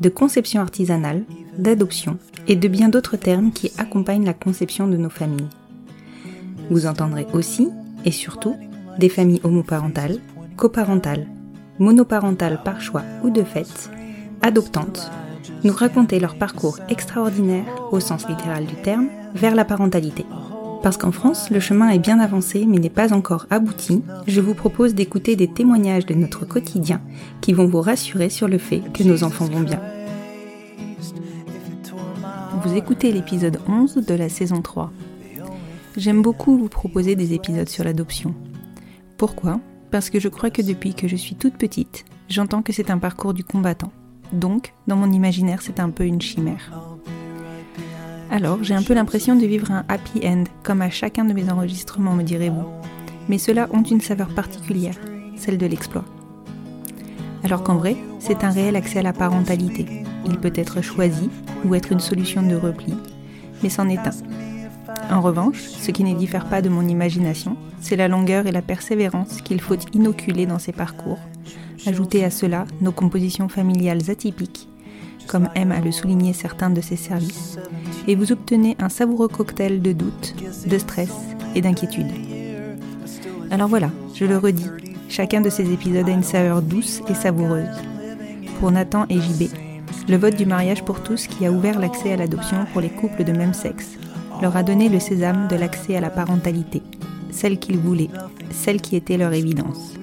[0.00, 1.24] de conception artisanale,
[1.58, 5.48] d'adoption et de bien d'autres termes qui accompagnent la conception de nos familles.
[6.70, 7.68] Vous entendrez aussi,
[8.04, 8.56] et surtout,
[8.98, 10.18] des familles homoparentales,
[10.56, 11.26] coparentales,
[11.78, 13.90] monoparentales par choix ou de fait,
[14.42, 15.10] adoptantes,
[15.64, 20.24] nous raconter leur parcours extraordinaire, au sens littéral du terme, vers la parentalité.
[20.82, 24.54] Parce qu'en France, le chemin est bien avancé mais n'est pas encore abouti, je vous
[24.54, 27.02] propose d'écouter des témoignages de notre quotidien
[27.42, 29.80] qui vont vous rassurer sur le fait que nos enfants vont bien.
[32.64, 34.90] Vous écoutez l'épisode 11 de la saison 3.
[35.96, 38.34] J'aime beaucoup vous proposer des épisodes sur l'adoption.
[39.18, 39.60] Pourquoi?
[39.90, 42.98] Parce que je crois que depuis que je suis toute petite, j'entends que c'est un
[42.98, 43.92] parcours du combattant.
[44.32, 46.70] Donc, dans mon imaginaire, c'est un peu une chimère.
[48.32, 51.50] Alors, j'ai un peu l'impression de vivre un happy end, comme à chacun de mes
[51.50, 52.64] enregistrements, me direz-vous.
[53.28, 54.94] Mais ceux-là ont une saveur particulière,
[55.34, 56.04] celle de l'exploit.
[57.42, 60.04] Alors qu'en vrai, c'est un réel accès à la parentalité.
[60.26, 61.28] Il peut être choisi
[61.64, 62.94] ou être une solution de repli,
[63.64, 64.12] mais c'en est un.
[65.10, 68.62] En revanche, ce qui ne diffère pas de mon imagination, c'est la longueur et la
[68.62, 71.18] persévérance qu'il faut inoculer dans ces parcours.
[71.84, 74.68] Ajouter à cela nos compositions familiales atypiques,
[75.30, 77.56] comme aiment à le souligner certains de ces services,
[78.08, 80.34] et vous obtenez un savoureux cocktail de doute,
[80.66, 81.12] de stress
[81.54, 82.10] et d'inquiétude.
[83.52, 84.66] Alors voilà, je le redis,
[85.08, 87.68] chacun de ces épisodes a une saveur douce et savoureuse.
[88.58, 89.52] Pour Nathan et JB,
[90.08, 93.22] le vote du mariage pour tous qui a ouvert l'accès à l'adoption pour les couples
[93.22, 93.98] de même sexe
[94.42, 96.82] leur a donné le sésame de l'accès à la parentalité,
[97.30, 98.10] celle qu'ils voulaient,
[98.50, 99.94] celle qui était leur évidence.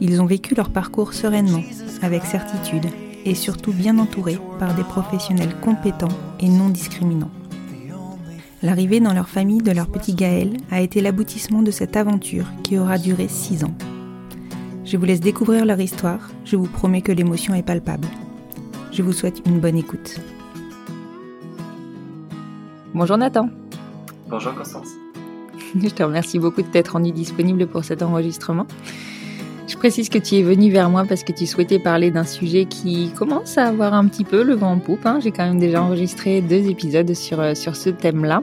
[0.00, 1.62] Ils ont vécu leur parcours sereinement,
[2.02, 2.86] avec certitude,
[3.24, 6.08] et surtout bien entourés par des professionnels compétents
[6.40, 7.30] et non discriminants.
[8.62, 12.78] L'arrivée dans leur famille de leur petit Gaël a été l'aboutissement de cette aventure qui
[12.78, 13.74] aura duré six ans.
[14.84, 18.08] Je vous laisse découvrir leur histoire, je vous promets que l'émotion est palpable.
[18.92, 20.20] Je vous souhaite une bonne écoute.
[22.94, 23.48] Bonjour Nathan.
[24.28, 24.88] Bonjour Constance.
[25.74, 28.66] Je te remercie beaucoup de t'être rendu disponible pour cet enregistrement.
[29.66, 32.66] Je précise que tu es venu vers moi parce que tu souhaitais parler d'un sujet
[32.66, 35.06] qui commence à avoir un petit peu le vent en poupe.
[35.06, 35.20] hein.
[35.22, 38.42] J'ai quand même déjà enregistré deux épisodes sur, euh, sur ce thème-là.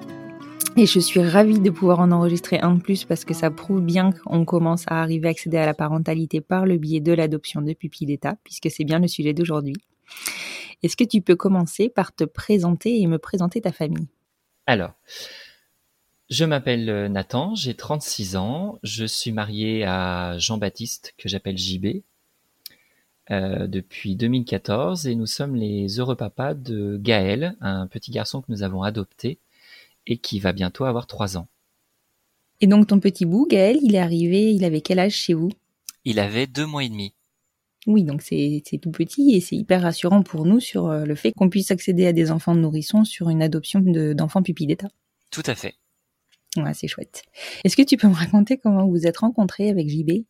[0.78, 3.82] Et je suis ravie de pouvoir en enregistrer un de plus parce que ça prouve
[3.82, 7.62] bien qu'on commence à arriver à accéder à la parentalité par le biais de l'adoption
[7.62, 9.76] de pupilles d'État, puisque c'est bien le sujet d'aujourd'hui.
[10.82, 14.08] Est-ce que tu peux commencer par te présenter et me présenter ta famille?
[14.66, 14.92] Alors,
[16.31, 22.02] je m'appelle euh, Nathan, j'ai 36 ans, je suis marié à Jean-Baptiste, que j'appelle JB,
[23.30, 28.52] euh, depuis 2014, et nous sommes les heureux papas de Gaël, un petit garçon que
[28.52, 29.38] nous avons adopté
[30.08, 31.47] et qui va bientôt avoir 3 ans.
[32.61, 35.52] Et donc ton petit bout, Gaël, il est arrivé, il avait quel âge chez vous?
[36.05, 37.14] Il avait deux mois et demi.
[37.88, 41.32] Oui, donc c'est tout petit et c'est hyper rassurant pour nous sur euh, le fait
[41.32, 44.90] qu'on puisse accéder à des enfants de nourrissons sur une adoption de- d'enfants pupilles d'État.
[45.32, 45.76] Tout à fait.
[46.58, 47.24] Ouais, c'est chouette.
[47.64, 50.26] Est-ce que tu peux me raconter comment vous êtes rencontrés avec JB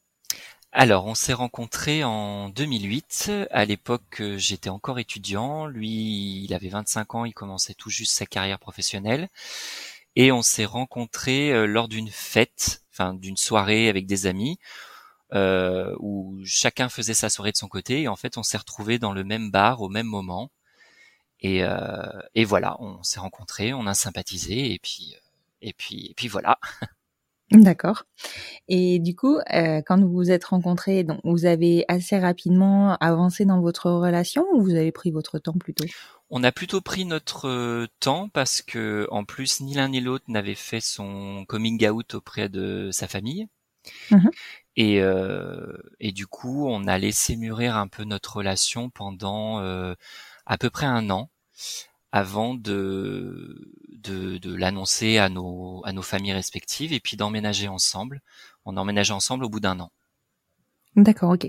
[0.72, 3.32] Alors, on s'est rencontrés en 2008.
[3.50, 5.66] À l'époque, euh, j'étais encore étudiant.
[5.66, 9.30] Lui, il avait 25 ans, il commençait tout juste sa carrière professionnelle.
[10.16, 14.60] Et on s'est rencontrés euh, lors d'une fête, enfin d'une soirée avec des amis,
[15.34, 18.04] euh, où chacun faisait sa soirée de son côté.
[18.04, 20.52] Et en fait, on s'est retrouvés dans le même bar au même moment.
[21.44, 21.64] Et,
[22.36, 25.16] et voilà, on s'est rencontrés, on a sympathisé et puis
[25.62, 26.60] et puis et puis voilà.
[27.52, 28.04] D'accord.
[28.69, 33.44] Et du coup, euh, quand vous vous êtes rencontrés, donc vous avez assez rapidement avancé
[33.44, 35.84] dans votre relation ou vous avez pris votre temps plutôt?
[36.30, 40.24] On a plutôt pris notre euh, temps parce que en plus ni l'un ni l'autre
[40.30, 43.48] n'avait fait son coming out auprès de sa famille.
[44.12, 44.30] Mmh
[44.78, 49.96] et, euh, et du coup, on a laissé mûrir un peu notre relation pendant euh,
[50.46, 51.30] à peu près un an
[52.12, 58.22] avant de de, de l'annoncer à nos à nos familles respectives et puis d'emménager ensemble.
[58.66, 59.92] On a emménagé ensemble au bout d'un an.
[60.96, 61.48] D'accord, ok.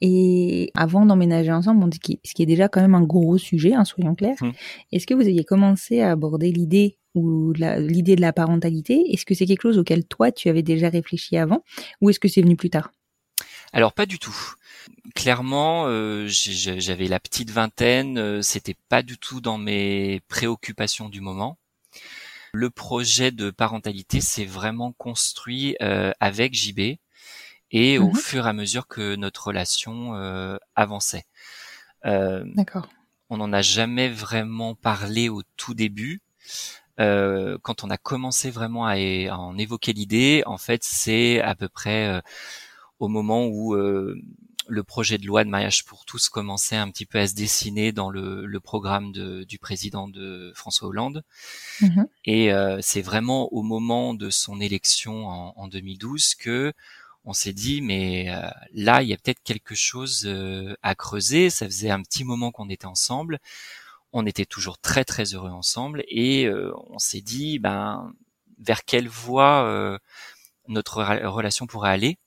[0.00, 3.72] Et avant d'emménager ensemble, on dit ce qui est déjà quand même un gros sujet,
[3.72, 4.36] hein, soyons clairs.
[4.42, 4.52] Hum.
[4.92, 9.10] Est-ce que vous aviez commencé à aborder l'idée ou l'idée de la parentalité?
[9.10, 11.64] Est-ce que c'est quelque chose auquel toi tu avais déjà réfléchi avant,
[12.00, 12.92] ou est-ce que c'est venu plus tard?
[13.72, 14.36] Alors pas du tout
[15.14, 21.20] clairement, euh, j'avais la petite vingtaine, euh, c'était pas du tout dans mes préoccupations du
[21.20, 21.58] moment.
[22.52, 26.98] Le projet de parentalité s'est vraiment construit euh, avec JB
[27.70, 30.14] et au mmh fur et à mesure que notre relation
[30.74, 31.26] avançait.
[32.04, 32.88] D'accord.
[33.28, 36.22] On n'en a jamais vraiment parlé au tout début.
[36.96, 41.68] quand on a commencé vraiment à, à en évoquer l'idée, en fait, c'est à peu
[41.68, 42.22] près
[42.98, 43.76] au moment où
[44.68, 47.90] le projet de loi de mariage pour tous commençait un petit peu à se dessiner
[47.90, 51.24] dans le, le programme de, du président de François Hollande.
[51.80, 52.06] Mm-hmm.
[52.26, 56.72] Et euh, c'est vraiment au moment de son élection en, en 2012 que
[57.24, 61.50] on s'est dit mais euh, là il y a peut-être quelque chose euh, à creuser.
[61.50, 63.38] Ça faisait un petit moment qu'on était ensemble.
[64.12, 66.50] On était toujours très très heureux ensemble et
[66.88, 68.10] on s'est dit ben
[68.58, 69.98] vers quelle voie
[70.66, 72.18] notre relation pourrait aller?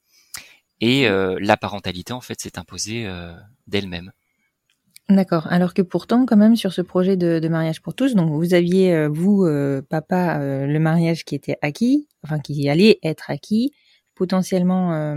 [0.81, 3.33] Et euh, la parentalité, en fait, s'est imposée euh,
[3.67, 4.11] d'elle-même.
[5.09, 5.47] D'accord.
[5.47, 8.93] Alors que pourtant, quand même, sur ce projet de, mariage pour tous, donc vous aviez,
[8.93, 9.47] euh, vous,
[9.89, 13.73] papa, le mariage qui était acquis, enfin qui allait être acquis,
[14.15, 15.15] potentiellement,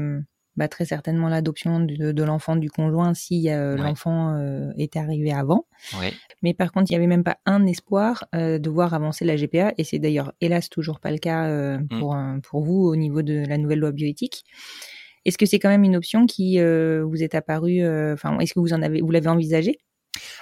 [0.56, 4.36] bah, très certainement l'adoption de, l'enfant du conjoint si l'enfant
[4.76, 5.66] était arrivé avant.
[6.00, 6.12] Ouais.
[6.42, 9.74] Mais par contre, il n'y avait même pas un espoir de voir avancer la GPA,
[9.78, 11.88] et c'est d'ailleurs, hélas, toujours pas le cas mmh.
[12.00, 14.44] pour, pour vous au niveau de la nouvelle loi bioéthique.
[15.24, 18.54] Est-ce que c'est quand même une option qui euh, vous est apparue euh, Enfin, est-ce
[18.54, 19.78] que vous en avez, vous l'avez envisagé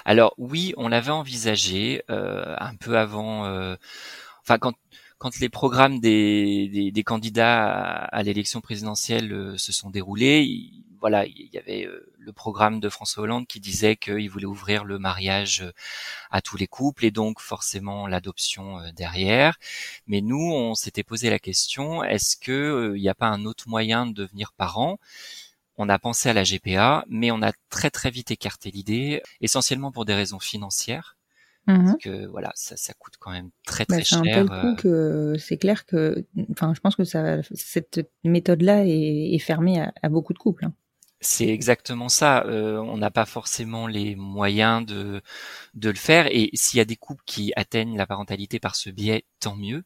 [0.04, 3.46] Alors oui, on l'avait envisagé euh, un peu avant.
[4.42, 4.74] Enfin, quand
[5.18, 7.62] quand les programmes des, des, candidats
[8.06, 13.24] à, l'élection présidentielle se sont déroulés, voilà, il y avait euh, le programme de François
[13.24, 15.72] Hollande qui disait qu'il voulait ouvrir le mariage euh,
[16.30, 19.58] à tous les couples et donc forcément l'adoption euh, derrière.
[20.06, 23.68] Mais nous, on s'était posé la question est-ce que il n'y a pas un autre
[23.68, 24.98] moyen de devenir parent?
[25.76, 29.90] On a pensé à la GPA, mais on a très très vite écarté l'idée, essentiellement
[29.90, 31.16] pour des raisons financières.
[31.66, 34.20] Mmh parce que voilà, ça, ça coûte quand même très bah, très cher.
[34.24, 38.84] C'est un tel coût que c'est clair que, enfin, je pense que ça, cette méthode-là
[38.84, 40.64] est, est fermée à, à, beaucoup de couples.
[40.64, 40.74] Hein.
[41.24, 42.44] C'est exactement ça.
[42.46, 45.22] Euh, on n'a pas forcément les moyens de
[45.74, 46.26] de le faire.
[46.30, 49.84] Et s'il y a des couples qui atteignent la parentalité par ce biais, tant mieux.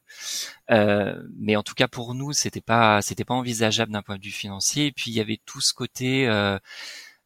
[0.71, 4.23] Euh, mais en tout cas pour nous, c'était pas c'était pas envisageable d'un point de
[4.23, 4.87] vue financier.
[4.87, 6.57] Et puis il y avait tout ce côté euh,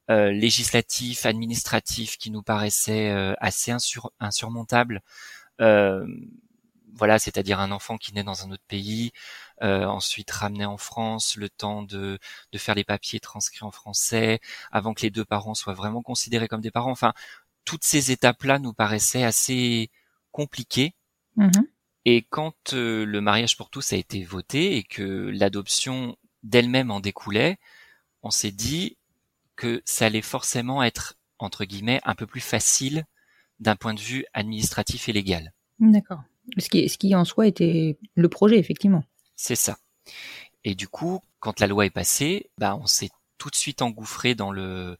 [0.09, 3.09] législatif, administratif qui nous paraissait
[3.39, 3.71] assez
[4.19, 5.01] insurmontable
[6.93, 9.11] voilà, c'est-à-dire un enfant qui naît dans un autre pays,
[9.61, 12.19] euh, ensuite ramené en France, le temps de,
[12.51, 14.39] de faire les papiers transcrits en français,
[14.71, 16.91] avant que les deux parents soient vraiment considérés comme des parents.
[16.91, 17.13] Enfin,
[17.65, 19.89] toutes ces étapes-là nous paraissaient assez
[20.31, 20.95] compliquées.
[21.37, 21.65] Mm-hmm.
[22.05, 26.99] Et quand euh, le mariage pour tous a été voté et que l'adoption d'elle-même en
[26.99, 27.57] découlait,
[28.23, 28.97] on s'est dit
[29.55, 33.05] que ça allait forcément être, entre guillemets, un peu plus facile
[33.59, 35.53] d'un point de vue administratif et légal.
[35.79, 36.23] D'accord.
[36.57, 39.03] Ce qui, ce qui en soi était le projet, effectivement.
[39.41, 39.79] C'est ça.
[40.63, 44.35] Et du coup, quand la loi est passée, bah, on s'est tout de suite engouffré
[44.35, 44.97] dans le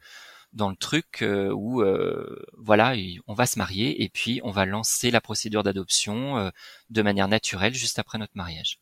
[0.51, 2.95] dans le truc euh, où euh, voilà,
[3.27, 6.49] on va se marier et puis on va lancer la procédure d'adoption euh,
[6.89, 8.79] de manière naturelle juste après notre mariage.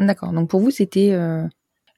[0.00, 0.32] D'accord.
[0.32, 1.16] Donc pour vous, c'était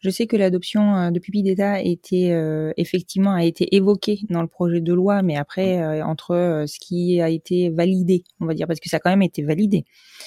[0.00, 4.42] je sais que l'adoption euh, de pupilles d'État était euh, effectivement a été évoquée dans
[4.42, 8.54] le projet de loi, mais après euh, entre ce qui a été validé, on va
[8.54, 9.84] dire, parce que ça a quand même été validé,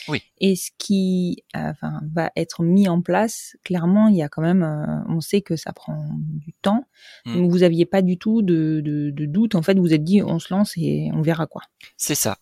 [0.07, 0.21] oui.
[0.39, 5.03] et ce qui enfin, va être mis en place, clairement, il y a quand même,
[5.07, 6.85] on sait que ça prend du temps.
[7.25, 7.35] Mmh.
[7.35, 9.55] Donc vous aviez pas du tout de, de, de, doute.
[9.55, 11.61] En fait, vous êtes dit, on se lance et on verra quoi.
[11.97, 12.37] C'est ça.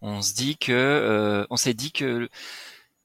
[0.00, 2.28] On se dit que, on s'est dit que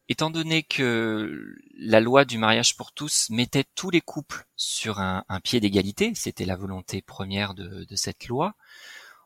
[0.10, 5.24] étant donné que la loi du mariage pour tous mettait tous les couples sur un,
[5.44, 8.56] pied d'égalité, c'était la volonté première de, cette loi,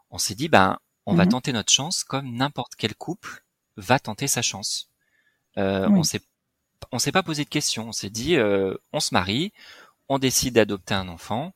[0.09, 1.31] on s'est dit ben on va Mhm.
[1.31, 3.43] tenter notre chance comme n'importe quel couple
[3.77, 4.89] va tenter sa chance.
[5.57, 5.99] Euh, Oui.
[5.99, 6.21] On s'est
[6.91, 7.89] on s'est pas posé de questions.
[7.89, 9.53] On s'est dit, euh, on se marie,
[10.09, 11.53] on décide d'adopter un enfant,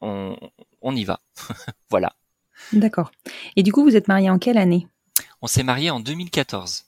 [0.00, 0.36] on,
[0.82, 1.20] on y va.
[1.90, 2.14] voilà.
[2.72, 3.10] D'accord.
[3.56, 4.86] Et du coup, vous êtes marié en quelle année?
[5.42, 6.84] On s'est marié en 2014,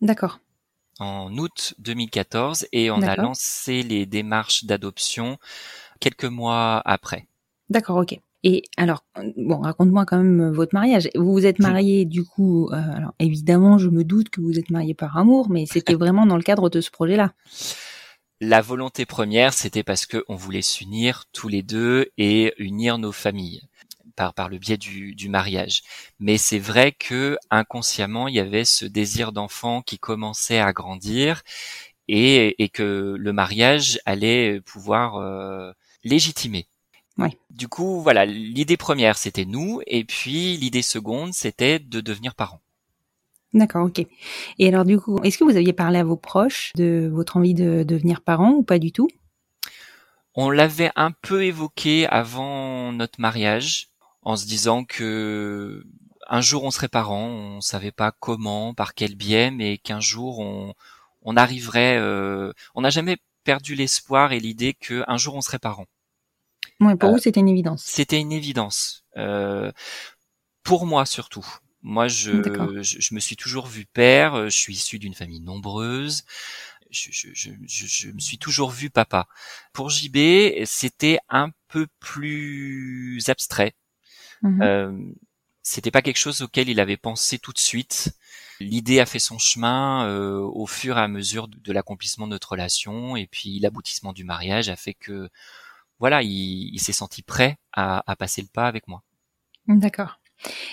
[0.00, 0.40] D'accord.
[0.98, 5.38] En août 2014, et on a lancé les démarches d'adoption
[6.00, 7.26] quelques mois après.
[7.70, 8.18] D'accord, ok.
[8.44, 9.04] Et alors,
[9.36, 11.08] bon, raconte-moi quand même euh, votre mariage.
[11.14, 14.70] Vous vous êtes marié, du coup, euh, alors évidemment, je me doute que vous êtes
[14.70, 17.32] marié par amour, mais c'était vraiment dans le cadre de ce projet-là.
[18.40, 23.12] La volonté première, c'était parce que on voulait s'unir tous les deux et unir nos
[23.12, 23.62] familles
[24.22, 25.82] par par le biais du, du mariage.
[26.20, 31.42] Mais c'est vrai que inconsciemment, il y avait ce désir d'enfant qui commençait à grandir
[32.06, 35.72] et, et que le mariage allait pouvoir euh,
[36.04, 36.66] légitimer.
[37.18, 37.36] Ouais.
[37.50, 42.60] Du coup, voilà, l'idée première, c'était nous, et puis l'idée seconde, c'était de devenir parents.
[43.54, 44.06] D'accord, ok.
[44.58, 47.54] Et alors, du coup, est-ce que vous aviez parlé à vos proches de votre envie
[47.54, 49.08] de devenir parent ou pas du tout?
[50.34, 53.88] On l'avait un peu évoqué avant notre mariage,
[54.22, 55.84] en se disant que
[56.28, 60.38] un jour on serait parents, on savait pas comment, par quel biais, mais qu'un jour
[60.40, 60.74] on,
[61.22, 61.98] on arriverait.
[61.98, 65.86] euh, on n'a jamais perdu l'espoir et l'idée qu'un jour on serait parents.
[66.80, 67.84] Ouais, pour Euh, vous, c'était une évidence.
[67.84, 69.04] C'était une évidence.
[69.16, 69.72] Euh,
[70.64, 71.46] pour moi surtout.
[71.82, 74.44] Moi, je, je, je me suis toujours vu père.
[74.50, 76.24] Je suis issu d'une famille nombreuse.
[76.90, 79.28] Je, je, je me suis toujours vu papa.
[79.72, 83.74] Pour JB, c'était un peu plus abstrait.
[84.42, 84.62] Mhm.
[84.62, 84.92] Euh,
[85.62, 88.12] c'était pas quelque chose auquel il avait pensé tout de suite.
[88.60, 92.32] L'idée a fait son chemin euh, au fur et à mesure de, de l'accomplissement de
[92.32, 95.28] notre relation et puis l'aboutissement du mariage a fait que
[95.98, 99.02] voilà, il, il s'est senti prêt à, à passer le pas avec moi.
[99.68, 100.18] D'accord.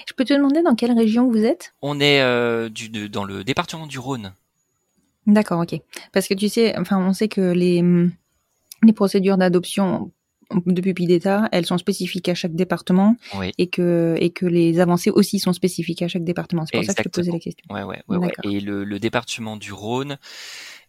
[0.08, 1.76] Je peux te demander dans quelle région vous êtes?
[1.84, 4.34] On est euh, du, de- dans le département du Rhône.
[5.28, 5.80] D'accord, ok.
[6.12, 7.84] Parce que tu sais, enfin, on sait que les,
[8.82, 10.12] les procédures d'adoption
[10.66, 13.52] de pupilles d'État, elles sont spécifiques à chaque département Oui.
[13.58, 16.66] et que, et que les avancées aussi sont spécifiques à chaque département.
[16.66, 17.66] C'est pour ça que je te posais la question.
[17.70, 18.28] Ouais, ouais, ouais, ouais.
[18.28, 18.52] D'accord.
[18.52, 20.18] Et le, le département du Rhône,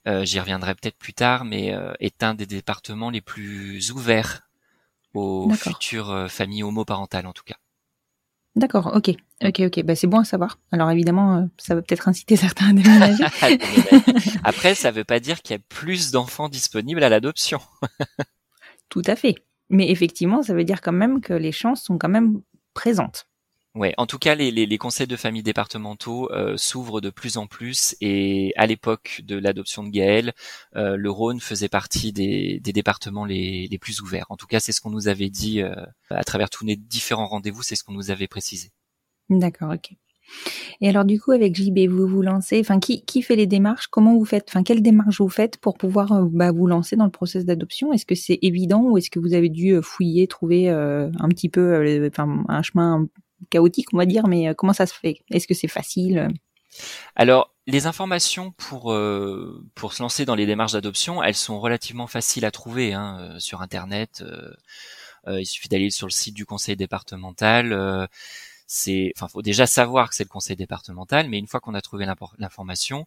[0.09, 4.43] euh, j'y reviendrai peut-être plus tard, mais euh, est un des départements les plus ouverts
[5.15, 7.57] aux futures euh, familles homoparentales, en tout cas.
[8.57, 9.11] D'accord, ok.
[9.45, 9.83] Ok, ok.
[9.85, 10.59] Bah, c'est bon à savoir.
[10.73, 13.25] Alors évidemment, euh, ça va peut-être inciter certains à déménager.
[14.45, 17.61] Après, ça veut pas dire qu'il y a plus d'enfants disponibles à l'adoption.
[18.89, 19.37] Tout à fait.
[19.71, 22.43] Mais effectivement, ça veut dire quand même que les chances sont quand même
[22.75, 23.27] présentes.
[23.77, 27.37] Ouais, en tout cas, les, les, les conseils de famille départementaux euh, s'ouvrent de plus
[27.37, 30.33] en plus et à l'époque de l'adoption de Gaël,
[30.75, 34.27] euh, le Rhône faisait partie des, des départements les, les plus ouverts.
[34.29, 35.73] En tout cas, c'est ce qu'on nous avait dit euh,
[36.11, 38.73] à travers tous les différents rendez-vous, c'est ce qu'on nous avait précisé.
[39.29, 39.93] D'accord, ok.
[40.81, 43.87] Et alors du coup, avec JB, vous vous lancez, enfin, qui, qui fait les démarches?
[43.89, 44.47] Comment vous faites?
[44.49, 47.93] Enfin, quelles démarches vous faites pour pouvoir euh, bah, vous lancer dans le process d'adoption?
[47.93, 51.29] Est-ce que c'est évident ou est-ce que vous avez dû euh, fouiller, trouver euh, un
[51.29, 52.01] petit peu,
[52.49, 53.07] un chemin
[53.51, 55.23] chaotique, on va dire, mais comment ça se fait?
[55.31, 56.29] Est-ce que c'est facile?
[57.17, 62.51] Alors, les informations pour se lancer dans les démarches d'adoption, elles sont relativement faciles à
[62.51, 64.23] trouver hein, sur Internet.
[65.27, 68.09] il suffit d'aller sur le site du conseil départemental.
[68.73, 71.81] C'est, enfin, faut déjà savoir que c'est le conseil départemental, mais une fois qu'on a
[71.81, 72.07] trouvé
[72.39, 73.05] l'information,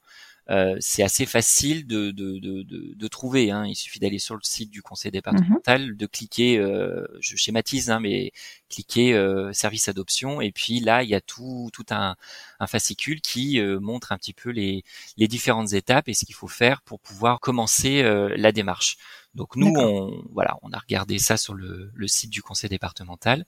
[0.49, 3.49] euh, c'est assez facile de de, de, de, de trouver.
[3.49, 3.65] Hein.
[3.65, 8.01] Il suffit d'aller sur le site du conseil départemental, de cliquer, euh, je schématise, hein,
[8.01, 8.33] mais
[8.69, 12.17] cliquer euh, service adoption, et puis là, il y a tout tout un
[12.59, 14.83] un fascicule qui euh, montre un petit peu les,
[15.15, 18.97] les différentes étapes et ce qu'il faut faire pour pouvoir commencer euh, la démarche.
[19.33, 23.45] Donc nous, on, voilà, on a regardé ça sur le, le site du conseil départemental.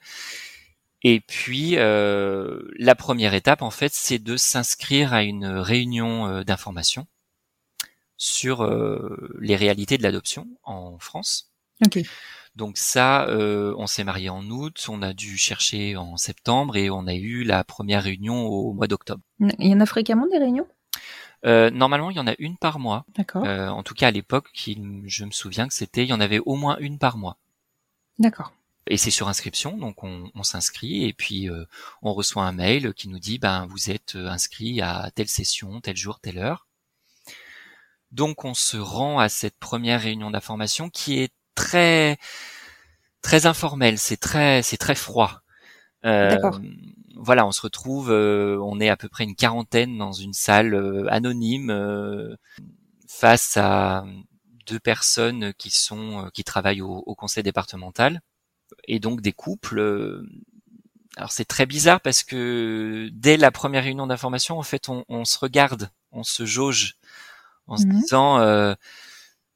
[1.08, 6.44] Et puis euh, la première étape, en fait, c'est de s'inscrire à une réunion euh,
[6.44, 7.06] d'information
[8.18, 11.52] sur euh, les réalités de l'adoption en France.
[11.86, 12.00] Ok.
[12.56, 16.90] Donc ça, euh, on s'est marié en août, on a dû chercher en septembre et
[16.90, 19.22] on a eu la première réunion au mois d'octobre.
[19.40, 20.68] Il y en a fréquemment des réunions?
[21.46, 23.06] Euh, normalement, il y en a une par mois.
[23.16, 23.46] D'accord.
[23.46, 26.40] Euh, en tout cas, à l'époque, je me souviens que c'était, il y en avait
[26.40, 27.38] au moins une par mois.
[28.18, 28.54] D'accord.
[28.88, 31.66] Et c'est sur inscription, donc on, on s'inscrit et puis euh,
[32.04, 35.82] on reçoit un mail qui nous dit, ben vous êtes euh, inscrit à telle session,
[35.82, 36.68] tel jour, telle heure.
[38.12, 42.18] Donc on se rend à cette première réunion d'information qui est très
[43.24, 45.42] très informelle, c'est très c'est très froid.
[46.06, 46.38] Euh.
[47.18, 50.74] Voilà, on se retrouve, euh, on est à peu près une quarantaine dans une salle
[50.74, 52.36] euh, anonyme euh,
[53.08, 54.06] face à
[54.68, 58.22] deux personnes qui sont euh, qui travaillent au, au conseil départemental
[58.88, 60.28] et donc des couples euh,
[61.18, 65.24] alors c'est très bizarre parce que dès la première réunion d'information, en fait, on, on,
[65.24, 66.98] se regarde, on se jauge
[67.68, 68.00] en se Mhm.
[68.02, 68.74] disant, euh,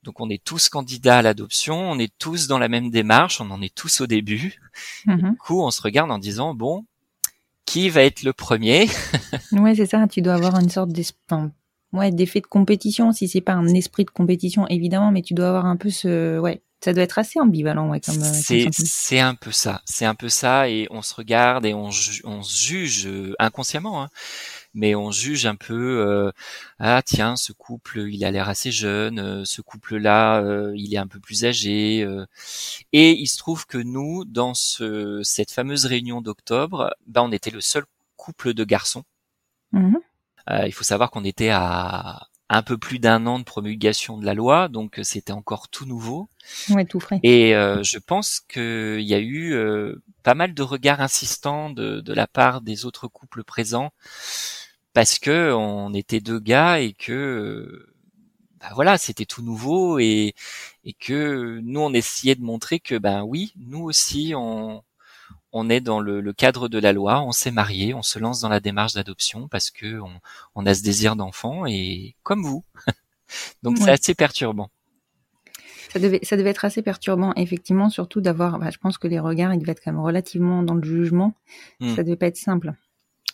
[0.04, 3.52] donc on est tous candidats à l'adoption, on est tous dans la même démarche, on
[3.52, 4.62] en est tous au début.
[5.06, 5.32] Mhm.
[5.32, 6.86] Du coup, on se regarde en disant, bon,
[7.66, 8.88] qui va être le premier
[9.52, 10.08] Ouais, c'est ça.
[10.08, 11.52] Tu dois avoir une sorte d'es- enfin,
[11.92, 13.12] ouais, d'effet de compétition.
[13.12, 16.40] Si c'est pas un esprit de compétition, évidemment, mais tu dois avoir un peu ce,
[16.40, 18.24] ouais, ça doit être assez ambivalent, ouais, comme.
[18.24, 21.92] euh, C'est un peu ça, c'est un peu ça, et on se regarde et on,
[21.92, 24.10] ju- on se juge euh, inconsciemment, hein,
[24.74, 25.76] mais on juge un peu.
[26.08, 26.32] euh,
[26.80, 30.98] ah tiens, ce couple, il a l'air assez jeune, euh, ce couple-là, euh, il est
[30.98, 32.26] un peu plus âgé, euh,
[32.94, 37.52] et il se trouve que nous, dans ce, cette fameuse réunion d'octobre, bah, on était
[37.52, 37.86] le seul
[38.18, 39.04] couple de garçons.
[40.50, 44.26] Euh, il faut savoir qu'on était à un peu plus d'un an de promulgation de
[44.26, 46.30] la loi, donc euh, c'était encore tout nouveau.
[46.70, 47.20] Ouais, tout frais.
[47.22, 52.02] Et euh, je pense qu'il y a eu euh, pas mal de regards insistants de,
[52.02, 53.92] de la part des autres couples présents,
[54.94, 57.88] parce que on était deux gars et que
[58.60, 60.34] bah voilà, c'était tout nouveau et,
[60.84, 64.84] et que nous on essayait de montrer que ben oui, nous aussi on
[65.52, 68.42] on est dans le, le cadre de la loi, on s'est marié, on se lance
[68.42, 70.12] dans la démarche d'adoption parce que on,
[70.56, 72.64] on a ce désir d'enfant et comme vous.
[73.64, 74.70] Donc c'est assez perturbant.
[75.92, 79.20] Ça devait, ça devait être assez perturbant, effectivement, surtout d'avoir, bah, je pense que les
[79.20, 81.34] regards, ils devaient être quand même relativement dans le jugement.
[81.80, 81.96] Hmm.
[81.96, 82.74] Ça devait pas être simple.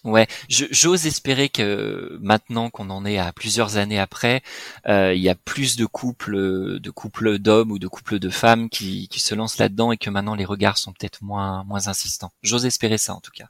[0.05, 4.41] Ouais, j'ose espérer que maintenant qu'on en est à plusieurs années après,
[4.87, 8.69] euh, il y a plus de couples, de couples d'hommes ou de couples de femmes
[8.69, 12.31] qui, qui se lancent là-dedans et que maintenant les regards sont peut-être moins moins insistants.
[12.43, 13.47] J'ose espérer ça en tout cas.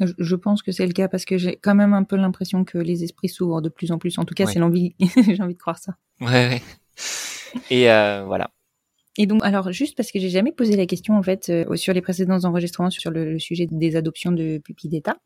[0.00, 2.64] Je, je pense que c'est le cas parce que j'ai quand même un peu l'impression
[2.64, 4.18] que les esprits s'ouvrent de plus en plus.
[4.18, 4.52] En tout cas, Ouais.
[4.52, 5.94] c'est l'envie, j'ai envie de croire ça.
[6.20, 6.62] Ouais, ouais.
[7.70, 8.50] Et euh, voilà.
[9.18, 11.94] Et donc, alors, juste parce que j'ai jamais posé la question, en fait, euh, sur
[11.94, 15.16] les précédents enregistrements sur le, le sujet des adoptions de pupilles d'État.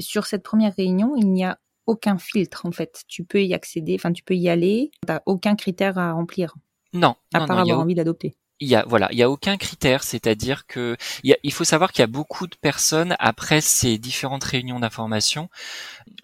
[0.00, 3.02] Sur cette première réunion, il n'y a aucun filtre, en fait.
[3.08, 4.90] Tu peux y accéder, enfin, tu peux y aller.
[5.06, 6.54] T'as aucun critère à remplir,
[6.92, 8.36] Non, à non, part non, a avoir envie d'adopter.
[8.60, 11.52] il y a voilà, il y a aucun critère, c'est-à-dire que il, y a- il
[11.52, 15.50] faut savoir qu'il y a beaucoup de personnes après ces différentes réunions d'information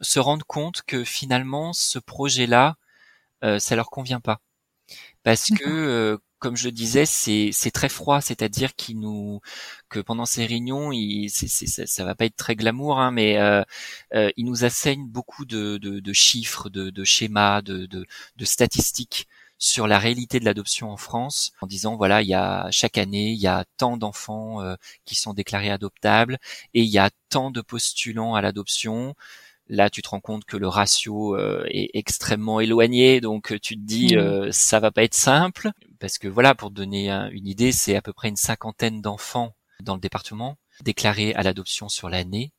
[0.03, 2.77] se rendent compte que finalement ce projet-là,
[3.45, 4.41] euh, ça leur convient pas,
[5.25, 9.41] parce que euh, comme je disais, c'est très froid, c'est-à-dire qu'ils nous
[9.89, 13.63] que pendant ces réunions, il, ça, ça va pas être très glamour, hein, mais euh,
[14.15, 18.45] euh, ils nous asseignent beaucoup de, de, de chiffres, de, de schémas, de, de, de
[18.45, 19.27] statistiques
[19.59, 23.31] sur la réalité de l'adoption en France, en disant voilà, il y a chaque année,
[23.33, 26.39] il y a tant d'enfants euh, qui sont déclarés adoptables
[26.75, 29.15] et il y a tant de postulants à l'adoption.
[29.69, 33.77] Là, tu te rends compte que le ratio euh, est extrêmement éloigné, donc euh, tu
[33.77, 34.19] te dis Mhm.
[34.19, 37.73] euh, ça va pas être simple parce que voilà, pour te donner un- une idée,
[37.73, 42.53] c'est à peu près une cinquantaine d'enfants dans le département déclarés à l'adoption sur l'année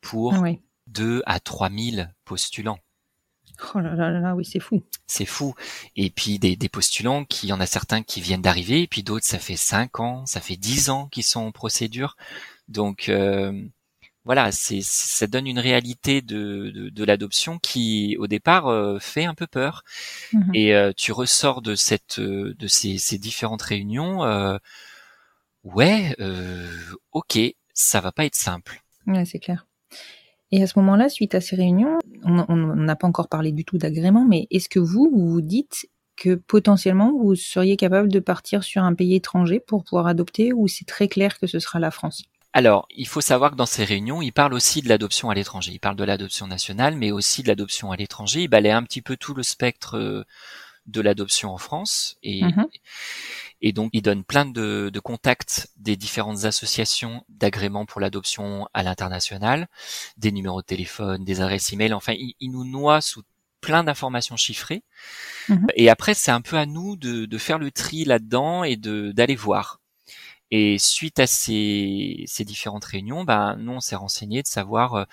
[0.00, 0.60] pour Ah ouais.
[0.86, 2.78] 2 à 3 000 postulants.
[3.74, 4.82] Oh là là là là, oui, c'est fou.
[5.06, 5.54] C'est fou.
[5.96, 8.86] Et puis des, des postulants qui, il y en a certains qui viennent d'arriver, et
[8.88, 12.16] puis d'autres, ça fait 5 ans, ça fait 10 ans qu'ils sont en procédure.
[12.68, 13.62] Donc euh,
[14.24, 19.24] voilà, c'est, ça donne une réalité de, de, de l'adoption qui, au départ, euh, fait
[19.24, 19.82] un peu peur.
[20.32, 20.50] Mhm.
[20.54, 24.24] Et euh, tu ressors de cette, euh, de ces, ces différentes réunions.
[24.24, 24.56] euh,
[25.64, 26.68] ouais, euh,
[27.12, 27.38] ok,
[27.72, 28.80] ça va pas être simple.
[29.06, 29.66] Ouais, c'est clair.
[30.50, 33.64] Et à ce moment-là, suite à ces réunions, on on n'a pas encore parlé du
[33.64, 38.20] tout d'agrément, mais est-ce que vous, vous vous dites que potentiellement vous seriez capable de
[38.20, 41.80] partir sur un pays étranger pour pouvoir adopter ou c'est très clair que ce sera
[41.80, 42.22] la France?
[42.56, 45.72] Alors, il faut savoir que dans ces réunions, il parle aussi de l'adoption à l'étranger.
[45.72, 48.42] Il parle de l'adoption nationale, mais aussi de l'adoption à l'étranger.
[48.42, 50.24] Il balaye un petit peu tout le spectre euh,
[50.86, 52.16] de l'adoption en France.
[52.22, 52.66] Et, Mhm.
[53.60, 58.84] et donc, il donne plein de, de contacts des différentes associations d'agrément pour l'adoption à
[58.84, 59.66] l'international,
[60.16, 61.92] des numéros de téléphone, des adresses email.
[61.92, 63.22] Enfin, il, il nous noie sous
[63.60, 64.84] plein d'informations chiffrées.
[65.48, 65.66] Mhm.
[65.74, 69.10] Et après, c'est un peu à nous de, de faire le tri là-dedans et de
[69.10, 69.80] d'aller voir.
[70.56, 75.04] Et suite à ces, ces différentes réunions, ben, nous, on s'est renseigné de savoir euh,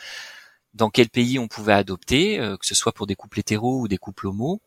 [0.76, 3.88] dans quel pays on pouvait adopter, euh, que ce soit pour des couples hétéros ou
[3.88, 4.62] des couples homos.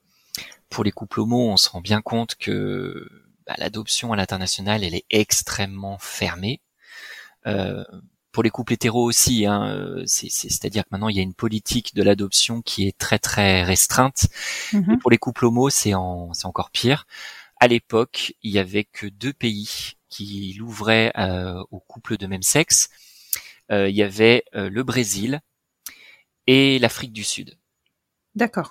[0.70, 3.08] Pour les couples homos, on se rend bien compte que
[3.46, 6.60] bah, l'adoption à l'international, elle est extrêmement fermée.
[7.46, 7.84] Euh,
[8.32, 11.22] pour les couples hétéros aussi, hein, euh, c'est- c'est- c'est-à-dire que maintenant il y a
[11.22, 14.26] une politique de l'adoption qui est très très restreinte.
[14.72, 14.94] Mhm.
[14.94, 17.06] Et pour les couples homos, c'est en, c'est encore pire.
[17.60, 22.42] À l'époque, il y avait que deux pays qui l'ouvraient euh, aux couples de même
[22.42, 22.88] sexe.
[23.72, 25.40] Euh, il y avait euh, le Brésil
[26.46, 27.58] et l'Afrique du Sud.
[28.34, 28.70] D'accord.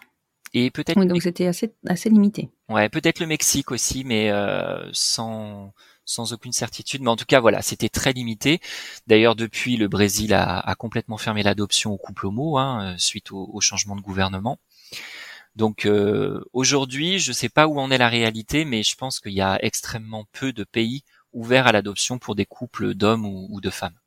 [0.53, 2.51] Et peut-être, Oui, donc c'était assez, assez limité.
[2.69, 5.73] ouais, peut-être le Mexique aussi, mais euh, sans
[6.05, 8.59] sans aucune certitude, mais en tout cas voilà, c'était très limité.
[9.07, 13.95] D'ailleurs, depuis, le Brésil a, complètement fermé l'adoption au couple homo hein, suite au, changement
[13.95, 14.59] de gouvernement.
[15.55, 15.87] Donc
[16.51, 19.39] aujourd'hui, je ne sais pas où en est la réalité, mais je pense qu'il y
[19.39, 23.97] a extrêmement peu de pays ouverts à l'adoption pour des couples d'hommes ou de femmes.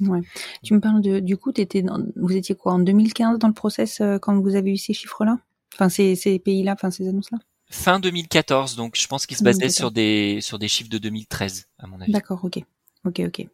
[0.00, 0.20] Ouais.
[0.62, 3.54] Tu me parles de, du coup, étais dans, vous étiez quoi en 2015 dans le
[3.54, 5.38] process euh, quand vous avez eu ces chiffres-là,
[5.74, 7.38] enfin ces, ces pays-là, enfin ces annonces-là?
[7.70, 11.66] Fin 2014, donc je pense qu'il se basait sur des sur des chiffres de 2013
[11.78, 12.12] à mon avis.
[12.12, 12.62] D'accord, ok,
[13.04, 13.46] ok, ok.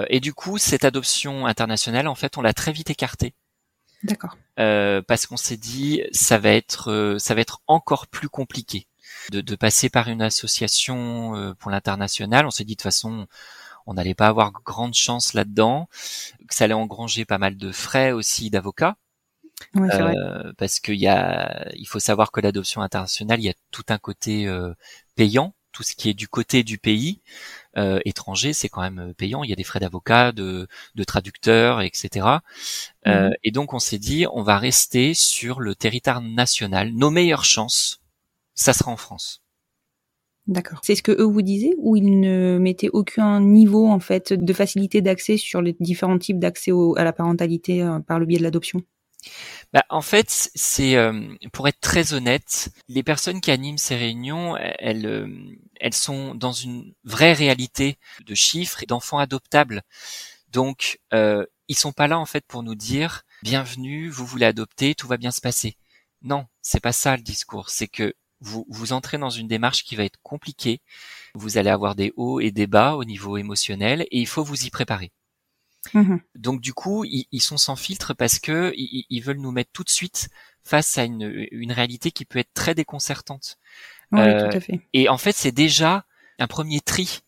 [0.00, 3.34] Euh, et du coup, cette adoption internationale, en fait, on l'a très vite écartée.
[4.02, 4.36] D'accord.
[4.58, 8.86] Euh, parce qu'on s'est dit, ça va être euh, ça va être encore plus compliqué
[9.30, 12.46] de, de passer par une association pour l'international.
[12.46, 13.26] On s'est dit de toute façon
[13.86, 15.88] on n'allait pas avoir grande chance là-dedans,
[16.48, 18.96] que ça allait engranger pas mal de frais aussi d'avocats.
[19.76, 23.84] Euh, parce qu'il y a, il faut savoir que l'adoption internationale, il y a tout
[23.90, 24.72] un côté euh,
[25.16, 27.20] payant, tout ce qui est du côté du pays
[27.76, 29.44] euh, étranger, c'est quand même payant.
[29.44, 32.26] Il y a des frais d'avocat, de, de traducteurs, etc.
[33.06, 33.32] Mhm.
[33.44, 36.92] et donc on s'est dit, on va rester sur le territoire national.
[36.92, 37.99] Nos meilleures chances,
[38.54, 39.42] ça sera en France.
[40.46, 40.80] D'accord.
[40.82, 44.52] C'est ce que eux vous disaient ou ils ne mettaient aucun niveau en fait de
[44.52, 48.42] facilité d'accès sur les différents types d'accès à la parentalité euh, par le biais de
[48.42, 48.82] l'adoption?
[49.72, 54.56] Bah, en fait, c'est euh, pour être très honnête, les personnes qui animent ces réunions,
[54.56, 55.28] elles, euh,
[55.78, 59.82] elles sont dans une vraie réalité de chiffres et d'enfants adoptables.
[60.48, 64.94] Donc, euh, ils sont pas là en fait pour nous dire bienvenue, vous voulez adopter,
[64.94, 65.76] tout va bien se passer.
[66.22, 67.70] Non, c'est pas ça le discours.
[67.70, 70.80] C'est que vous, vous entrez dans une démarche qui va être compliquée.
[71.34, 74.64] Vous allez avoir des hauts et des bas au niveau émotionnel et il faut vous
[74.64, 75.12] y préparer.
[75.94, 79.84] Mmh Donc du coup, ils, sont sans filtre parce que ils, veulent nous mettre tout
[79.84, 80.28] de suite
[80.62, 83.56] face à une, une réalité qui peut être très déconcertante.
[84.12, 84.80] Oui, euh, tout à fait.
[84.92, 86.04] Et en fait, c'est déjà
[86.38, 87.20] un premier tri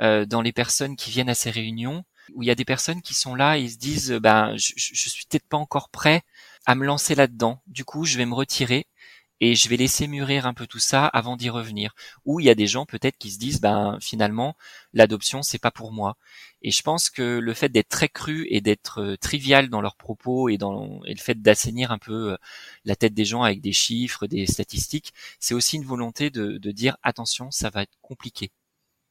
[0.00, 3.02] euh, dans les personnes qui viennent à ces réunions où il y a des personnes
[3.02, 6.22] qui sont là et se disent ben je, je suis peut-être pas encore prêt
[6.66, 7.62] à me lancer là-dedans.
[7.66, 8.86] Du coup, je vais me retirer
[9.42, 11.96] et je vais laisser mûrir un peu tout ça avant d'y revenir.
[12.24, 14.56] Ou il y a des gens peut-être qui se disent ben finalement
[14.94, 16.16] l'adoption c'est pas pour moi.
[16.62, 19.96] Et je pense que le fait d'être très cru et d'être euh, trivial dans leurs
[19.96, 22.36] propos et dans et le fait d'assainir un peu euh,
[22.84, 26.70] la tête des gens avec des chiffres, des statistiques, c'est aussi une volonté de, de,
[26.70, 28.52] dire attention, ça va être compliqué.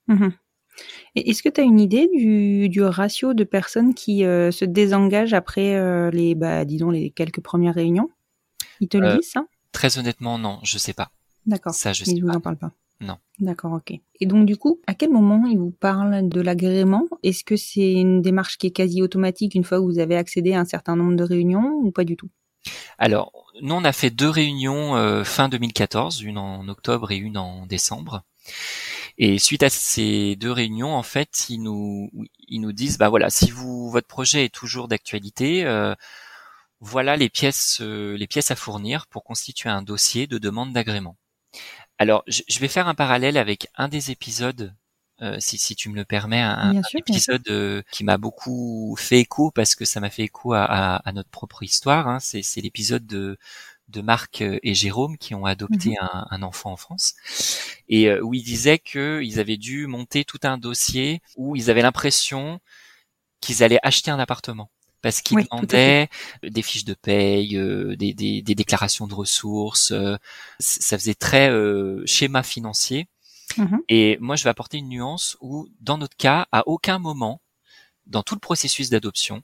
[0.08, 0.30] Mmh
[1.16, 5.34] est-ce que tu as une idée du, du, ratio de personnes qui euh, se désengagent
[5.34, 8.10] après les, bah, disons, les quelques premières réunions?
[8.80, 11.12] Ils te le disent, ça Très honnêtement, non, je sais pas.
[11.46, 11.74] D'accord.
[11.74, 12.72] Ça, je sais il vous en parle pas.
[13.00, 13.18] Non.
[13.40, 14.00] D'accord, ok.
[14.20, 17.08] Et donc du coup, à quel moment il vous parle de l'agrément?
[17.24, 20.54] Est-ce que c'est une démarche qui est quasi automatique une fois que vous avez accédé
[20.54, 22.30] à un certain nombre de réunions ou pas du tout?
[23.00, 23.32] Alors,
[23.62, 27.66] nous on a fait deux réunions euh, fin 2014, une en octobre et une en
[27.66, 28.24] décembre.
[29.18, 32.12] Et suite à ces deux réunions, en fait, ils nous
[32.48, 35.96] ils nous disent bah voilà, si vous votre projet est toujours d'actualité, euh,
[36.82, 41.16] voilà les pièces, euh, les pièces à fournir pour constituer un dossier de demande d'agrément.
[42.00, 44.74] Alors, je, vais faire un parallèle avec un des épisodes,
[45.22, 49.52] euh, si, si, tu me le permets, un, épisode euh, qui m'a beaucoup fait écho
[49.52, 52.08] parce que ça m'a fait écho à, à, notre propre histoire.
[52.08, 52.20] Hein.
[52.20, 53.38] C'est, l'épisode de,
[53.90, 55.98] de Marc et Jérôme qui ont adopté mhm.
[56.02, 57.14] un, un, enfant en France
[57.88, 62.60] et où ils disaient qu'ils avaient dû monter tout un dossier où ils avaient l'impression
[63.42, 66.10] qu'ils allaient acheter un appartement parce qu'ils demandaient
[66.44, 69.92] des fiches de paye, euh, des, des, des, déclarations de ressources.
[69.92, 70.18] Euh,
[70.60, 73.08] ça faisait très euh, schéma financier.
[73.58, 77.42] Mmh Et moi, je vais apporter une nuance où, dans notre cas, à aucun moment,
[78.06, 79.44] dans tout le processus d'adoption,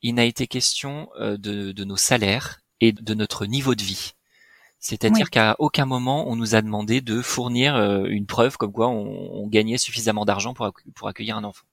[0.00, 4.12] il n'a été question de, de, nos salaires et de notre niveau de vie.
[4.80, 9.44] C'est-à-dire qu'à aucun moment on nous a demandé de fournir une preuve comme quoi on,
[9.44, 11.64] on gagnait suffisamment d'argent pour, pour accueillir un enfant.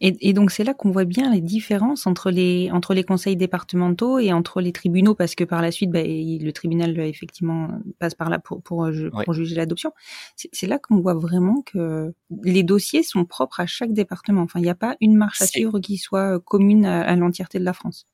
[0.00, 3.36] Et, et, donc c'est là qu'on voit bien les différences entre les entre les conseils
[3.36, 8.14] départementaux et entre les tribunaux parce que par la suite bah, le tribunal effectivement passe
[8.14, 9.92] par là pour pour, euh, pour juger l'adoption.
[10.36, 14.42] C'est là qu'on voit vraiment que les dossiers sont propres à chaque département.
[14.42, 17.58] Enfin il n'y a pas une marche à suivre qui soit euh, commune à, l'entièreté
[17.58, 18.06] de la France.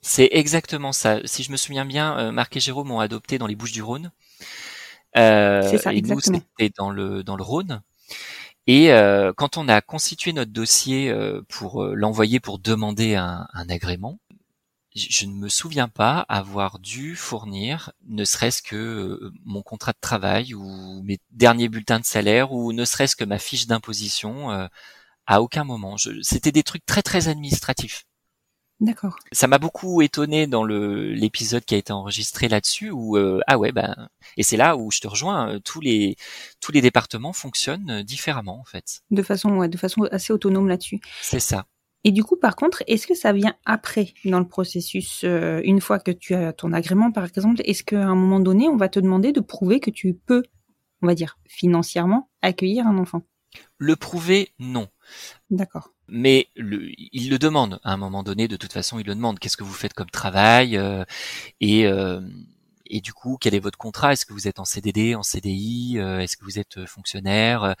[0.00, 1.20] C'est exactement ça.
[1.24, 4.10] Si je me souviens bien, euh, Marc et Jérôme ont adopté dans les Bouches-du-Rhône.
[5.16, 6.38] Euh, c'est ça, et exactement.
[6.38, 7.82] Nous, c'était dans le dans le Rhône.
[8.66, 13.48] Et euh, quand on a constitué notre dossier euh, pour euh, l'envoyer pour demander un,
[13.68, 14.20] agrément,
[14.94, 20.54] je ne me souviens pas avoir dû fournir ne serait-ce que mon contrat de travail
[20.54, 24.50] ou mes derniers bulletins de salaire ou ne serait-ce que ma fiche d'imposition
[25.26, 25.96] à aucun moment.
[26.20, 28.04] C'était des trucs très très administratifs.
[28.82, 29.16] D'accord.
[29.30, 33.56] Ça m'a beaucoup étonné dans le l'épisode qui a été enregistré là-dessus où euh, ah
[33.56, 36.16] ouais ben et c'est là où je te rejoins euh, tous les
[36.60, 39.02] tous les départements fonctionnent euh, différemment en fait.
[39.12, 40.98] De façon ouais, de façon assez autonome là-dessus.
[41.20, 41.64] C'est ça.
[42.02, 45.80] Et du coup, par contre, est-ce que ça vient après dans le processus, euh, une
[45.80, 48.88] fois que tu as ton agrément, par exemple, est-ce qu'à un moment donné, on va
[48.88, 50.42] te demander de prouver que tu peux,
[51.00, 53.22] on va dire, financièrement, accueillir un enfant?
[53.78, 54.88] Le prouver, non.
[55.50, 55.92] D'accord.
[56.14, 58.46] Mais le, il le demande à un moment donné.
[58.46, 59.38] De toute façon, il le demande.
[59.38, 61.04] Qu'est-ce que vous faites comme travail euh,
[61.60, 62.20] et euh,
[62.86, 64.12] et du coup, quel est votre contrat?
[64.12, 67.74] Est-ce que vous êtes en CDD, en CDI euh, Est-ce que vous êtes fonctionnaire?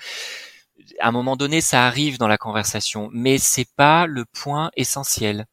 [0.98, 5.46] À un moment donné, ça arrive dans la conversation, mais c'est pas le point essentiel.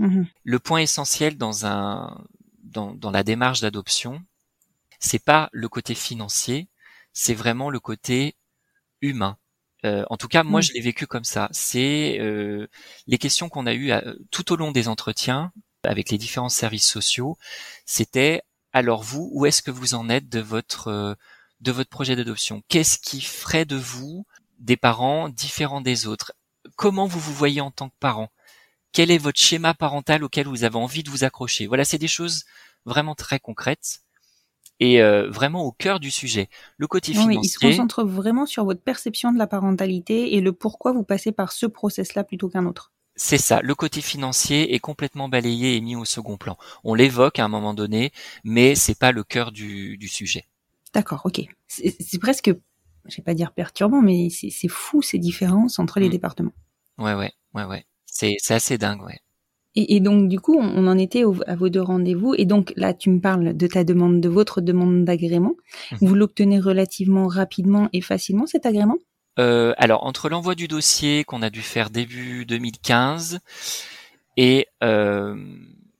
[0.00, 0.26] Mhm.
[0.42, 2.26] Le point essentiel dans un
[2.64, 4.20] dans, dans la démarche d'adoption,
[4.98, 6.66] c'est pas le côté financier,
[7.12, 8.34] c'est vraiment le côté
[9.00, 9.38] humain.
[9.84, 10.62] Euh, en tout cas, moi, Mm.
[10.62, 11.48] je l'ai vécu comme ça.
[11.52, 12.66] C'est euh,
[13.06, 15.52] les questions qu'on a eues à- tout au long des entretiens
[15.84, 17.36] avec les différents services sociaux.
[17.86, 18.42] C'était
[18.72, 21.14] alors vous, où est-ce que vous en êtes de votre euh,
[21.60, 22.62] de votre projet d'adoption?
[22.68, 24.26] Qu'est-ce qui ferait de vous
[24.58, 26.32] des parents différents des autres?
[26.76, 28.30] Comment vous vous voyez en tant que parent?
[28.92, 31.66] Quel est votre schéma parental auquel vous avez envie de vous accrocher?
[31.66, 32.44] Voilà, c'est des choses
[32.86, 34.00] vraiment très concrètes
[34.80, 36.48] et euh, vraiment au cœur du sujet.
[36.76, 37.38] Le côté financier.
[37.42, 41.32] il se concentre vraiment sur votre perception de la parentalité et le pourquoi vous passez
[41.32, 42.92] par ce process-là plutôt qu'un autre.
[43.16, 46.56] C'est ça, le côté financier est complètement balayé et mis au second plan.
[46.82, 48.10] On l'évoque à un moment donné,
[48.42, 50.46] mais c'est pas le cœur du, du sujet.
[50.92, 51.42] D'accord, ok.
[51.68, 52.50] C'est presque,
[53.06, 56.10] je vais pas dire perturbant, mais c'est fou ces différences entre les Mm.
[56.10, 56.52] départements.
[56.98, 57.84] Ouais, ouais, ouais, ouais.
[58.06, 59.20] C'est, c'est assez dingue, ouais.
[59.76, 62.34] Et, et donc, du coup, on, on en était au- à vos deux rendez-vous.
[62.36, 65.54] Et donc, là, tu me parles de ta demande, de votre demande d'agrément.
[65.92, 65.98] Mhm.
[66.02, 68.96] Vous l'obtenez relativement rapidement et facilement, cet agrément?
[69.40, 73.40] Euh, alors entre l'envoi du dossier qu'on a dû faire début 2015
[74.36, 75.34] et euh,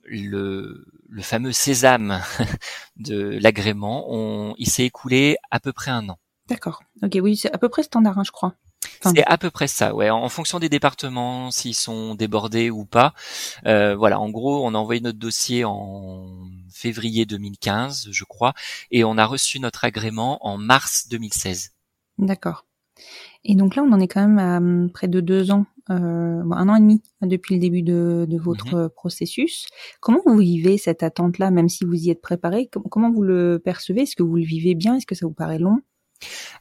[0.05, 2.21] le, le fameux sésame
[2.97, 6.19] de l'agrément, il s'est écoulé à peu près un an.
[6.49, 6.83] D'accord.
[7.03, 8.55] Ok, oui, c'est à peu près standard, hein, je crois.
[9.05, 10.11] Enfin- C'est à peu près ça, ouais.
[10.11, 13.15] En fonction des départements, s'ils sont débordés ou pas.
[13.67, 16.27] Euh, voilà, en gros, on a envoyé notre dossier en
[16.73, 18.55] février 2015, je crois,
[18.91, 21.71] et on a reçu notre agrément en mars 2016.
[22.19, 22.67] D'accord.
[23.45, 26.43] Et donc là, on en est quand même à hum, près de deux ans, euh,
[26.45, 28.89] bon, un an et demi depuis le début de, de votre Mhm.
[28.91, 29.67] processus.
[30.01, 32.69] Comment vous vivez cette attente-là, même si vous y êtes préparé?
[32.73, 34.03] Com- Comment vous le percevez?
[34.03, 34.97] Est-ce que vous le vivez bien?
[34.97, 35.81] Est-ce que ça vous paraît long?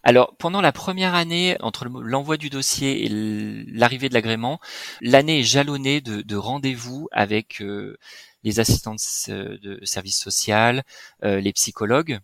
[0.04, 4.60] Alors, pendant la première année, entre le- l'envoi du dossier et l'arrivée de l'agrément,
[5.02, 7.98] l'année est jalonnée de, de rendez-vous avec euh,
[8.44, 10.84] les assistants de, s- de service social,
[11.24, 12.20] euh, les psychologues.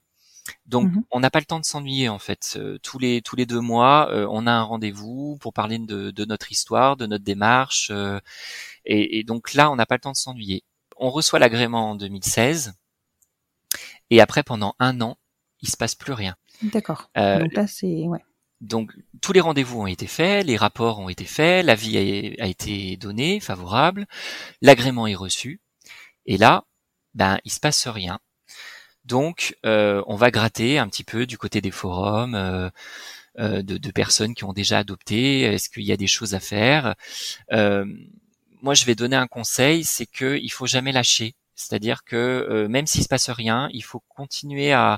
[0.67, 1.03] Donc, Mhm.
[1.11, 2.55] on n'a pas le temps de s'ennuyer en fait.
[2.57, 6.11] Euh, tous les tous les deux mois, euh, on a un rendez-vous pour parler de,
[6.11, 7.89] de notre histoire, de notre démarche.
[7.91, 8.19] euh,
[8.85, 10.63] et, et donc là, on n'a pas le temps de s'ennuyer.
[10.97, 12.73] On reçoit l'agrément en 2016,
[14.09, 15.17] et après, pendant un an,
[15.61, 16.35] il se passe plus rien.
[16.61, 17.09] D'accord.
[17.17, 18.23] Euh, donc là, c'est ouais.
[18.61, 18.91] donc
[19.21, 21.97] tous les rendez-vous ont été faits, les rapports ont été faits, l'avis
[22.39, 24.07] a, a été donné, favorable,
[24.61, 25.61] l'agrément est reçu,
[26.25, 26.65] et là,
[27.13, 28.19] ben il se passe rien.
[29.05, 32.69] Donc euh, on va gratter un petit peu du côté des forums, euh,
[33.39, 35.41] euh, de, de personnes qui ont déjà adopté.
[35.43, 36.95] Est-ce qu'il y a des choses à faire?
[37.53, 37.85] Euh,
[38.61, 41.35] Moi, je vais donner un conseil, c'est que il faut jamais lâcher.
[41.55, 44.97] C'est-à-dire que euh, même s'il se passe rien, il faut continuer à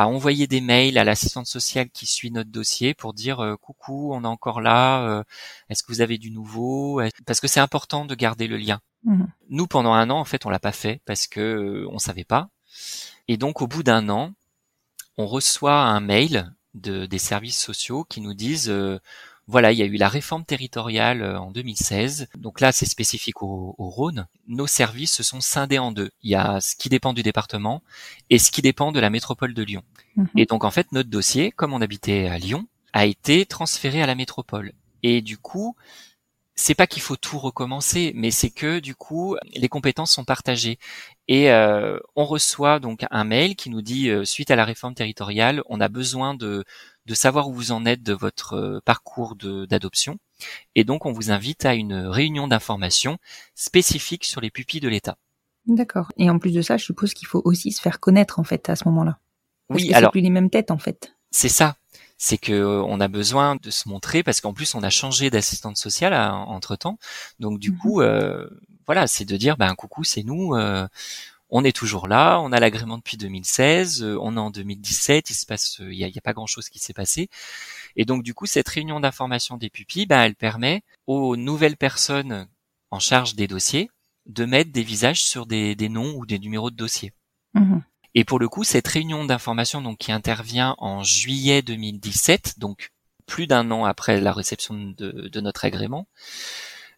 [0.00, 4.14] à envoyer des mails à l'assistante sociale qui suit notre dossier pour dire euh, coucou,
[4.14, 5.22] on est encore là, euh,
[5.68, 8.80] est-ce que vous avez du nouveau Parce que c'est important de garder le lien.
[9.04, 9.28] Mhm.
[9.50, 12.24] Nous, pendant un an, en fait, on l'a pas fait parce que euh, on savait
[12.24, 12.48] pas.
[13.28, 14.32] Et donc, au bout d'un an,
[15.18, 18.98] on reçoit un mail de, des services sociaux qui nous disent euh,
[19.50, 22.28] voilà, il y a eu la réforme territoriale euh, en 2016.
[22.36, 24.26] Donc là, c'est spécifique au, au Rhône.
[24.46, 26.10] Nos services se sont scindés en deux.
[26.22, 27.82] Il y a ce qui dépend du département
[28.30, 29.82] et ce qui dépend de la métropole de Lyon.
[30.16, 30.28] Mhm.
[30.36, 34.06] Et donc en fait, notre dossier, comme on habitait à Lyon, a été transféré à
[34.06, 34.72] la métropole.
[35.02, 35.76] Et du coup,
[36.60, 40.78] c'est pas qu'il faut tout recommencer, mais c'est que du coup, les compétences sont partagées.
[41.26, 44.94] Et euh, on reçoit donc un mail qui nous dit euh, suite à la réforme
[44.94, 46.64] territoriale, on a besoin de
[47.10, 50.18] de savoir où vous en êtes de votre euh, parcours d'adoption.
[50.76, 53.18] Et donc, on vous invite à une réunion d'information
[53.54, 55.18] spécifique sur les pupilles de l'État.
[55.66, 56.12] D'accord.
[56.18, 58.68] Et en plus de ça, je suppose qu'il faut aussi se faire connaître en fait
[58.68, 59.18] à ce moment-là.
[59.72, 61.14] Parce Oui, que c'est alors plus les mêmes têtes en fait.
[61.30, 61.76] c'est ça.
[62.18, 65.30] C'est que euh, on a besoin de se montrer parce qu'en plus on a changé
[65.30, 66.98] d'assistante sociale entre temps.
[67.38, 67.78] Donc du Mhm.
[67.78, 68.48] coup, euh,
[68.86, 70.54] voilà, c'est de dire ben coucou, c'est nous.
[70.54, 70.86] euh,
[71.50, 75.34] on est toujours là, on a l'agrément depuis 2016, euh, on est en 2017, il
[75.34, 77.28] se passe, euh, il y, a, il y a pas grand chose qui s'est passé,
[77.96, 82.46] et donc du coup cette réunion d'information des pupilles, ben elle permet aux nouvelles personnes
[82.90, 83.90] en charge des dossiers
[84.26, 87.12] de mettre des visages sur des, des noms ou des numéros de dossier.
[87.54, 87.82] Mhm.
[88.14, 92.90] Et pour le coup, cette réunion d'information donc qui intervient en juillet 2017, donc
[93.26, 96.08] plus d'un an après la réception de, de notre agrément,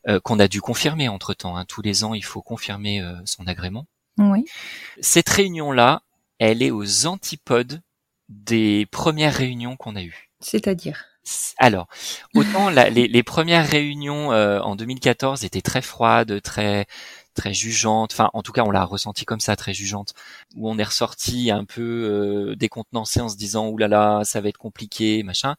[0.09, 1.57] euh, qu'on a dû confirmer entre temps.
[1.57, 1.65] Hein.
[1.65, 3.87] Tous les ans, il faut confirmer euh, son agrément.
[4.19, 4.45] Oui.
[5.01, 6.03] Cette réunion-là,
[6.39, 7.81] elle est aux antipodes
[8.29, 10.31] des premières réunions qu'on a eues.
[10.41, 11.05] C'est-à-dire?
[11.59, 11.87] Alors,
[12.35, 16.87] autant la- les, les premières réunions euh, en 2014 étaient très froides, très
[17.35, 18.13] très jugeantes.
[18.13, 20.15] Enfin, en tout cas, on l'a ressenti comme ça, très jugeante,
[20.57, 24.41] où on est ressorti un peu euh, décontenancé en se disant "Ouh là là, ça
[24.41, 25.55] va être compliqué, machin."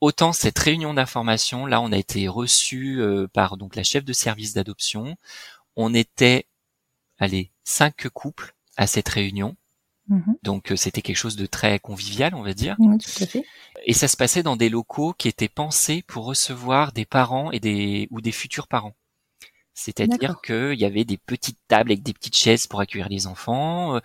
[0.00, 4.12] Autant cette réunion d'information, là, on a été reçu euh, par donc la chef de
[4.14, 5.16] service d'adoption.
[5.76, 6.46] On était,
[7.20, 9.56] allez, cinq couples à cette réunion.
[10.08, 10.36] Mhm.
[10.42, 12.74] Donc euh, c'était quelque chose de très convivial, on va dire.
[12.80, 13.44] Oui, tout à fait.
[13.84, 17.60] Et ça se passait dans des locaux qui étaient pensés pour recevoir des parents et
[17.60, 18.96] des ou des futurs parents.
[19.74, 23.96] C'est-à-dire qu'il y avait des petites tables avec des petites chaises pour accueillir les enfants,
[23.96, 24.00] euh,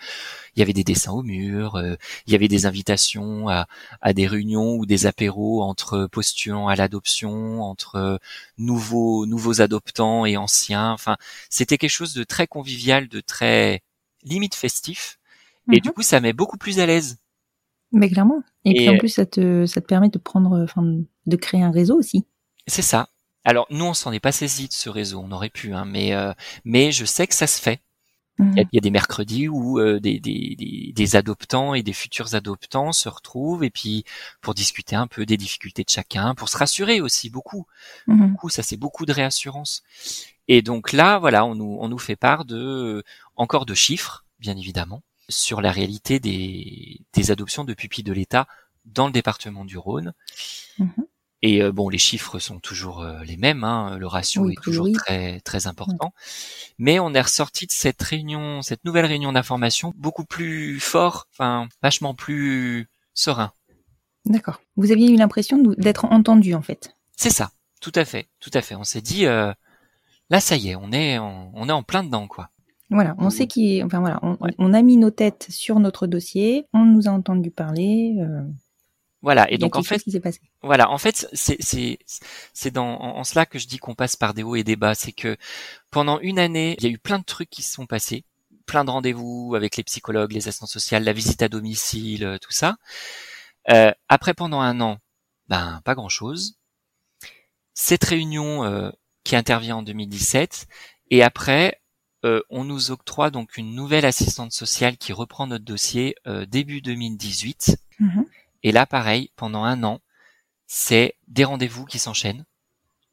[0.56, 1.95] il y avait des dessins au mur, euh,
[2.28, 3.67] il y avait des invitations à,
[4.01, 8.19] à des réunions ou des apéros entre postulants à l'adoption, entre
[8.58, 10.91] nouveaux nouveaux adoptants et anciens.
[10.93, 11.17] Enfin,
[11.49, 13.82] c'était quelque chose de très convivial, de très
[14.23, 15.19] limite festif.
[15.71, 15.82] Et Mhm.
[15.82, 17.17] du coup, ça met beaucoup plus à l'aise.
[17.91, 18.43] Mais clairement.
[18.63, 20.84] Et, puis Et- en plus, ça te, ça te permet de prendre, enfin,
[21.25, 22.25] de créer un réseau aussi.
[22.67, 23.08] C'est ça.
[23.45, 26.13] Alors nous, on s'en est pas saisi de ce réseau, on aurait pu, hein, mais
[26.13, 26.34] euh,
[26.65, 27.79] mais je sais que ça se fait.
[28.38, 28.51] Mhm.
[28.51, 31.73] Il y a, il y a des mercredis où euh, des, des, des, des adoptants
[31.73, 34.03] et des futurs adoptants se retrouvent et puis
[34.41, 37.65] pour discuter un peu des difficultés de chacun, pour se rassurer aussi beaucoup.
[38.08, 38.31] Mhm.
[38.31, 39.84] Beaucoup, ça c'est beaucoup de réassurance.
[40.47, 43.03] Et donc là, voilà, on nous on nous fait part de euh,
[43.36, 48.47] encore de chiffres, bien évidemment, sur la réalité des des adoptions de pupilles de l'État
[48.86, 50.13] dans le département du Rhône.
[50.79, 51.05] Mhm.
[51.47, 54.63] Et euh, bon, les chiffres sont toujours euh, les mêmes, hein, le ratio Oui, est
[54.63, 54.93] toujours oui.
[54.93, 56.12] très très important.
[56.79, 61.67] Mais on est ressorti de cette réunion, cette nouvelle réunion d'information beaucoup plus fort, enfin
[61.84, 63.51] vachement plus serein.
[64.25, 64.60] D'accord.
[64.75, 66.95] Vous aviez eu l'impression d'être entendu, en fait.
[67.15, 68.73] C'est ça, tout à fait, tout à fait.
[68.73, 69.53] On s'est dit, euh,
[70.31, 72.49] là ça y est, on est en, on est en plein dedans quoi.
[72.89, 74.53] Voilà, on sait qui, enfin voilà, on, Ouais.
[74.58, 78.15] on a mis nos têtes sur notre dossier, on nous a entendu parler.
[79.25, 79.51] Voilà.
[79.51, 80.39] Et donc en fait, qui s'est passé.
[80.61, 81.97] Voilà, en fait, c'est c'est
[82.53, 84.75] c'est dans en, en cela que je dis qu'on passe par des hauts et des
[84.75, 85.35] bas, c'est que
[85.89, 88.23] pendant une année, il y a eu plein de trucs qui se sont passés,
[88.67, 92.51] plein de rendez-vous avec les psychologues, les assistantes sociales, la visite à domicile, euh, tout
[92.51, 92.77] ça.
[93.71, 94.99] Euh, après, pendant un an,
[95.47, 96.59] ben pas grand-chose.
[97.73, 98.91] Cette réunion euh,
[99.23, 100.67] qui intervient en 2017,
[101.09, 101.81] et après,
[102.25, 106.81] euh, on nous octroie donc une nouvelle assistante sociale qui reprend notre dossier euh, début
[106.81, 107.77] 2018.
[107.99, 108.25] Mhm.
[108.65, 110.01] Et là, pareil, pendant un an,
[110.65, 112.45] c'est des rendez-vous qui s'enchaînent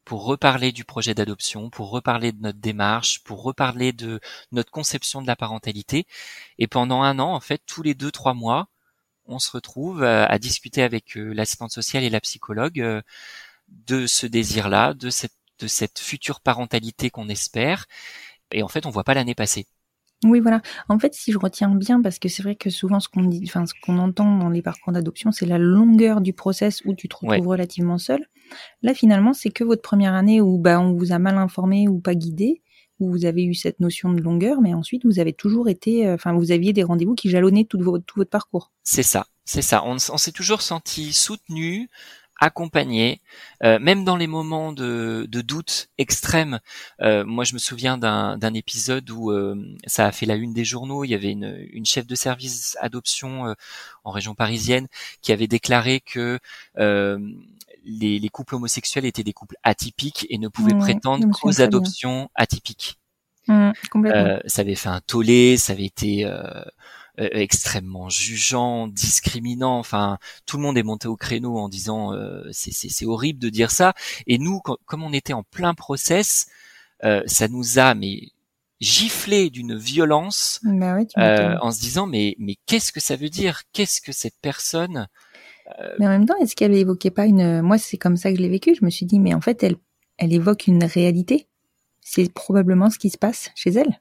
[0.07, 4.19] pour reparler du projet d'adoption, pour reparler de notre démarche, pour reparler de
[4.51, 6.07] notre conception de la parentalité.
[6.57, 8.69] Et pendant un an, en fait, tous les deux, trois mois,
[9.27, 13.03] on se retrouve euh, à discuter avec euh, l'assistante sociale et la psychologue euh,
[13.69, 17.87] de ce désir-là, de cette, future parentalité qu'on espère.
[18.53, 19.67] Et en fait, on voit pas l'année passer.
[20.25, 20.63] Oui, voilà.
[20.89, 23.43] En fait, si je retiens bien, parce que c'est vrai que souvent ce qu'on dit,
[23.47, 27.09] enfin ce qu'on entend dans les parcours d'adoption, c'est la longueur du process où tu
[27.09, 27.41] te retrouves Ouais.
[27.47, 28.25] relativement seul.
[28.83, 31.99] Là, finalement, c'est que votre première année où bah on vous a mal informé ou
[32.01, 32.63] pas guidé,
[33.01, 36.15] où vous avez eu cette notion de longueur, mais ensuite vous avez toujours été, euh,
[36.15, 38.71] enfin vous aviez des rendez-vous qui jalonnaient tout, tout votre parcours.
[38.85, 39.83] C'est ça, c'est ça.
[39.85, 41.89] On, on s'est toujours senti soutenu,
[42.42, 43.20] accompagné,
[43.62, 46.59] euh, même dans les moments de, de doute extrême.
[47.00, 49.55] Euh, moi, je me souviens d'un d'un épisode où euh,
[49.87, 51.05] ça a fait la une des journaux.
[51.05, 53.55] Il y avait une, une chef de service adoption euh,
[54.05, 54.88] en région parisienne
[55.22, 56.38] qui avait déclaré que
[56.78, 57.18] euh,
[57.85, 61.64] les, les couples homosexuels étaient des couples atypiques et ne pouvaient Ouais, prétendre qu'aux bien.
[61.66, 62.98] adoptions atypiques.
[63.90, 64.20] complètement.
[64.20, 66.24] Euh, ça avait fait un tollé, ça avait été
[67.20, 69.79] euh, euh, extrêmement jugeant, discriminant.
[69.79, 73.38] Enfin, tout le monde est monté au créneau en disant euh, c'est c'est- c'est horrible
[73.38, 73.94] de dire ça.
[74.27, 76.46] Et nous, quand- comme on était en plein process,
[77.05, 78.29] euh, ça nous a mais
[78.81, 83.62] giflé d'une violence Bah euh, en se disant mais mais qu'est-ce que ça veut dire?
[83.72, 85.07] Qu'est-ce que cette personne
[85.98, 88.42] Mais en même temps, est-ce qu'elle évoquait pas une, moi c'est comme ça que je
[88.42, 88.75] l'ai vécu.
[88.75, 89.77] Je me suis dit, mais en fait, elle,
[90.18, 91.47] elle évoque une réalité.
[92.01, 93.99] C'est probablement ce qui se passe chez elle.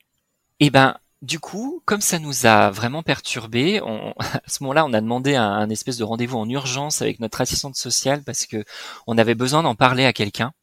[0.60, 4.94] Eh ben, du coup, comme ça nous a vraiment perturbé, on, à ce moment-là, on
[4.94, 8.64] a demandé un, un espèce de rendez-vous en urgence avec notre assistante sociale parce que
[9.08, 10.54] on avait besoin d'en parler à quelqu'un.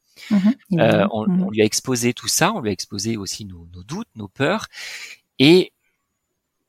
[0.79, 1.09] Euh, évidemment.
[1.11, 1.43] on, Mhm.
[1.43, 4.27] on lui a exposé tout ça, on lui a exposé aussi nos, nos doutes, nos
[4.29, 4.67] peurs,
[5.39, 5.73] et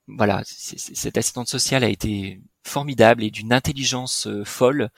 [0.08, 4.90] voilà, cette assistante sociale a été formidable et d'une intelligence euh, folle,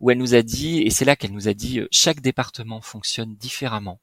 [0.00, 2.80] où elle nous a dit, et c'est là qu'elle nous a dit, euh, chaque département
[2.80, 4.00] fonctionne différemment.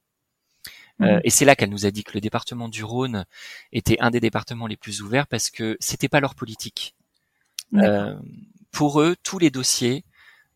[1.02, 1.22] Euh, Mhm.
[1.24, 3.26] et c'est là qu'elle nous a dit que le département du Rhône
[3.72, 6.94] était un des départements les plus ouverts parce que c'était pas leur politique.
[7.76, 8.16] Euh,
[8.72, 10.04] pour eux, tous les dossiers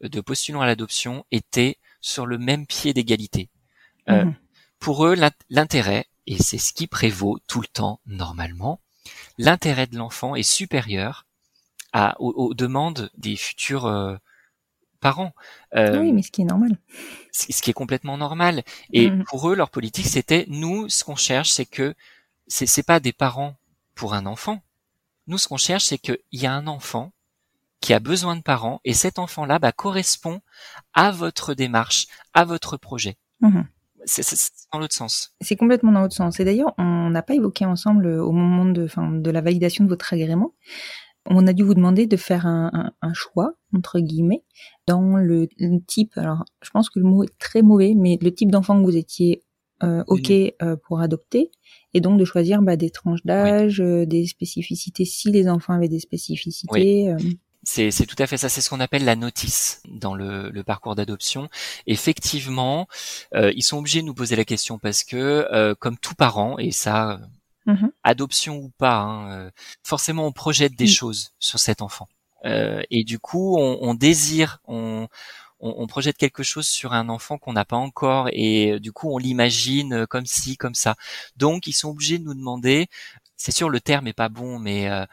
[0.02, 3.50] de postulants à l'adoption étaient sur le même pied d'égalité.
[4.10, 4.36] Euh, Mhm.
[4.80, 8.80] Pour eux, l'int- l'intérêt, et c'est ce qui prévaut tout le temps normalement,
[9.40, 11.26] l'intérêt de l'enfant est supérieur
[11.94, 14.16] à, aux, aux demandes des futurs euh,
[15.76, 16.78] Euh, oui, mais ce qui est normal.
[17.32, 18.64] ce qui est complètement normal.
[18.94, 19.24] Et Mhm.
[19.26, 21.94] pour eux, leur politique, c'était nous, ce qu'on cherche, c'est que
[22.48, 23.56] c'est pas des parents
[23.96, 24.62] pour un enfant.
[25.28, 27.12] Nous, ce qu'on cherche, c'est qu'il y a un enfant
[27.82, 30.42] qui a besoin de parents, et cet enfant-là bah, correspond
[30.94, 33.18] à votre démarche, à votre projet.
[33.42, 33.68] Mhm.
[34.06, 34.24] C'est
[34.72, 35.34] dans l'autre sens.
[35.42, 36.40] C'est complètement dans l'autre sens.
[36.40, 39.84] Et d'ailleurs, on n'a pas évoqué ensemble euh, au moment de, enfin, de la validation
[39.84, 40.54] de votre agrément.
[41.30, 44.44] On a dû vous demander de faire un, un- un choix, entre guillemets,
[44.88, 48.34] dans le, le type, alors je pense que le mot est très mauvais, mais le
[48.34, 49.44] type d'enfant que vous étiez
[49.84, 50.32] euh, OK
[50.64, 51.52] euh, pour adopter,
[51.94, 55.90] et donc de choisir bah, des tranches d'âge, euh, des spécificités, si les enfants avaient
[55.90, 57.10] des spécificités.
[57.10, 57.18] euh,
[57.64, 58.48] C'est c'est tout à fait ça.
[58.50, 61.50] C'est ce qu'on appelle la notice dans le, le parcours d'adoption.
[61.86, 62.88] Effectivement,
[63.36, 66.58] euh, ils sont obligés de nous poser la question parce que, euh, comme tout parent,
[66.58, 67.20] et ça,
[67.68, 67.92] Mhm.
[68.04, 69.52] adoption ou pas, hein, euh,
[69.84, 72.08] forcément on projette des choses sur cet enfant.
[72.46, 75.08] Euh, et du coup, on, on désire, on,
[75.60, 78.92] on, on projette quelque chose sur un enfant qu'on n'a pas encore, et euh, du
[78.94, 80.96] coup, on l'imagine euh, comme ci, comme ça.
[81.38, 82.88] Donc, ils sont obligés de nous demander.
[83.38, 85.06] C'est sûr, le terme est pas bon, mais euh,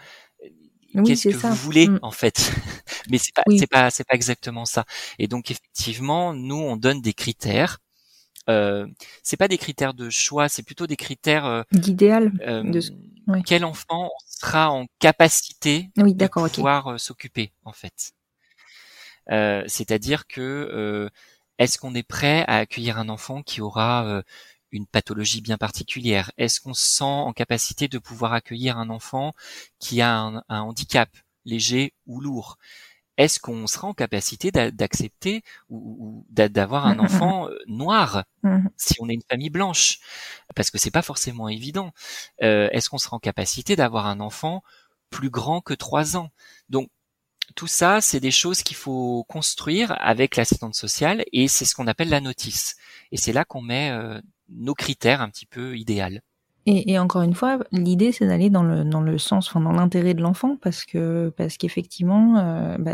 [0.94, 1.50] Oui, qu'est-ce que ça.
[1.50, 1.98] vous voulez Mm.
[2.02, 2.52] en fait?
[3.11, 3.59] Mais c'est pas, Oui.
[3.59, 4.84] c'est pas, c'est pas exactement ça.
[5.18, 7.78] Et donc, effectivement, nous, on donne des critères.
[8.51, 8.86] Euh,
[9.22, 12.32] c'est pas des critères de choix, c'est plutôt des critères euh, D'idéal.
[12.47, 12.80] euh, De
[13.47, 18.12] quel enfant sera en capacité Oui, de pouvoir euh, s'occuper en fait.
[19.30, 21.09] Euh, C'est-à-dire que euh,
[21.59, 24.22] est-ce qu'on est prêt à accueillir un enfant qui aura
[24.72, 26.32] une pathologie bien particulière?
[26.36, 29.34] Est-ce qu'on se sent en capacité de pouvoir accueillir un enfant
[29.78, 31.09] qui a un, un handicap
[31.45, 32.59] léger ou lourd?
[33.17, 37.05] Est-ce qu'on sera en capacité d'a- d'accepter ou, ou d'a- d'avoir un Mhm, mhm.
[37.05, 38.25] enfant euh, noir
[38.77, 40.01] si on est une famille blanche,
[40.57, 41.93] parce que c'est pas forcément évident.
[42.43, 44.62] Euh, Est-ce qu'on sera en capacité d'avoir un enfant
[45.11, 46.31] plus grand que trois ans?
[46.71, 46.91] Donc
[47.57, 51.87] tout ça, c'est des choses qu'il faut construire avec l'assistante sociale, et c'est ce qu'on
[51.89, 52.77] appelle la notice.
[53.12, 56.23] Et c'est là qu'on met euh, nos critères un petit peu idéal.
[56.67, 59.73] Et, et encore une fois, l'idée c'est d'aller dans le dans le sens, enfin dans
[59.73, 62.93] l'intérêt de l'enfant, parce que parce qu'effectivement, euh, bah,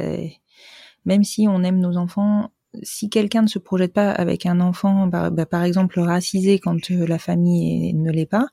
[1.04, 2.50] même si on aime nos enfants,
[2.82, 6.90] si quelqu'un ne se projette pas avec un enfant, bah, bah, par exemple racisé quand
[6.90, 8.46] euh, la famille ne l'est pas,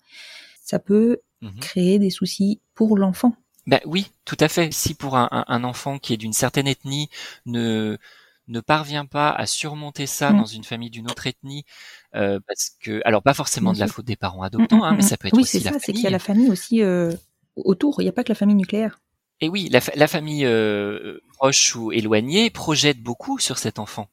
[0.63, 1.59] ça peut Mhm.
[1.59, 3.35] créer des soucis pour l'enfant.
[3.67, 4.73] Ben oui, tout à fait.
[4.73, 7.09] Si pour un- un enfant qui est d'une certaine ethnie
[7.45, 7.97] ne
[8.47, 10.37] ne parvient pas à surmonter ça Mm.
[10.37, 11.65] dans une famille d'une autre ethnie,
[12.15, 15.17] euh, parce que alors pas forcément de la faute des parents adoptants, hein, mais ça
[15.17, 16.11] peut être oui, aussi la ça, c'est qu'il y a famille.
[16.13, 17.13] la famille aussi euh,
[17.55, 18.01] autour.
[18.01, 18.99] Il n'y a pas que la famille nucléaire.
[19.41, 24.09] Et oui, la, fa- la famille euh, proche ou éloignée projette beaucoup sur cet enfant.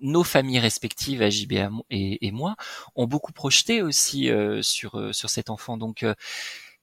[0.00, 1.52] Nos familles respectives, AJB
[1.90, 2.56] et, et moi,
[2.96, 5.76] ont beaucoup projeté aussi euh, sur euh, sur cet enfant.
[5.76, 6.14] Donc, euh,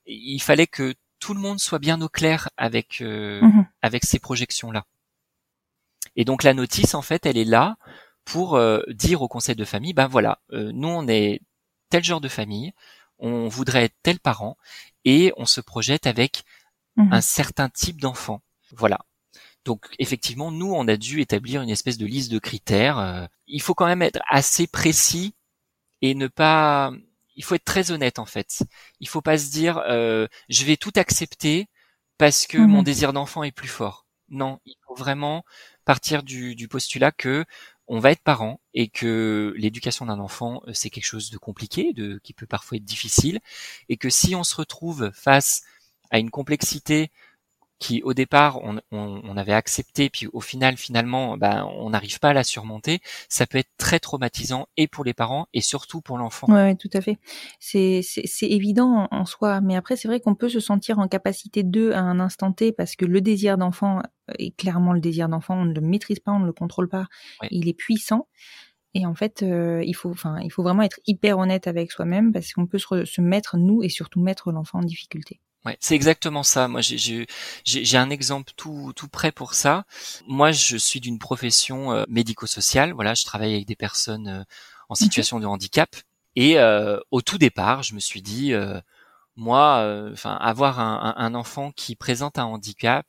[0.05, 3.03] il fallait que tout le monde soit bien au clair avec
[3.81, 4.85] avec ces projections-là.
[6.15, 7.77] Et donc la notice, en fait, elle est là
[8.25, 11.41] pour euh, dire au conseil de famille, ben voilà, euh, nous on est
[11.89, 12.73] tel genre de famille,
[13.19, 14.57] on voudrait être tel parent,
[15.05, 16.43] et on se projette avec
[16.97, 17.13] Mhm.
[17.13, 18.41] un certain type d'enfant.
[18.71, 18.99] Voilà.
[19.65, 22.99] Donc effectivement, nous, on a dû établir une espèce de liste de critères.
[22.99, 25.35] Euh, Il faut quand même être assez précis
[26.01, 26.91] et ne pas.
[27.35, 28.63] Il faut être très honnête en fait.
[28.99, 31.67] Il faut pas se dire euh, je vais tout accepter
[32.17, 32.67] parce que Mhm.
[32.67, 34.05] mon désir d'enfant est plus fort.
[34.29, 35.43] Non, il faut vraiment
[35.85, 37.45] partir du, postulat que
[37.87, 41.93] on va être parent et que l'éducation d'un enfant euh, c'est quelque chose de compliqué,
[41.93, 43.39] de qui peut parfois être difficile,
[43.89, 45.61] et que si on se retrouve face
[46.11, 47.11] à une complexité
[47.79, 52.19] qui au départ on, on, on avait accepté puis au final finalement ben, on n'arrive
[52.19, 52.99] pas à la surmonter
[53.29, 56.75] ça peut être très traumatisant et pour les parents et surtout pour l'enfant Ouais, ouais,
[56.75, 57.17] tout à fait.
[57.59, 58.01] C'est
[58.41, 61.99] évident en, soi, mais après c'est vrai qu'on peut se sentir en capacité d'eux à
[61.99, 64.01] un instant T parce que le désir d'enfant
[64.39, 67.07] est clairement le désir d'enfant, on ne le maîtrise pas, on ne le contrôle pas,
[67.41, 67.47] Ouais.
[67.51, 68.27] il est puissant.
[68.93, 72.31] Et en fait, euh, il faut, enfin, il faut vraiment être hyper honnête avec soi-même
[72.31, 75.41] parce qu'on peut se, se mettre nous et surtout mettre l'enfant en difficulté.
[75.65, 76.67] Ouais, c'est exactement ça.
[76.67, 77.25] Moi, j'ai-
[77.65, 79.85] j'ai un exemple tout tout près pour ça.
[80.27, 82.93] Moi, je suis d'une profession euh, médico-sociale.
[82.93, 84.43] Voilà, je travaille avec des personnes euh,
[84.89, 85.95] en situation de handicap.
[86.35, 88.79] Et euh, au tout départ, je me suis dit, euh,
[89.35, 93.05] moi, euh, enfin, avoir un, un- enfant qui présente un handicap,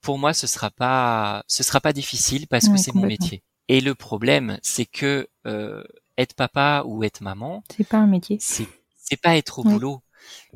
[0.00, 3.42] pour moi, ce sera pas ce sera pas difficile parce que c'est mon métier.
[3.68, 5.84] Et le problème, c'est que euh,
[6.18, 8.38] être papa ou être maman, C'est pas un métier.
[8.40, 8.66] c'est
[8.96, 10.02] c'est pas être au boulot.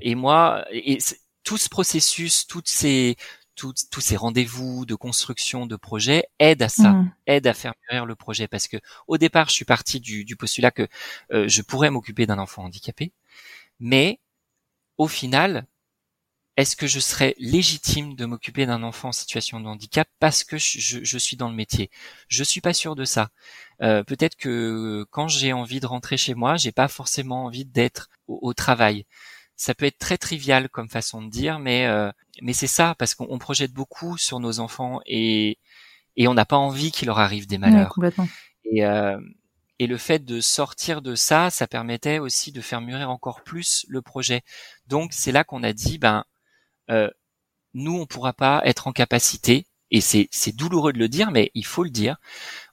[0.01, 0.99] Et moi, et
[1.47, 3.16] tout ce processus, toutes ces
[3.57, 7.12] tous tous ces rendez-vous de construction de projet aident à ça, Mhm.
[7.26, 8.78] aident à faire mûrir le projet parce que
[9.09, 10.88] au départ, je suis parti du, du postulat que
[11.32, 13.12] euh, je pourrais m'occuper d'un enfant handicapé,
[13.80, 14.20] mais
[14.99, 15.66] au final,
[16.57, 20.57] est-ce que je serais légitime de m'occuper d'un enfant en situation de handicap parce que
[20.59, 21.90] je, je- je suis dans le métier?
[22.28, 23.30] Je suis pas sûr de ça.
[23.82, 28.09] Euh, Peut-être que quand j'ai envie de rentrer chez moi, j'ai pas forcément envie d'être
[28.28, 29.05] au, au travail.
[29.57, 32.11] Ça peut être très trivial comme façon de dire, mais euh,
[32.42, 35.59] mais c'est ça parce qu'on on projette beaucoup sur nos enfants et
[36.16, 37.88] et on n'a pas envie qu'il leur arrive des Ouais, malheurs.
[37.88, 38.28] complètement.
[38.64, 39.18] Et, euh,
[39.78, 43.84] et le fait de sortir de ça, ça permettait aussi de faire mûrir encore plus
[43.88, 44.42] le projet.
[44.86, 46.24] Donc c'est là qu'on a dit, ben,
[46.90, 47.11] euh,
[47.74, 51.50] nous on pourra pas être en capacité, et c'est c'est douloureux de le dire, mais
[51.54, 52.16] il faut le dire,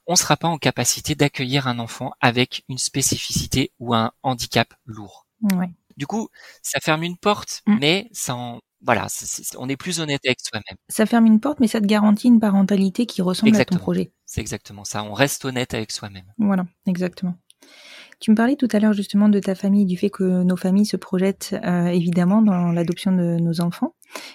[0.06, 5.26] on sera pas en capacité d'accueillir un enfant avec une spécificité ou un handicap lourd.
[5.42, 5.70] Ouais.
[5.96, 6.28] Du coup,
[6.62, 7.76] ça ferme une porte, Mm.
[7.80, 9.06] mais en, voilà,
[9.58, 10.76] on est plus honnête avec soi-même.
[10.88, 13.76] Ça ferme une porte, mais ça te garantit une parentalité qui ressemble Exactement.
[13.76, 14.12] à ton projet.
[14.26, 15.02] C'est exactement ça.
[15.02, 16.32] On reste honnête avec soi-même.
[16.38, 17.34] Voilà, exactement.
[18.20, 20.86] Tu me parlais tout à l'heure justement de ta famille, du fait que nos familles
[20.86, 23.94] se projettent euh, évidemment dans l'adoption de nos enfants.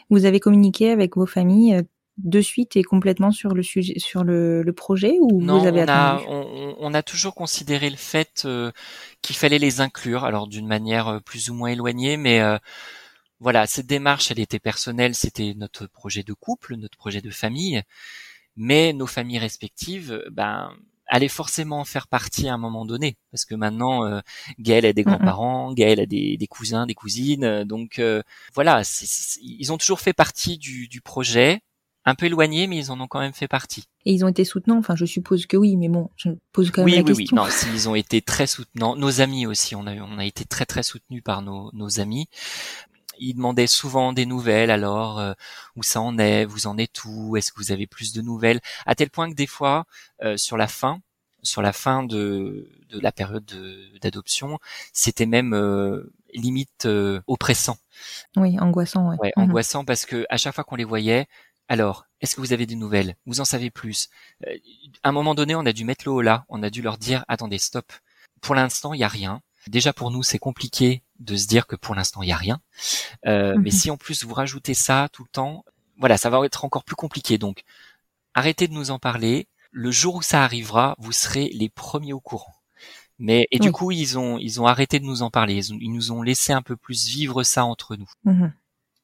[0.10, 1.84] Vous avez communiqué avec vos familles euh,
[2.24, 5.84] de suite et complètement sur le sujet, sur le, le projet ou Non, vous avez
[5.84, 6.26] on a, attendu?
[6.28, 8.72] on, on a toujours considéré le fait euh,
[9.22, 12.58] qu'il fallait les inclure, alors d'une manière euh, plus ou moins éloignée, mais euh,
[13.40, 17.82] voilà, cette démarche, elle était personnelle, c'était notre projet de couple, notre projet de famille,
[18.58, 20.72] mais nos familles respectives, ben,
[21.12, 24.20] allaient forcément en faire partie à un moment donné, parce que maintenant, euh,
[24.60, 28.22] Gaël a des grands-parents, Gaël a des, des cousins, des cousines, euh, donc euh,
[28.54, 28.84] voilà,
[29.42, 31.62] ils ont toujours fait partie du, du projet,
[32.06, 33.86] un peu éloigné, mais ils en ont quand même fait partie.
[34.06, 34.78] Et ils ont été soutenants.
[34.78, 37.18] Enfin, je suppose que oui, mais bon, je pose quand même oui, la oui, oui.
[37.18, 37.36] question.
[37.36, 38.96] Non, si, ils ont été très soutenants.
[38.96, 42.28] Nos amis aussi, on a, on a été très très soutenus par nos, nos amis.
[43.20, 44.72] Ils demandaient souvent des nouvelles.
[44.72, 45.34] Alors, euh,
[45.76, 48.62] où ça en est Vous en êtes où Est-ce que vous avez plus de nouvelles?
[48.86, 49.86] À tel point que des fois,
[50.24, 51.02] euh, sur la fin,
[51.44, 54.58] sur la fin de, de la période de- d'adoption,
[54.94, 57.78] c'était même euh, limite euh, oppressant,
[58.38, 59.18] Oui, angoissant, ouais.
[59.22, 59.44] ouais, Mhm.
[59.46, 61.28] angoissant, parce que à chaque fois qu'on les voyait,
[61.70, 63.16] alors, est-ce que vous avez des nouvelles?
[63.26, 64.10] Vous en savez plus?
[64.46, 64.58] Euh,
[65.04, 66.46] À un moment donné, on a dû mettre le haut là.
[66.50, 67.92] On a dû leur dire attendez, stop.
[68.42, 69.42] Pour l'instant, il y a rien.
[69.68, 72.60] Déjà pour nous, c'est compliqué de se dire que pour l'instant, il y a rien.
[73.26, 73.62] Euh, Mhm.
[73.62, 75.64] Mais si en plus vous rajoutez ça tout le temps,
[75.98, 77.38] voilà, ça va être encore plus compliqué.
[77.38, 77.64] Donc,
[78.34, 79.48] arrêtez de nous en parler.
[79.72, 82.56] Le jour où ça arrivera, vous serez les premiers au courant.
[83.20, 85.56] Mais et du coup, ils ont ils ont arrêté de nous en parler.
[85.56, 88.54] Ils, ont- ils nous ont laissé un peu plus vivre ça entre nous, Mhm.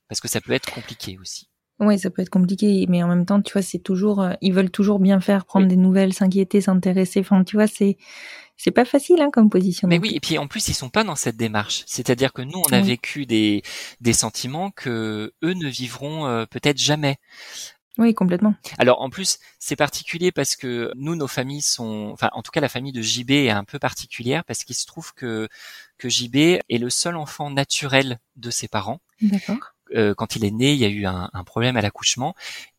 [0.08, 1.50] parce que ça peut être compliqué aussi.
[1.80, 4.54] Oui, ça peut être compliqué, mais en même temps, tu vois, c'est toujours, euh, ils
[4.54, 5.70] veulent toujours bien faire, prendre Oui.
[5.70, 7.20] des nouvelles, s'inquiéter, s'intéresser.
[7.20, 7.98] Enfin, tu vois, c'est,
[8.56, 9.88] c'est pas facile, hein, comme position.
[9.90, 11.84] Mais oui, et puis en plus ils sont pas dans cette démarche.
[11.88, 12.88] C'est-à-dire que nous on a Oui.
[12.88, 13.62] vécu des
[14.00, 17.18] des sentiments que eux ne vivront euh, peut-être jamais.
[17.98, 18.56] Oui, complètement.
[18.78, 22.62] Alors en plus c'est particulier parce que nous nos familles sont, enfin en tout cas
[22.62, 25.50] la famille de JB est un peu particulière parce qu'il se trouve que
[25.98, 29.02] que JB est le seul enfant naturel de ses parents.
[29.22, 29.75] D'accord.
[29.96, 32.36] Euh, quand il est né, il y a eu un, un problème à l'accouchement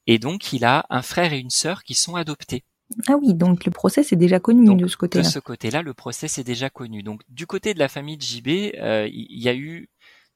[0.06, 2.64] et donc il a un frère et une sœur qui sont adoptés.
[3.08, 5.24] Ah oui, donc le process est déjà connu Donc, de ce de côté-là.
[5.24, 7.02] ce côté-là, le process est déjà connu.
[7.02, 9.88] Donc, du côté de la famille de JB, euh, il y a eu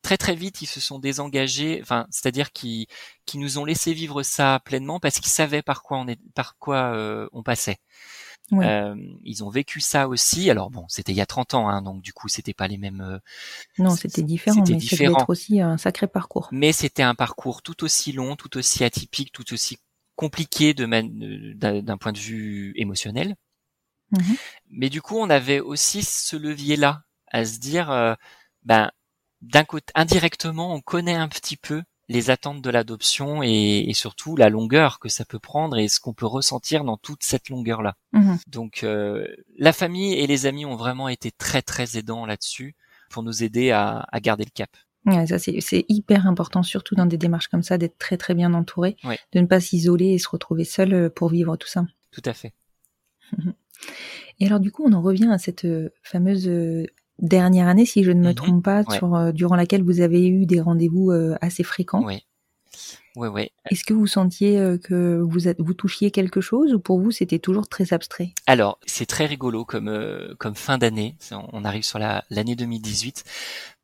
[0.02, 1.78] très très vite, ils se sont désengagés.
[1.82, 2.86] Enfin, c'est-à-dire qu'ils
[3.26, 6.56] qu'ils nous ont laissé vivre ça pleinement parce qu'ils savaient par quoi on est, par
[6.58, 7.78] quoi euh, on passait.
[8.52, 8.94] Euh,
[9.24, 10.50] ils ont vécu ça aussi.
[10.50, 12.78] Alors bon, c'était il y a 30 ans, hein, donc du coup, c'était pas les
[12.78, 13.00] mêmes.
[13.00, 13.18] euh,
[13.78, 15.24] Non, c'était différent, c'était différent.
[15.28, 16.48] aussi un sacré parcours.
[16.52, 19.78] mais c'était un parcours tout aussi long, tout aussi atypique, tout aussi
[20.16, 20.84] compliqué de
[21.82, 23.36] d'un point de vue émotionnel.
[24.10, 24.36] Mhm.
[24.70, 28.14] Mais du coup, on avait aussi ce levier-là à se dire, euh,
[28.64, 28.90] ben,
[29.40, 34.34] d'un côté, indirectement, on connaît un petit peu les attentes de l'adoption et, et surtout
[34.36, 37.96] la longueur que ça peut prendre et ce qu'on peut ressentir dans toute cette longueur-là.
[38.12, 38.38] Mhm.
[38.48, 39.24] Donc, euh,
[39.56, 42.74] la famille et les amis ont vraiment été très très aidants là-dessus
[43.10, 44.70] pour nous aider à, à garder le cap.
[45.06, 48.52] Ouais, ça c'est hyper important, surtout dans des démarches comme ça, d'être très très bien
[48.54, 49.18] entouré, Ouais.
[49.32, 51.86] de ne pas s'isoler et se retrouver seul euh, pour vivre tout ça.
[52.10, 52.52] Tout à fait.
[54.40, 56.48] Et alors du coup, on en revient à cette euh, fameuse
[57.20, 58.34] dernière année, si je ne me Mhm.
[58.34, 58.96] trompe pas, Ouais.
[58.96, 62.04] sur, euh, durant laquelle vous avez eu des rendez-vous euh, assez fréquents.
[62.04, 62.24] Oui.
[63.16, 63.50] Oui, oui.
[63.70, 67.40] Est-ce que vous sentiez euh, que vous, vous touchiez quelque chose ou pour vous c'était
[67.40, 68.32] toujours très abstrait?
[68.46, 71.16] Alors, c'est très rigolo comme euh, comme fin d'année.
[71.52, 73.24] On arrive sur la l'année 2018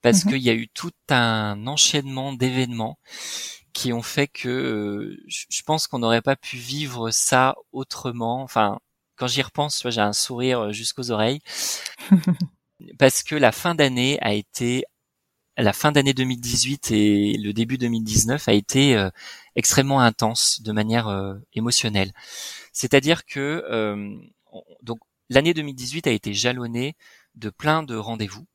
[0.03, 0.31] parce Mhm.
[0.31, 2.99] qu'il y a eu tout un enchaînement d'événements
[3.73, 8.43] qui ont fait que euh, je je pense qu'on n'aurait pas pu vivre ça autrement.
[8.43, 8.79] Enfin,
[9.17, 11.41] quand j'y repense, j'ai un sourire jusqu'aux oreilles
[12.99, 14.85] parce que la fin d'année a été
[15.59, 19.11] la fin d'année 2018 et le début 2019 a été euh,
[19.55, 22.13] extrêmement intense de manière euh, émotionnelle.
[22.73, 24.15] C'est-à-dire que euh,
[24.83, 24.99] donc
[25.31, 26.95] l'année 2018 a été jalonnée
[27.35, 28.47] de plein de rendez-vous.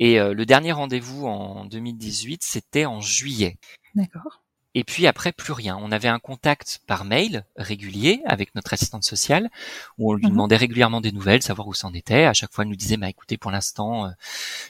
[0.00, 3.58] Et le dernier rendez-vous en 2018, c'était en juillet.
[3.94, 4.43] D'accord.
[4.76, 5.78] Et puis après, plus rien.
[5.80, 9.48] On avait un contact par mail régulier avec notre assistante sociale,
[9.98, 10.32] où on lui mhm.
[10.32, 12.24] demandait régulièrement des nouvelles, savoir où c'en était.
[12.24, 14.10] À chaque fois, elle nous disait, bah écoutez, pour l'instant, euh,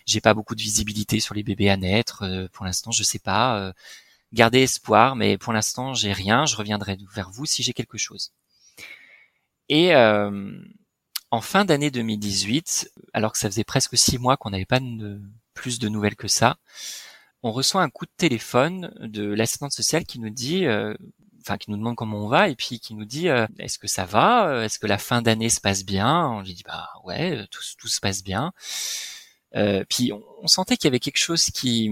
[0.05, 2.23] j'ai pas beaucoup de visibilité sur les bébés à naître.
[2.23, 3.59] Euh, pour l'instant, je sais pas.
[3.59, 3.73] Euh,
[4.35, 6.45] gardez espoir, mais pour l'instant, j'ai rien.
[6.45, 8.33] Je reviendrai vers vous si j'ai quelque chose.
[9.71, 9.95] Et
[11.31, 15.21] en fin d'année 2018, alors que ça faisait presque six mois qu'on n'avait pas de,
[15.55, 16.59] plus de nouvelles que ça,
[17.45, 20.95] on reçoit un coup de téléphone de l'assistante sociale qui nous dit, euh,
[21.43, 23.87] enfin qui nous demande comment on va et puis qui nous dit euh, est-ce que
[23.87, 26.27] ça va, euh, est-ce que la fin d'année se passe bien?
[26.27, 28.53] On lui dit bah ouais, tout, se passe bien.
[29.91, 31.91] puis on, sentait qu'il y avait quelque chose qui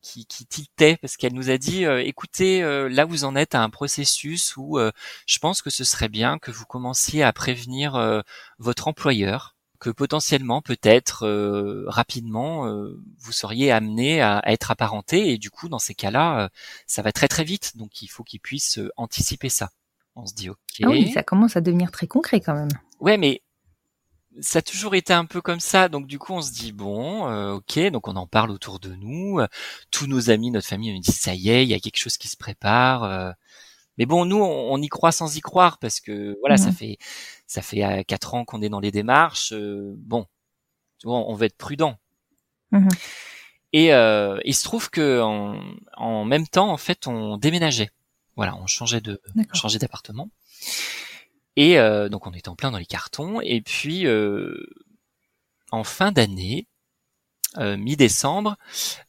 [0.00, 3.70] qui, qui tiltait parce qu'elle nous a dit écoutez là vous en êtes à un
[3.70, 4.78] processus où
[5.26, 8.22] je pense que ce serait bien que vous commenciez à prévenir
[8.58, 15.38] votre employeur que potentiellement, peut-être euh, rapidement, euh, vous seriez amené à, être apparenté et
[15.38, 16.48] du coup, dans ces cas-là, euh,
[16.86, 17.76] ça va très très vite.
[17.76, 19.70] Donc, il faut qu'ils puissent anticiper ça.
[20.16, 20.58] On se dit ok.
[20.82, 22.70] Ah oui, ça commence à devenir très concret quand même.
[22.98, 23.42] Ouais, mais
[24.40, 25.88] ça a toujours été un peu comme ça.
[25.88, 27.78] Donc du coup, on se dit bon, ok.
[27.92, 29.40] Donc on en parle autour de nous.
[29.92, 32.16] tous nos amis, notre famille, on dit ça y est, il y a quelque chose
[32.16, 33.34] qui se prépare.
[33.98, 36.74] Mais bon, nous, on, y croit sans y croire parce que voilà, ça mhm.
[36.74, 36.98] fait
[37.48, 39.52] ça fait euh, quatre ans qu'on est dans les démarches.
[39.52, 40.26] Euh, bon,
[41.04, 41.98] on veut être prudent.
[42.70, 42.88] Mhm.
[43.72, 45.20] Et euh, il se trouve que
[45.96, 47.90] en, même temps, en fait, on déménageait.
[48.36, 49.20] Voilà, on changeait de
[49.52, 50.30] changeait d'appartement.
[51.56, 51.76] Et
[52.08, 53.40] donc on était en plein dans les cartons.
[53.40, 54.06] Et puis
[55.72, 56.68] en fin d'année,
[57.56, 58.56] mi-décembre,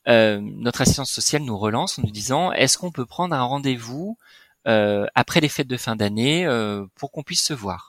[0.08, 4.18] notre assistance sociale nous relance en nous disant est-ce qu'on peut prendre un rendez-vous
[4.66, 6.48] après les fêtes de fin d'année
[6.96, 7.89] pour qu'on puisse se voir?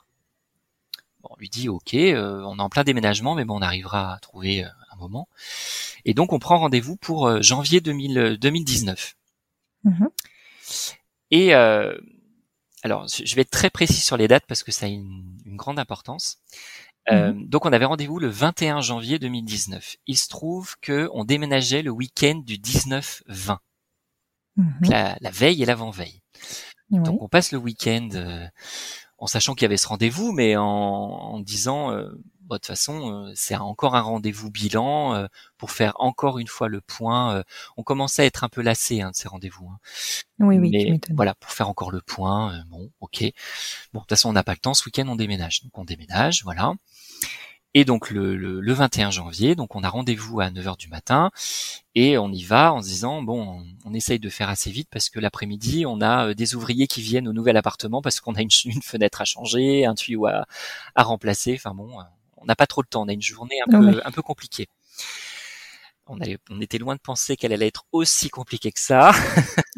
[1.41, 4.63] lui dit ok, euh, on est en plein déménagement, mais bon, on arrivera à trouver
[4.63, 5.27] euh, un moment.
[6.05, 9.15] Et donc on prend rendez-vous pour euh, janvier 2019.
[9.83, 10.09] Mhm.
[11.31, 11.53] Et
[12.83, 15.79] alors, je vais être très précis sur les dates parce que ça a une, grande
[15.79, 16.39] importance.
[17.09, 17.47] Mhm.
[17.47, 19.97] Donc on avait rendez-vous le 21 janvier 2019.
[20.05, 23.57] Il se trouve que on déménageait le week-end du 19-20,
[24.57, 24.73] mhm.
[24.83, 26.21] la, veille et l'avant-veille.
[26.91, 28.09] Donc on passe le week-end
[29.21, 32.09] en sachant qu'il y avait ce rendez-vous, mais en, en disant, euh,
[32.41, 36.47] bah, de toute façon, euh, c'est encore un rendez-vous bilan euh, pour faire encore une
[36.47, 37.43] fois le point.
[37.77, 39.69] on commençait à être un peu lassé hein, de ces rendez-vous.
[39.69, 39.77] Hein.
[40.39, 42.63] Oui, oui, mais voilà, pour faire encore le point.
[42.69, 43.23] bon, ok.
[43.93, 44.73] Bon, de toute façon, on n'a pas le temps.
[44.73, 45.61] Ce week-end, on déménage.
[45.61, 46.73] Donc, on déménage, voilà.
[47.73, 51.31] Et donc le, le, 21 janvier, donc on a rendez-vous à 9h du matin
[51.95, 55.09] et on y va en se disant bon, on, essaye de faire assez vite parce
[55.09, 58.41] que l'après-midi on a euh, des ouvriers qui viennent au nouvel appartement parce qu'on a
[58.41, 60.45] une, une, fenêtre à changer, un tuyau à,
[60.95, 61.53] à remplacer.
[61.55, 62.03] Enfin bon, euh,
[62.35, 64.67] on n'a pas trop de temps, on a une journée un peu un peu compliquée.
[66.07, 69.13] On, allait, on était loin de penser qu'elle allait être aussi compliquée que ça.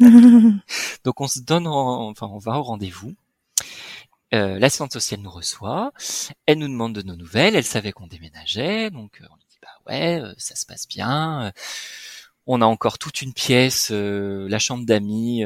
[1.04, 3.14] donc on se donne, enfin on va au rendez-vous
[4.34, 5.92] euh, l'assistante sociale nous reçoit,
[6.46, 9.58] elle nous demande de nos nouvelles, elle savait qu'on déménageait, donc euh, on lui dit
[9.62, 11.52] bah ouais, euh, ça se passe bien.
[12.46, 15.44] On a encore toute une pièce, la chambre d'amis,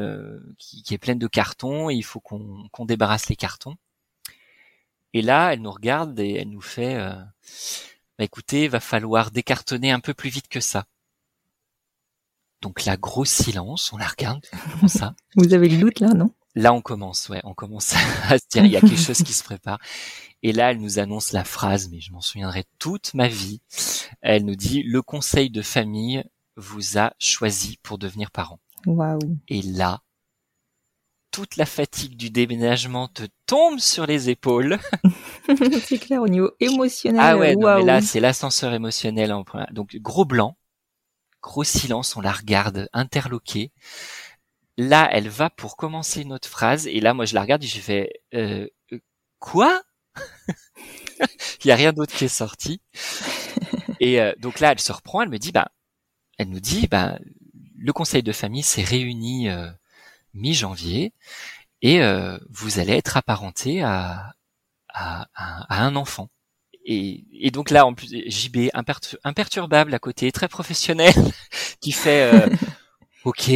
[0.58, 3.76] qui, est pleine de cartons, il faut qu'on débarrasse les cartons.
[5.14, 6.98] Et là, elle nous regarde et elle nous fait
[8.18, 10.86] bah écoutez, va falloir décartonner un peu plus vite que ça.
[12.62, 14.44] Donc là, gros silence, on la regarde,
[14.80, 15.14] comme ça?
[15.36, 16.32] Vous avez le doute là, non?
[16.54, 17.94] Là, on commence, ouais, on commence
[18.28, 19.78] à se dire, il y a quelque chose qui se prépare.
[20.42, 23.60] Et là, elle nous annonce la phrase, mais je m'en souviendrai toute ma vie.
[24.20, 26.24] Elle nous dit, le conseil de famille
[26.56, 28.60] vous a choisi pour devenir parent.
[28.86, 29.18] Waouh.
[29.48, 30.00] Et là,
[31.30, 34.78] toute la fatigue du déménagement te tombe sur les épaules.
[35.84, 37.20] c'est clair, au niveau émotionnel.
[37.22, 39.34] Ah ouais, mais là, c'est l'ascenseur émotionnel.
[39.72, 40.56] Donc, gros blanc,
[41.42, 43.72] gros silence, on la regarde interloquée.
[44.78, 47.66] Là, elle va pour commencer une autre phrase, et là, moi, je la regarde et
[47.66, 49.00] j'ai fait euh, euh
[49.40, 49.82] quoi?
[51.64, 52.80] Il y a rien d'autre qui est sorti.
[54.00, 55.72] Et euh, donc là, elle se reprend, elle me dit, bah,
[56.38, 57.18] elle nous dit, bah,
[57.76, 59.68] le conseil de famille s'est réuni euh,
[60.34, 61.12] mi-janvier
[61.82, 62.00] et
[62.50, 64.34] vous allez être apparenté à,
[64.88, 66.28] à, à, un enfant.
[66.84, 68.70] Et, et, donc là, en plus, JB
[69.24, 71.14] imperturbable à côté, très professionnel,
[71.80, 72.48] qui fait,
[73.24, 73.50] ok,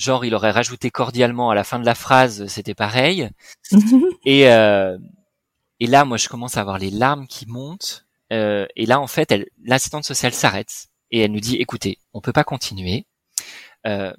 [0.00, 3.30] genre il aurait rajouté cordialement à la fin de la phrase, c'était pareil.
[4.24, 4.98] et euh,
[5.80, 8.06] et là, moi, je commence à avoir les larmes qui montent.
[8.32, 9.34] Euh, et là, en fait,
[9.64, 13.06] l'assistante sociale s'arrête et elle nous dit "Écoutez, on peut pas continuer.
[13.86, 14.12] Euh,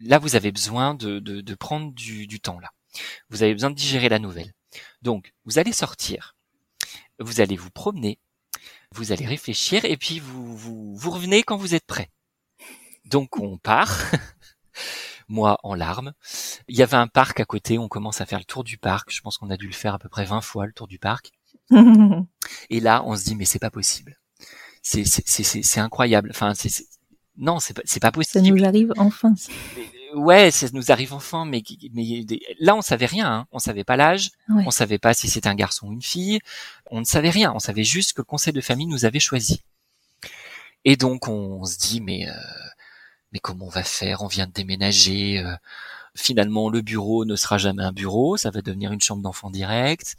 [0.00, 2.70] là, vous avez besoin de, de, de prendre du, du temps là.
[3.30, 4.52] Vous avez besoin de digérer la nouvelle.
[5.02, 6.36] Donc, vous allez sortir,
[7.18, 8.18] vous allez vous promener,
[8.92, 12.10] vous allez réfléchir et puis vous, vous, vous revenez quand vous êtes prêt.
[13.04, 14.02] Donc on part,
[15.28, 16.12] moi en larmes.
[16.68, 19.12] Il y avait un parc à côté, on commence à faire le tour du parc.
[19.12, 20.98] Je pense qu'on a dû le faire à peu près 20 fois le tour du
[20.98, 21.32] parc.
[22.70, 24.18] et là, on se dit mais c'est pas possible.
[24.82, 26.30] C'est c'est incroyable.
[26.30, 26.70] Enfin c'est
[27.36, 28.44] non c'est pas c'est pas possible.
[28.44, 29.34] Ça nous arrive enfin.
[30.14, 31.62] Ouais, ça nous arrive enfin, mais,
[31.92, 32.24] mais
[32.60, 33.46] là on savait rien, hein.
[33.50, 36.38] on savait pas l'âge, on savait pas si c'était un garçon ou une fille,
[36.90, 39.62] on ne savait rien, on savait juste que le conseil de famille nous avait choisi.
[40.84, 42.32] Et donc on, se dit mais euh,
[43.32, 44.22] mais comment on va faire?
[44.22, 45.38] On vient de déménager.
[45.38, 45.54] Euh,
[46.16, 50.16] finalement, le bureau ne sera jamais un bureau, ça va devenir une chambre d'enfant direct.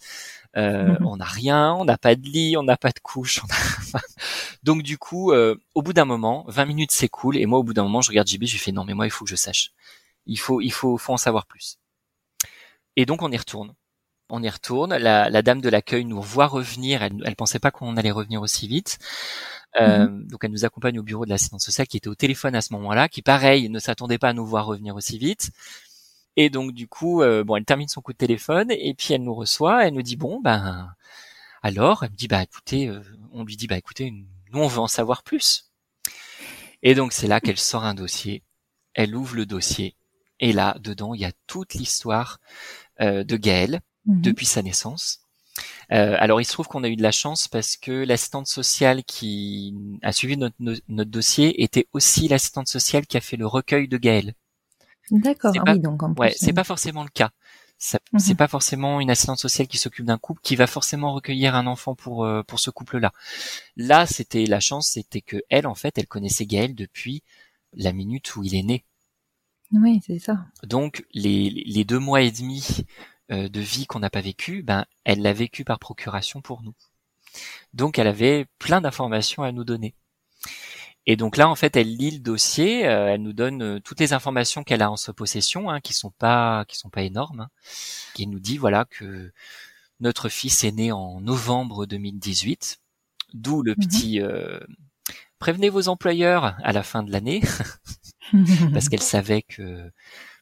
[0.56, 1.06] Euh, mhm.
[1.06, 3.42] On n'a rien, on n'a pas de lit, on n'a pas de couche.
[4.64, 7.74] Donc du coup, euh, au bout d'un moment, 20 minutes s'écoulent et moi, au bout
[7.74, 9.36] d'un moment, je regarde JB, je lui fais non, mais moi, il faut que je
[9.36, 9.72] sache.
[10.26, 11.78] Il faut, il faut, faut en savoir plus.
[12.96, 13.74] Et donc on y retourne.
[14.30, 14.96] On y retourne.
[14.96, 17.02] La, la dame de l'accueil nous voit revenir.
[17.02, 19.00] Elle, elle pensait pas qu'on allait revenir aussi vite.
[19.80, 20.28] Euh, mhm.
[20.28, 22.74] Donc elle nous accompagne au bureau de l'assistance sociale qui était au téléphone à ce
[22.74, 25.52] moment-là, qui pareil ne s'attendait pas à nous voir revenir aussi vite.
[26.36, 29.24] Et donc du coup, euh, bon, elle termine son coup de téléphone et puis elle
[29.24, 29.86] nous reçoit.
[29.88, 30.90] Elle nous dit bon ben
[31.64, 33.02] alors, elle me dit bah écoutez, euh,
[33.34, 35.72] on lui dit bah écoutez, nous on veut en savoir plus.
[36.84, 38.44] Et donc c'est là qu'elle sort un dossier.
[38.94, 39.96] Elle ouvre le dossier
[40.40, 42.40] et là dedans il y a toute l'histoire
[43.00, 44.22] de Gaël mhm.
[44.22, 45.20] depuis sa naissance.
[45.92, 49.04] Euh, alors il se trouve qu'on a eu de la chance parce que l'assistante sociale
[49.04, 53.88] qui a suivi notre, notre dossier était aussi l'assistante sociale qui a fait le recueil
[53.88, 54.34] de Gaël.
[55.10, 55.54] D'accord.
[55.66, 57.32] Ah oui, donc ouais, c'est pas forcément le cas.
[57.80, 58.36] C'est mhm.
[58.36, 61.94] pas forcément une assistante sociale qui s'occupe d'un couple qui va forcément recueillir un enfant
[61.94, 63.14] pour euh, pour ce couple-là.
[63.76, 67.24] Là, c'était la chance, c'était que elle, en fait, elle connaissait Gaël depuis
[67.74, 68.84] la minute où il est né.
[69.72, 70.46] Oui, c'est ça.
[70.64, 72.66] Donc les, les deux mois et demi
[73.30, 76.74] de vie qu'on n'a pas vécu, ben elle l'a vécu par procuration pour nous.
[77.74, 79.96] Donc elle avait plein d'informations à nous donner.
[81.10, 84.02] Et donc là, en fait, elle lit le dossier, euh, elle nous donne euh, toutes
[84.02, 87.42] les informations qu'elle a en sa possession, hein, qui sont pas qui sont pas énormes,
[87.42, 87.50] hein,
[88.14, 89.32] qui nous dit voilà que
[90.02, 92.80] notre fils est né en novembre 2018,
[93.34, 93.78] d'où le mhm.
[93.78, 94.20] petit
[95.40, 97.42] prévenez vos employeurs à la fin de l'année,
[98.74, 99.90] parce qu'elle savait que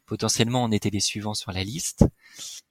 [0.08, 2.06] potentiellement on était les suivants sur la liste.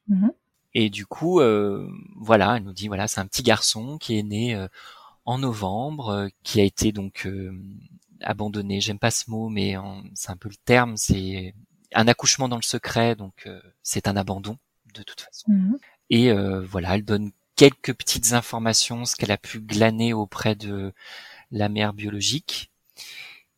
[0.09, 0.33] Mhm.
[0.75, 4.23] Et du coup, euh, voilà, elle nous dit voilà, c'est un petit garçon qui est
[4.23, 4.67] né euh,
[5.25, 7.29] en novembre, euh, qui a été donc
[8.21, 8.81] abandonné.
[8.81, 9.77] J'aime pas ce mot, mais
[10.15, 10.97] c'est un peu le terme.
[10.97, 11.55] C'est
[11.95, 13.49] un accouchement dans le secret, donc
[13.83, 14.59] c'est un abandon
[14.95, 15.53] de toute façon.
[15.53, 15.79] Mhm.
[16.11, 16.33] Et
[16.63, 20.93] voilà, elle donne quelques petites informations, ce qu'elle a pu glaner auprès de
[21.51, 22.71] la mère biologique.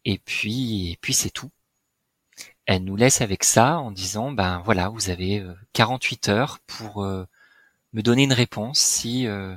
[0.05, 1.51] Et puis, et puis c'est tout
[2.67, 7.05] elle nous laisse avec ça en disant ben voilà vous avez 48 euh, heures pour
[7.05, 7.25] euh,
[7.93, 9.55] me donner une réponse si euh,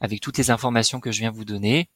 [0.00, 1.88] avec toutes les informations que je viens vous donner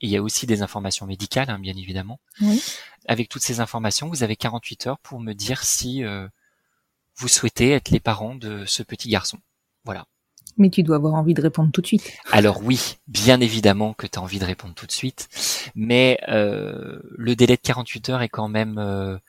[0.00, 2.62] il y a aussi des informations médicales hein, bien évidemment oui.
[3.06, 6.02] avec toutes ces informations vous avez 48 heures pour me dire si
[7.16, 9.38] vous souhaitez être les parents de ce petit garçon
[9.84, 10.06] voilà
[10.56, 12.12] mais tu dois avoir envie de répondre tout de suite.
[12.30, 15.28] Alors oui, bien évidemment que tu as envie de répondre tout de suite,
[15.74, 19.20] mais le délai de 48 heures est quand même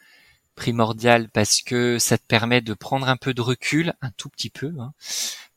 [0.56, 4.50] primordial parce que ça te permet de prendre un peu de recul, un tout petit
[4.50, 4.94] peu, hein,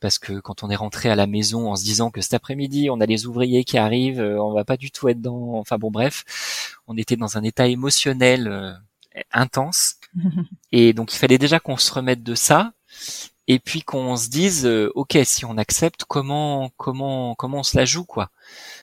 [0.01, 2.91] parce que quand on est rentré à la maison en se disant que cet après-midi
[2.91, 5.79] on a les ouvriers qui arrivent, euh, on va pas du tout être dans, enfin
[5.79, 8.73] bon bref, on était dans un état émotionnel euh,
[9.33, 9.97] intense.
[10.73, 12.73] Et donc il fallait déjà qu'on se remette de ça
[13.47, 17.77] et puis qu'on se dise euh, ok si on accepte comment comment comment on se
[17.77, 18.31] la joue quoi.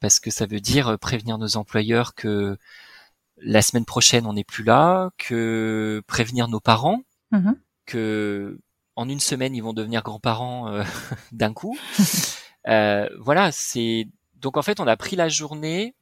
[0.02, 2.58] Parce que ça veut dire prévenir nos employeurs que
[3.46, 7.56] la semaine prochaine on n'est plus là, que prévenir nos parents, mm-hmm.
[7.86, 8.60] que
[8.96, 10.84] en une semaine ils vont devenir grands-parents euh,
[11.32, 11.78] d'un coup.
[12.68, 15.96] euh, voilà, c'est donc en fait on a pris la journée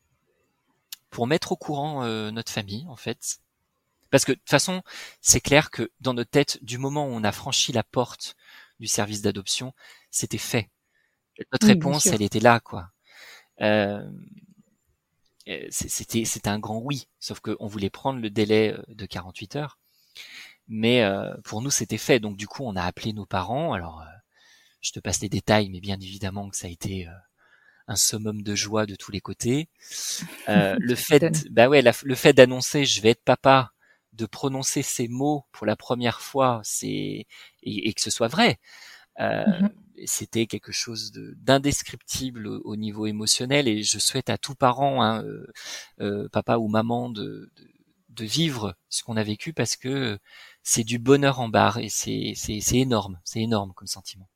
[1.10, 3.39] pour mettre au courant euh, notre famille en fait.
[4.10, 4.84] Parce que de toute façon,
[5.22, 8.36] c'est clair que dans notre tête, du moment où on a franchi la porte
[8.80, 9.74] du service d'adoption,
[10.12, 10.70] c'était fait.
[11.52, 12.89] Notre réponse, elle était là, quoi.
[13.62, 14.12] Euh, euh,
[15.70, 19.80] c'était c'était un grand oui, sauf qu'on voulait prendre le délai euh, de 48 heures.
[20.68, 22.20] Mais euh, pour nous, c'était fait.
[22.20, 23.74] Donc du coup, on a appelé nos parents.
[23.74, 24.06] Alors,
[24.82, 27.08] je te passe les détails, mais bien évidemment que ça a été
[27.88, 29.70] un summum de joie de tous les côtés.
[30.48, 33.74] le fait, bah ouais, le fait d'annoncer je vais être papa
[34.14, 37.26] de prononcer ces mots pour la première fois, c'est
[37.64, 38.60] et, que ce soit vrai.
[39.20, 39.70] Euh, mhm.
[40.06, 45.48] C'était quelque chose d'indescriptible au, niveau émotionnel et je souhaite à tout parent, hein, euh,
[46.02, 47.52] euh, papa ou maman, de,
[48.20, 50.20] vivre ce qu'on a vécu parce que
[50.62, 52.36] c'est du bonheur en barre et c'est
[52.74, 54.30] énorme, c'est énorme comme sentiment.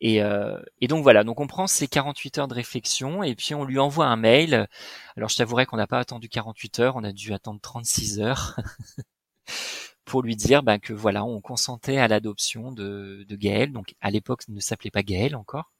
[0.00, 3.54] Et, euh, et, donc voilà, donc on prend ces 48 heures de réflexion et puis
[3.54, 4.68] on lui envoie un mail.
[5.16, 8.56] Alors je t'avouerai qu'on n'a pas attendu 48 heures, on a dû attendre 36 heures
[10.06, 13.72] pour lui dire ben, que voilà, on consentait à l'adoption de, de Gaël.
[13.72, 15.72] Donc à l'époque, il ne s'appelait pas Gaël encore.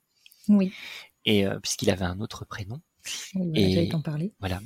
[0.48, 0.72] Oui.
[1.24, 2.80] Et euh, puisqu'il avait un autre prénom.
[3.34, 4.34] Oui, et t'en parler.
[4.40, 4.60] Voilà.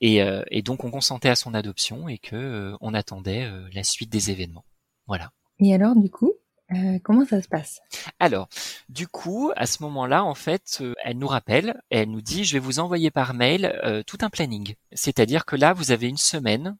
[0.00, 3.82] Et, euh, et, donc on consentait à son adoption et que euh, on attendait la
[3.82, 4.66] suite des événements.
[5.06, 5.32] Voilà.
[5.58, 6.34] Et alors du coup,
[6.72, 7.80] euh, comment ça se passe?
[8.18, 8.48] Alors,
[8.88, 12.52] du coup, à ce moment-là, en fait, euh, elle nous rappelle, elle nous dit, je
[12.52, 14.74] vais vous envoyer par mail euh, tout un planning.
[14.92, 16.76] C'est-à-dire que là, vous avez une semaine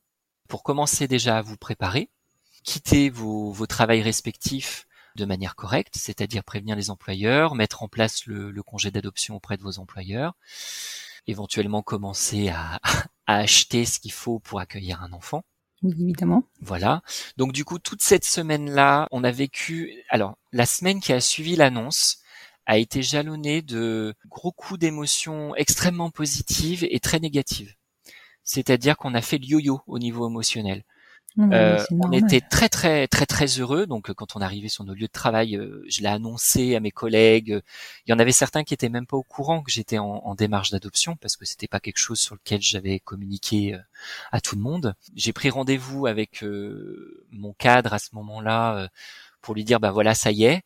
[0.51, 2.11] pour commencer déjà à vous préparer,
[2.64, 4.86] quitter vos, vos travails respectifs
[5.16, 9.57] de manière correcte, c'est-à-dire prévenir les employeurs, mettre en place le, le congé d'adoption auprès
[9.57, 10.34] de vos employeurs,
[11.28, 12.80] éventuellement commencer à,
[13.26, 15.44] à acheter ce qu'il faut pour accueillir un enfant.
[15.82, 16.42] Oui, évidemment.
[16.61, 17.03] Voilà.
[17.36, 20.05] Donc du coup, toute cette semaine-là, on a vécu.
[20.11, 22.18] Alors, la semaine qui a suivi l'annonce
[22.66, 27.74] a été jalonnée de gros coups d'émotions extrêmement positives et très négatives.
[28.53, 30.82] C'est-à-dire qu'on a fait le yo-yo au niveau émotionnel.
[31.38, 33.86] Euh, on était très très très très heureux.
[33.86, 36.90] Donc quand on arrivait sur nos lieux de travail, euh, je l'ai annoncé à mes
[36.90, 37.62] collègues.
[38.07, 40.72] Il y en avait certains qui étaient même pas au courant que j'étais en, démarche
[40.72, 43.78] d'adoption parce que c'était pas quelque chose sur lequel j'avais communiqué euh,
[44.32, 44.96] à tout le monde.
[45.14, 46.44] J'ai pris rendez-vous avec
[47.30, 48.90] mon cadre à ce moment-là
[49.41, 50.62] pour lui dire bah voilà ça y est.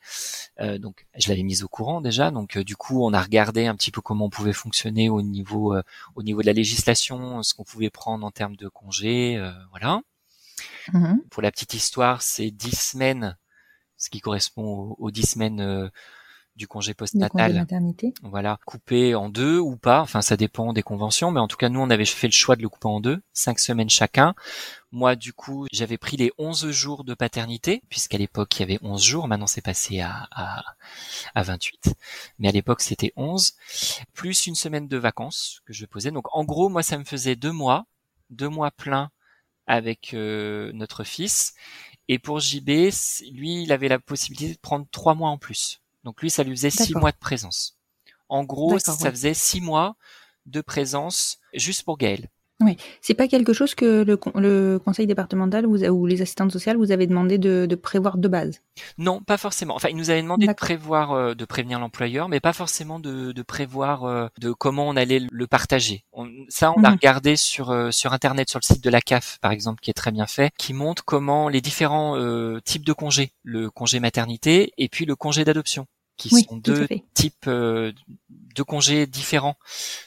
[0.78, 2.30] donc je l'avais mise au courant déjà.
[2.30, 5.74] Donc du coup on a regardé un petit peu comment on pouvait fonctionner au niveau
[6.14, 10.00] au niveau de la législation, ce qu'on pouvait prendre en termes de congés, voilà.
[10.92, 11.22] Mhm.
[11.30, 13.36] Pour la petite histoire, c'est dix semaines,
[13.96, 15.90] ce qui correspond aux, dix semaines
[16.56, 17.52] du congé postnatal.
[18.22, 20.00] Voilà, coupé en deux ou pas.
[20.00, 22.56] Enfin, ça dépend des conventions, mais en tout cas, nous, on avait fait le choix
[22.56, 24.34] de le couper en deux, cinq semaines chacun.
[24.92, 28.78] Moi, du coup, j'avais pris les 11 jours de paternité, puisqu'à l'époque, il y avait
[28.82, 29.26] 11 jours.
[29.26, 30.62] Maintenant, c'est passé à, à,
[31.34, 31.94] à 28.
[32.38, 33.54] Mais à l'époque, c'était 11.
[34.12, 36.12] Plus une semaine de vacances que je posais.
[36.12, 37.86] Donc, en gros, moi, ça me faisait deux mois,
[38.30, 39.10] deux mois pleins
[39.66, 41.54] avec euh, notre fils.
[42.08, 42.68] Et pour JB,
[43.32, 45.80] lui, il avait la possibilité de prendre trois mois en plus.
[46.04, 47.76] Donc lui, ça lui faisait six mois de présence.
[48.28, 49.96] En gros, ça faisait six mois
[50.46, 52.28] de présence juste pour Gaël.
[52.60, 56.76] Oui, c'est pas quelque chose que le, le conseil départemental vous, ou les assistantes sociales
[56.76, 58.60] vous avez demandé de, de, prévoir de base?
[58.96, 59.74] Non, pas forcément.
[59.74, 63.32] Enfin, ils nous avaient demandé de prévoir, euh, de prévenir l'employeur, mais pas forcément de,
[63.32, 66.04] de, prévoir euh, de comment on allait le partager.
[66.12, 66.94] On, ça, on a mhm.
[66.94, 69.94] regardé sur euh, sur internet, sur le site de la CAF, par exemple, qui est
[69.94, 72.16] très bien fait, qui montre comment les différents
[72.64, 75.86] types de congés, le congé maternité et puis le congé d'adoption
[76.16, 77.92] qui sont deux types euh,
[78.28, 79.56] de congés différents.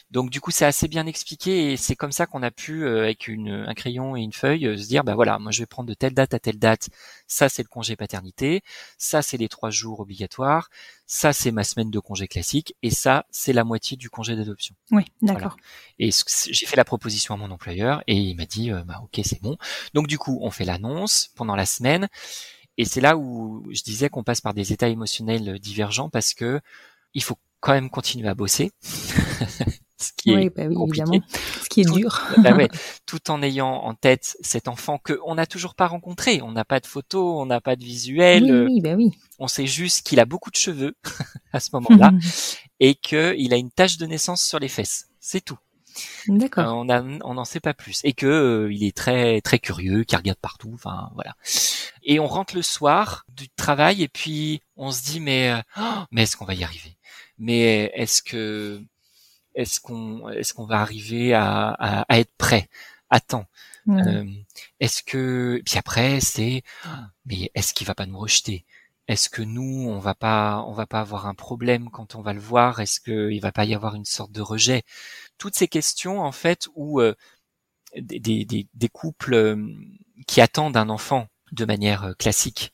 [0.10, 3.04] Donc du coup c'est assez bien expliqué et c'est comme ça qu'on a pu euh,
[3.04, 5.66] avec une, un crayon et une feuille euh, se dire bah voilà moi je vais
[5.66, 6.88] prendre de telle date à telle date.
[7.28, 8.62] Ça c'est le congé paternité.
[8.98, 10.70] Ça c'est les trois jours obligatoires.
[11.08, 12.74] Ça c'est ma semaine de congé classique.
[12.84, 14.76] Et ça c'est la moitié du congé d'adoption.
[14.92, 15.58] Oui d'accord.
[16.00, 16.12] Et
[16.50, 19.58] j'ai fait la proposition à mon employeur et il m'a dit bah ok c'est bon.
[19.94, 21.32] Donc du coup on fait l'annonce.
[21.36, 22.08] Pendant la semaine
[22.78, 26.62] et c'est là où je disais qu'on passe par des états émotionnels divergents parce que
[27.14, 28.72] il faut quand même continuer à bosser.
[30.00, 31.20] ce qui est bah évidemment.
[31.64, 32.24] Ce qui est dur.
[32.38, 32.70] bah ouais,
[33.06, 36.42] tout en ayant en tête cet enfant que on n'a toujours pas rencontré.
[36.42, 38.68] On n'a pas de photos, on n'a pas de visuel.
[38.68, 39.12] Oui, bah oui.
[39.40, 40.96] On sait juste qu'il a beaucoup de cheveux
[41.54, 42.12] à ce moment-là
[42.80, 45.08] et qu'il a une tache de naissance sur les fesses.
[45.20, 45.58] C'est tout.
[46.28, 46.76] D'accord.
[46.76, 46.88] on
[47.24, 48.02] on n'en sait pas plus.
[48.04, 50.72] Et que euh, il est très très curieux, qui regarde partout.
[50.74, 51.36] Enfin voilà.
[52.04, 56.04] Et on rentre le soir du travail et puis on se dit mais euh, oh,
[56.12, 56.98] mais est-ce qu'on va y arriver?
[57.38, 58.82] Mais est-ce que
[59.56, 61.70] est-ce qu'on est-ce qu'on va arriver à,
[62.08, 62.70] à, être prêt?
[63.10, 63.46] À temps
[63.90, 64.26] euh,
[64.82, 66.64] Est-ce que puis après c'est
[67.26, 68.66] mais est-ce qu'il va pas nous rejeter?
[69.08, 72.34] Est-ce que nous on va pas on va pas avoir un problème quand on va
[72.34, 72.82] le voir?
[72.82, 74.84] Est-ce qu'il va pas y avoir une sorte de rejet?
[75.38, 77.16] Toutes ces questions en fait où euh,
[77.96, 79.68] des, des, des, couples euh,
[80.28, 82.74] qui attendent un enfant de manière euh, classique,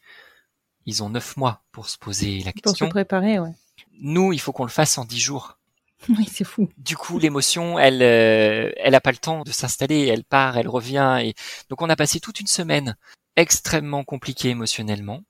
[0.86, 2.72] ils ont neuf mois pour se poser la question.
[2.72, 3.54] Pour se préparer, ouais.
[4.00, 5.58] Nous, il faut qu'on le fasse en dix jours.
[6.10, 6.68] Oui, c'est fou.
[6.78, 10.08] Du coup, l'émotion, elle, elle a pas le temps de s'installer.
[10.08, 11.34] Elle part, elle revient, et
[11.70, 12.98] donc on a passé toute une semaine
[13.38, 15.24] extrêmement compliquée émotionnellement.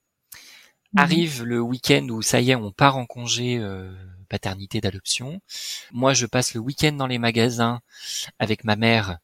[0.94, 1.00] Mhm.
[1.00, 3.60] Arrive le week-end où ça y est, on part en congé
[4.24, 5.40] paternité d'adoption.
[5.92, 7.80] Moi, je passe le week-end dans les magasins
[8.38, 9.18] avec ma mère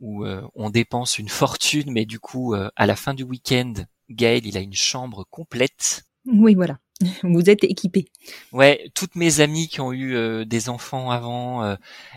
[0.00, 3.72] où euh, on dépense une fortune, mais du coup, euh, à la fin du week-end,
[4.10, 6.04] Gaël, il a une chambre complète.
[6.26, 6.78] Oui, voilà.
[7.22, 8.06] Vous êtes équipé.
[8.52, 11.76] Ouais, toutes mes amies qui ont eu euh, des enfants avant,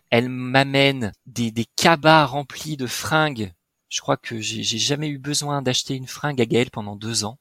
[0.10, 3.52] elles m'amènent des, des cabas remplis de fringues.
[3.90, 7.24] Je crois que j'ai j'ai jamais eu besoin d'acheter une fringue à Gaël pendant deux
[7.24, 7.40] ans.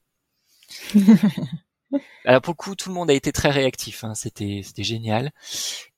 [2.24, 4.04] Alors pour le coup, tout le monde a été très réactif.
[4.04, 4.14] Hein.
[4.14, 5.32] C'était c'était génial.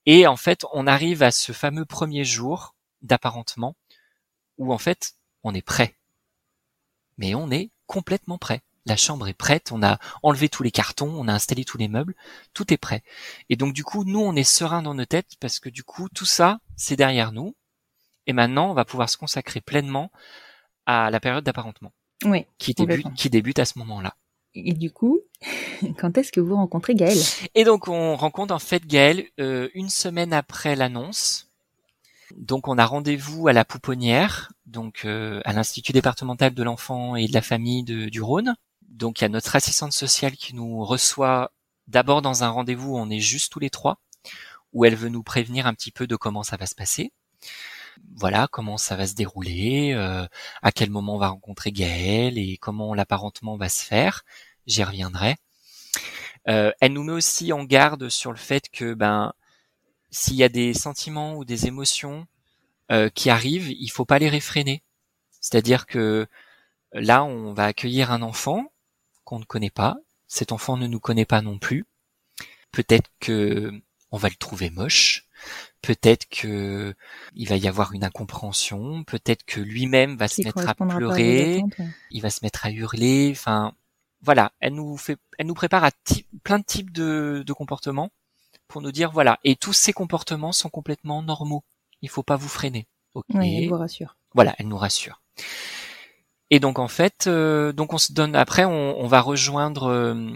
[0.07, 3.77] Et en fait, on arrive à ce fameux premier jour d'apparentement
[4.59, 5.95] où en fait, on est prêt.
[7.17, 8.63] Mais on est complètement prêt.
[8.87, 11.89] La chambre est prête, on a enlevé tous les cartons, on a installé tous les
[11.89, 12.15] meubles,
[12.55, 13.03] tout est prêt.
[13.51, 16.09] Et donc du coup, nous, on est serein dans nos têtes parce que du coup,
[16.09, 17.55] tout ça, c'est derrière nous.
[18.27, 20.11] Et maintenant, on va pouvoir se consacrer pleinement
[20.87, 21.93] à la période d'apparentement
[22.25, 22.47] Oui.
[22.59, 24.17] qui débute, qui débute à ce moment-là.
[24.55, 25.21] Et du coup,
[25.99, 27.19] quand est-ce que vous rencontrez Gaël
[27.55, 31.49] Et donc on rencontre en fait Gaël euh, une semaine après l'annonce.
[32.37, 37.27] Donc on a rendez-vous à la Pouponnière, donc euh, à l'Institut départemental de l'enfant et
[37.27, 38.55] de la famille de- du Rhône.
[38.89, 41.53] Donc il y a notre assistante sociale qui nous reçoit
[41.87, 43.99] d'abord dans un rendez-vous où on est juste tous les trois,
[44.73, 47.13] où elle veut nous prévenir un petit peu de comment ça va se passer.
[48.17, 50.27] Voilà, comment ça va se dérouler, euh,
[50.63, 54.25] à quel moment on va rencontrer Gaël et comment l'apparentement va se faire.
[54.69, 55.35] J'y reviendrai.
[56.47, 59.33] Euh, elle nous met aussi en garde sur le fait que ben
[60.11, 62.27] s'il y a des sentiments ou des émotions
[62.93, 64.83] euh, qui arrivent, il faut pas les réfréner.
[65.41, 66.27] C'est-à-dire que
[66.93, 68.73] là, on va accueillir un enfant
[69.25, 69.97] qu'on ne connaît pas.
[70.27, 71.87] Cet enfant ne nous connaît pas non plus.
[72.73, 73.73] Peut-être que
[74.11, 75.27] on va le trouver moche.
[75.83, 76.95] Peut-être que
[77.35, 79.05] il va y avoir une incompréhension.
[79.05, 81.63] Peut-être que lui-même va se mettre à pleurer
[82.11, 83.31] il va se mettre à hurler.
[83.33, 83.75] Enfin,
[84.23, 85.91] voilà, elle nous fait, elle nous prépare à
[86.43, 88.11] plein de types de, de comportements
[88.67, 89.39] pour nous dire voilà.
[89.45, 91.65] Et tous ces comportements sont complètement normaux.
[92.03, 92.87] Il faut pas vous freiner.
[93.15, 93.27] Ok.
[93.35, 94.17] Oui, elle vous rassure.
[94.35, 95.23] Voilà, elle nous rassure.
[96.51, 100.31] Et donc en fait, euh, donc on se donne après, on, on va rejoindre euh,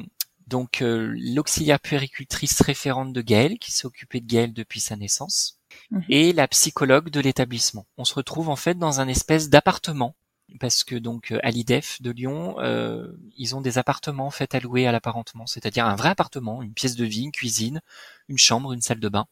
[0.46, 5.58] donc euh, l'auxiliaire puéricultrice référente de Gaël qui s'est occupée de Gaël depuis sa naissance
[5.90, 6.04] Mhm.
[6.08, 7.86] et la psychologue de l'établissement.
[7.96, 10.14] On se retrouve en fait dans un espèce d'appartement
[10.60, 14.54] parce que donc euh, à l'IDEF de Lyon, euh, ils ont des appartements en fait
[14.54, 17.80] alloués à l'apparentement, c'est-à-dire un vrai appartement, une pièce de vie, une cuisine,
[18.28, 19.26] une chambre, une salle de bain.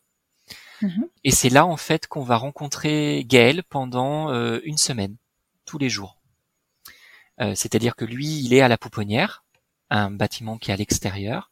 [0.83, 1.09] Mhm.
[1.25, 5.17] Et c'est là en fait qu'on va rencontrer Gaël pendant euh, une semaine,
[5.65, 6.17] tous les jours.
[7.41, 9.45] Euh, C'est-à-dire que lui, il est à la Pouponnière,
[9.91, 11.51] un bâtiment qui est à l'extérieur,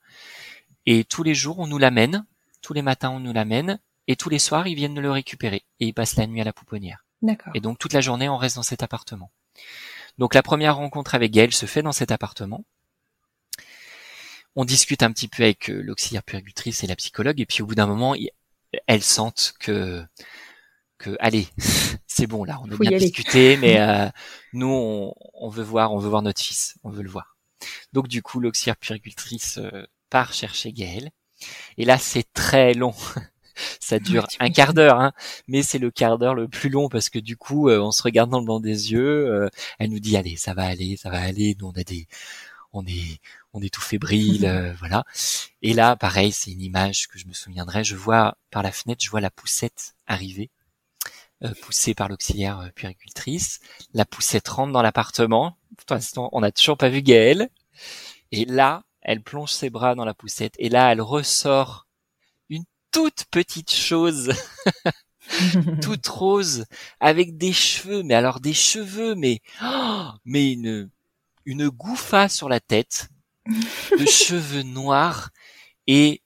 [0.87, 2.25] et tous les jours on nous l'amène,
[2.63, 5.87] tous les matins on nous l'amène, et tous les soirs ils viennent le récupérer et
[5.87, 7.05] il passe la nuit à la Pouponnière.
[7.23, 7.53] D'accord.
[7.55, 9.31] Et donc toute la journée on reste dans cet appartement.
[10.19, 12.65] Donc la première rencontre avec Gaël se fait dans cet appartement.
[14.57, 17.67] On discute un petit peu avec euh, l'auxiliaire puéricultrice et la psychologue, et puis au
[17.67, 18.17] bout d'un moment,
[18.87, 20.05] elles sentent que
[20.99, 21.47] que allez,
[22.09, 24.09] c'est bon là, on a Faut bien discuté, mais euh,
[24.53, 27.37] nous on, on veut voir, on veut voir notre fils, on veut le voir.
[27.93, 31.11] Donc du coup, l'auxiliaire puéricultrice euh, part chercher Gaël,
[31.77, 32.95] et là c'est très long.
[33.81, 35.13] Ça dure un quart d'heure, hein,
[35.49, 38.03] mais c'est le quart d'heure le plus long parce que du coup, euh, on se
[38.03, 39.27] regarde dans le blanc des yeux.
[39.29, 39.49] euh,
[39.79, 41.57] elle nous dit allez, ça va aller, ça va aller.
[41.61, 42.07] Nous on a des,
[42.73, 43.21] on est,
[43.53, 45.05] on est tout fébrile, euh, voilà.
[45.63, 47.85] Et là, pareil, c'est une image que je me souviendrai.
[47.85, 50.51] Je vois par la fenêtre, je vois la poussette arriver,
[51.45, 53.61] euh, poussée par l'auxiliaire euh, puéricultrice.
[53.95, 55.57] La poussette rentre dans l'appartement.
[55.87, 57.51] Pour l'instant, on n'a toujours pas vu Gaëlle.
[58.33, 60.55] Et là, elle plonge ses bras dans la poussette.
[60.59, 61.88] Et là, elle ressort
[62.93, 64.33] toute petite chose
[65.83, 66.65] toute rose
[67.01, 70.91] avec des cheveux, mais alors des cheveux, mais oh, mais une
[71.45, 73.09] une gouffa sur la tête,
[73.47, 75.31] de cheveux noirs
[75.87, 76.23] et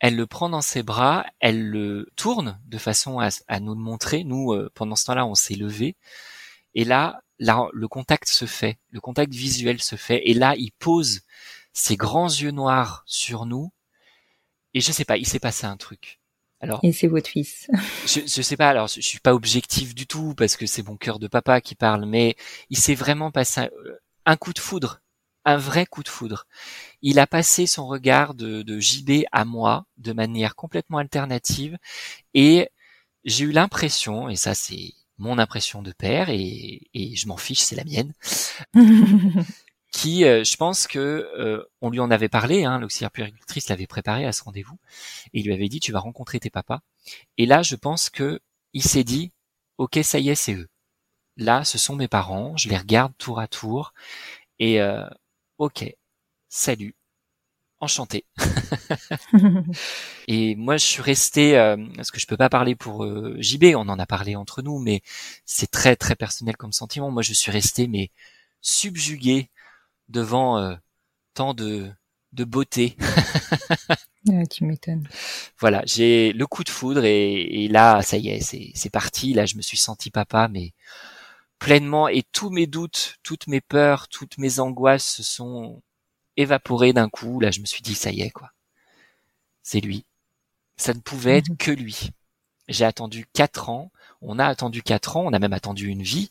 [0.00, 3.80] elle le prend dans ses bras, elle le tourne de façon à, à nous le
[3.80, 4.24] montrer.
[4.24, 5.96] Nous, euh, pendant ce temps-là, on s'est levé
[6.74, 10.72] et là, là, le contact se fait, le contact visuel se fait et là, il
[10.72, 11.20] pose
[11.72, 13.72] ses grands yeux noirs sur nous
[14.74, 16.20] et je sais pas, il s'est passé un truc.
[16.60, 17.70] Alors, Et c'est votre fils.
[18.06, 20.82] je, je sais pas, alors je, je suis pas objectif du tout parce que c'est
[20.86, 22.36] mon cœur de papa qui parle, mais
[22.68, 23.70] il s'est vraiment passé un,
[24.26, 25.00] un coup de foudre,
[25.44, 26.46] un vrai coup de foudre.
[27.02, 31.78] Il a passé son regard de, de JB à moi de manière complètement alternative
[32.34, 32.68] et
[33.24, 37.60] j'ai eu l'impression, et ça c'est mon impression de père et, et je m'en fiche,
[37.60, 38.12] c'est la mienne,
[39.90, 43.86] qui, euh, je pense que euh, on lui en avait parlé, hein, l'auxiliaire puéricultrice l'avait
[43.86, 44.78] préparé à ce rendez-vous,
[45.32, 46.80] et il lui avait dit tu vas rencontrer tes papas.
[47.38, 48.40] Et là, je pense que
[48.72, 49.32] il s'est dit
[49.78, 50.68] ok, ça y est, c'est eux.
[51.36, 53.94] Là, ce sont mes parents, je les regarde tour à tour,
[54.58, 55.06] et euh,
[55.58, 55.84] ok,
[56.50, 56.94] salut,
[57.80, 58.26] enchanté.
[60.28, 63.74] et moi, je suis resté, euh, parce que je peux pas parler pour euh, JB,
[63.74, 65.02] on en a parlé entre nous, mais
[65.46, 67.10] c'est très très personnel comme sentiment.
[67.10, 68.10] Moi, je suis resté mais
[68.60, 69.48] subjugué
[70.10, 70.74] devant euh,
[71.34, 71.90] tant de
[72.32, 72.96] de beauté.
[74.50, 75.08] tu m'étonnes.
[75.58, 79.32] Voilà, j'ai le coup de foudre et, et là, ça y est, c'est c'est parti.
[79.32, 80.72] Là, je me suis senti papa, mais
[81.58, 85.82] pleinement et tous mes doutes, toutes mes peurs, toutes mes angoisses se sont
[86.36, 87.38] évaporé d'un coup.
[87.38, 88.50] Là, je me suis dit, ça y est, quoi.
[89.62, 90.04] C'est lui.
[90.76, 91.56] Ça ne pouvait être mhm.
[91.56, 92.10] que lui.
[92.68, 93.92] J'ai attendu quatre ans.
[94.22, 95.24] On a attendu quatre ans.
[95.26, 96.30] On a même attendu une vie.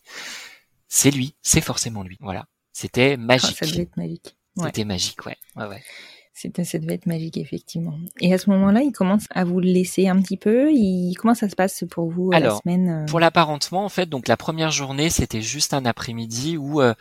[0.88, 1.36] C'est lui.
[1.42, 2.18] C'est forcément lui.
[2.22, 2.48] Voilà.
[2.74, 3.58] C'était magique.
[3.58, 4.36] ça devait être magique.
[4.58, 5.38] C'était magique, ouais.
[5.56, 5.84] ouais, ouais.
[6.42, 8.00] C'était, ça devait être magique, effectivement.
[8.22, 10.72] Et à ce moment-là, il commence à vous laisser un petit peu.
[10.72, 14.08] Il, comment ça se passe pour vous Alors, la semaine euh Pour l'apparentement, en fait,
[14.08, 16.94] donc la première journée, c'était juste un après-midi où euh,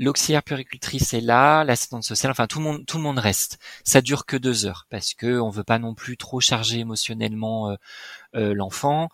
[0.00, 3.60] l'auxiliaire puricultrice est là, l'assistante sociale, enfin tout le monde, tout le monde reste.
[3.84, 7.76] Ça dure que deux heures parce que on veut pas non plus trop charger émotionnellement
[8.34, 9.10] euh, l'enfant.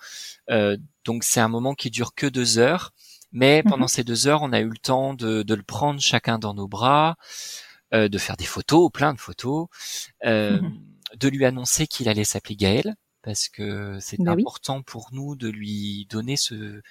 [0.49, 2.95] donc c'est un moment qui dure que deux heures.
[3.33, 3.89] Mais pendant mhm.
[3.89, 6.69] ces deux heures, on a eu le temps de, de le prendre chacun dans nos
[6.69, 7.17] bras.
[7.95, 9.69] Euh, de faire des photos, plein de photos,
[10.27, 10.79] euh, mhm.
[11.17, 16.07] de lui annoncer qu'il allait s'appeler Gaël, parce que c'est important pour nous de lui
[16.11, 16.83] donner ce,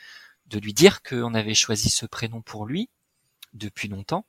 [0.47, 2.89] de lui dire qu'on avait choisi ce prénom pour lui
[3.53, 4.25] depuis longtemps,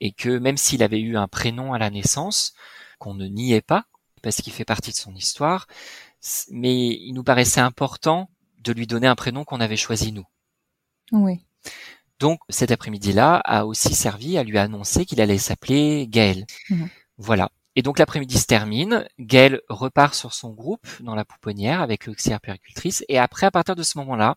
[0.00, 2.54] et que même s'il avait eu un prénom à la naissance,
[2.98, 3.84] qu'on ne niait pas,
[4.22, 5.66] parce qu'il fait partie de son histoire,
[6.50, 10.26] mais il nous paraissait important de lui donner un prénom qu'on avait choisi nous.
[11.12, 11.44] Oui.
[12.20, 16.46] Donc cet après-midi-là a aussi servi à lui annoncer qu'il allait s'appeler Gaël.
[16.70, 16.88] Mhm.
[17.18, 17.50] Voilà.
[17.76, 22.40] Et donc l'après-midi se termine, Gaël repart sur son groupe dans la pouponnière avec l'auxiliaire
[22.40, 24.36] péricultrice, et après, à partir de ce moment-là,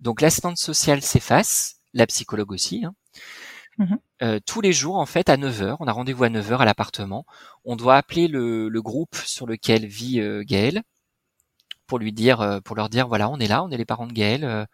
[0.00, 2.94] donc l'assistante sociale s'efface, la psychologue aussi, hein.
[3.78, 3.98] mhm.
[4.22, 7.24] euh, tous les jours, en fait, à 9h, on a rendez-vous à 9h à l'appartement,
[7.64, 10.82] on doit appeler le, groupe sur lequel vit euh, Gaël,
[11.86, 14.08] pour lui dire, euh, pour leur dire, voilà, on est là, on est les parents
[14.08, 14.66] de Gaël,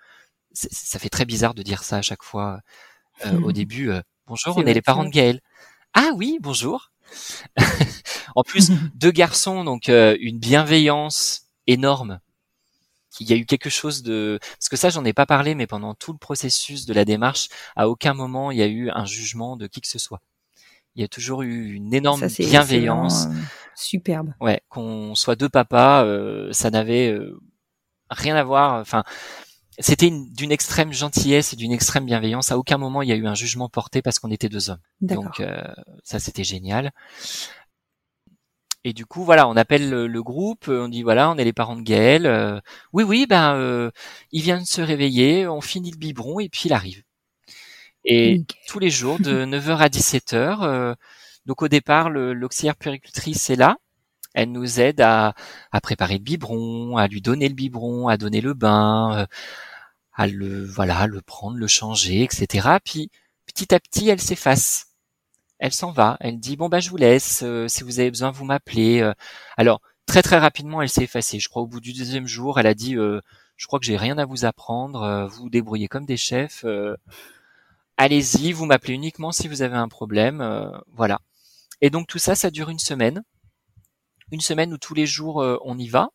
[0.54, 2.60] ça fait très bizarre de dire ça à chaque fois
[3.26, 3.90] euh, au début.
[3.90, 5.40] Euh, bonjour, on est les parents de Gaël.
[5.92, 6.90] Ah oui, bonjour.
[8.34, 12.20] en plus, deux garçons, donc euh, une bienveillance énorme.
[13.20, 15.68] Il y a eu quelque chose de parce que ça j'en ai pas parlé, mais
[15.68, 19.04] pendant tout le processus de la démarche, à aucun moment il y a eu un
[19.04, 20.20] jugement de qui que ce soit.
[20.96, 23.28] Il y a toujours eu une énorme bienveillance.
[23.76, 24.34] superbe.
[24.40, 26.04] Ouais, qu'on soit deux papas,
[26.50, 27.16] ça n'avait
[28.10, 28.80] rien à voir.
[28.80, 29.04] Enfin,
[29.78, 32.52] c'était d'une extrême gentillesse et d'une extrême bienveillance.
[32.52, 34.80] À aucun moment il y a eu un jugement porté parce qu'on était deux hommes.
[35.00, 35.62] Donc euh,
[36.02, 36.92] ça c'était génial.
[38.84, 41.76] Et du coup voilà, on appelle le, groupe, on dit voilà, on est les parents
[41.76, 42.26] de Gaël.
[42.26, 42.60] Euh,
[42.92, 43.90] oui oui, ben euh,
[44.30, 47.02] il vient de se réveiller, on finit le biberon et puis il arrive.
[48.04, 50.94] Et tous les jours de 9h à 17h.
[51.46, 53.76] donc au départ, l'auxiliaire péricultrice est là.
[54.34, 55.34] Elle nous aide à,
[55.82, 59.26] préparer le biberon, à lui donner le biberon, à donner le bain,
[60.14, 62.78] à le voilà, le prendre, le changer, etc.
[62.84, 63.10] Puis
[63.46, 64.88] petit à petit, elle s'efface.
[65.58, 66.16] Elle s'en va.
[66.20, 67.42] Elle dit bon bah je vous laisse.
[67.44, 69.00] Euh, si vous avez besoin, vous m'appelez.
[69.02, 69.12] Euh.
[69.56, 71.38] alors très très rapidement, elle s'est effacée.
[71.40, 73.20] Je crois au bout du deuxième jour, elle a dit euh,
[73.56, 75.28] je crois que j'ai rien à vous apprendre.
[75.30, 76.64] vous débrouillez comme des chefs.
[77.96, 80.42] Allez-y, vous m'appelez uniquement si vous avez un problème.
[80.92, 81.20] voilà.
[81.80, 83.22] Et donc tout ça, ça dure une semaine.
[84.34, 86.08] Une semaine où tous les jours on y va,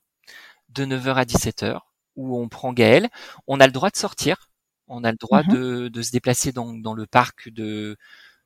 [0.68, 1.80] de 9h à 17h
[2.18, 3.08] où on prend Gaël,
[3.48, 4.50] on a le droit de sortir,
[4.90, 5.88] on a le droit mhm.
[5.88, 7.96] de, se déplacer dans, le parc de,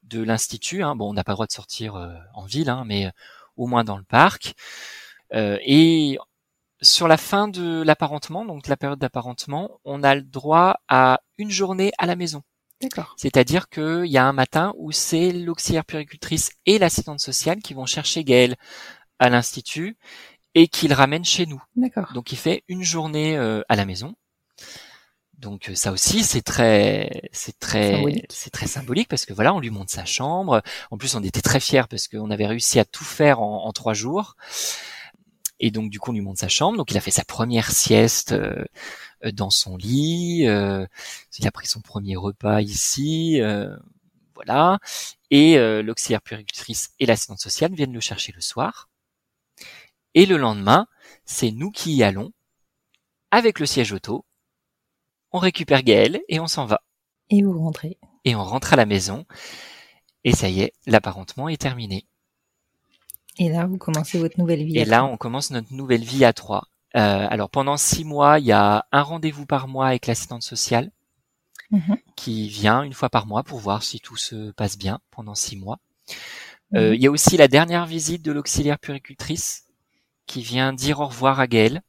[0.03, 0.83] de l'institut.
[0.83, 0.95] Hein.
[0.95, 3.11] Bon, on n'a pas le droit de sortir euh, en ville, hein, mais euh,
[3.57, 4.53] au moins dans le parc.
[5.33, 6.19] Euh, et
[6.83, 11.49] sur la fin de l'apparentement, donc la période d'apparentement, on a le droit à une
[11.49, 12.43] journée à la maison.
[12.79, 13.15] D'accord.
[13.17, 17.87] C'est-à-dire qu'il y a un matin où c'est l'auxiliaire péricultrice et l'assistante sociale qui vont
[17.87, 18.55] chercher Gaël
[19.23, 19.97] à l'institut
[20.53, 21.63] et qu'il ramène chez nous.
[21.75, 22.11] D'accord.
[22.13, 24.15] Donc il fait une journée euh, à la maison.
[25.39, 29.59] Donc euh, ça aussi c'est très c'est très c'est très symbolique parce que voilà on
[29.59, 30.61] lui montre sa chambre.
[30.91, 33.93] En plus on était très fiers parce qu'on avait réussi à tout faire en, trois
[33.93, 34.35] jours.
[35.59, 36.77] Et donc du coup on lui montre sa chambre.
[36.77, 38.63] Donc il a fait sa première sieste euh,
[39.33, 40.45] dans son lit.
[40.47, 40.85] Euh,
[41.39, 43.41] il a pris son premier repas ici.
[44.35, 44.79] voilà.
[45.31, 48.89] Et l'auxiliaire puricultrice et l'assistante sociale viennent le chercher le soir.
[50.15, 50.87] Et le lendemain,
[51.25, 52.31] c'est nous qui y allons,
[53.31, 54.25] avec le siège auto.
[55.31, 56.81] On récupère Gaël et on s'en va.
[57.29, 57.97] Et vous rentrez.
[58.25, 59.25] Et on rentre à la maison.
[60.23, 62.05] Et ça y est, l'apparentement est terminé.
[63.39, 64.77] Et là, vous commencez votre nouvelle vie.
[64.77, 66.67] Et là, on commence notre nouvelle vie à trois.
[66.95, 70.91] Euh, alors pendant six mois, il y a un rendez-vous par mois avec l'assistante sociale
[71.71, 71.97] mhm.
[72.15, 75.57] qui vient une fois par mois pour voir si tout se passe bien pendant six
[75.57, 75.79] mois.
[76.75, 76.93] Euh, Mhm.
[76.95, 79.62] Il y a aussi la dernière visite de l'auxiliaire puricultrice
[80.33, 81.83] qui vient dire au revoir à Gaël.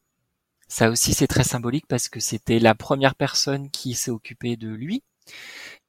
[0.69, 4.69] Ça aussi, c'est très symbolique parce que c'était la première personne qui s'est occupée de
[4.69, 5.03] lui.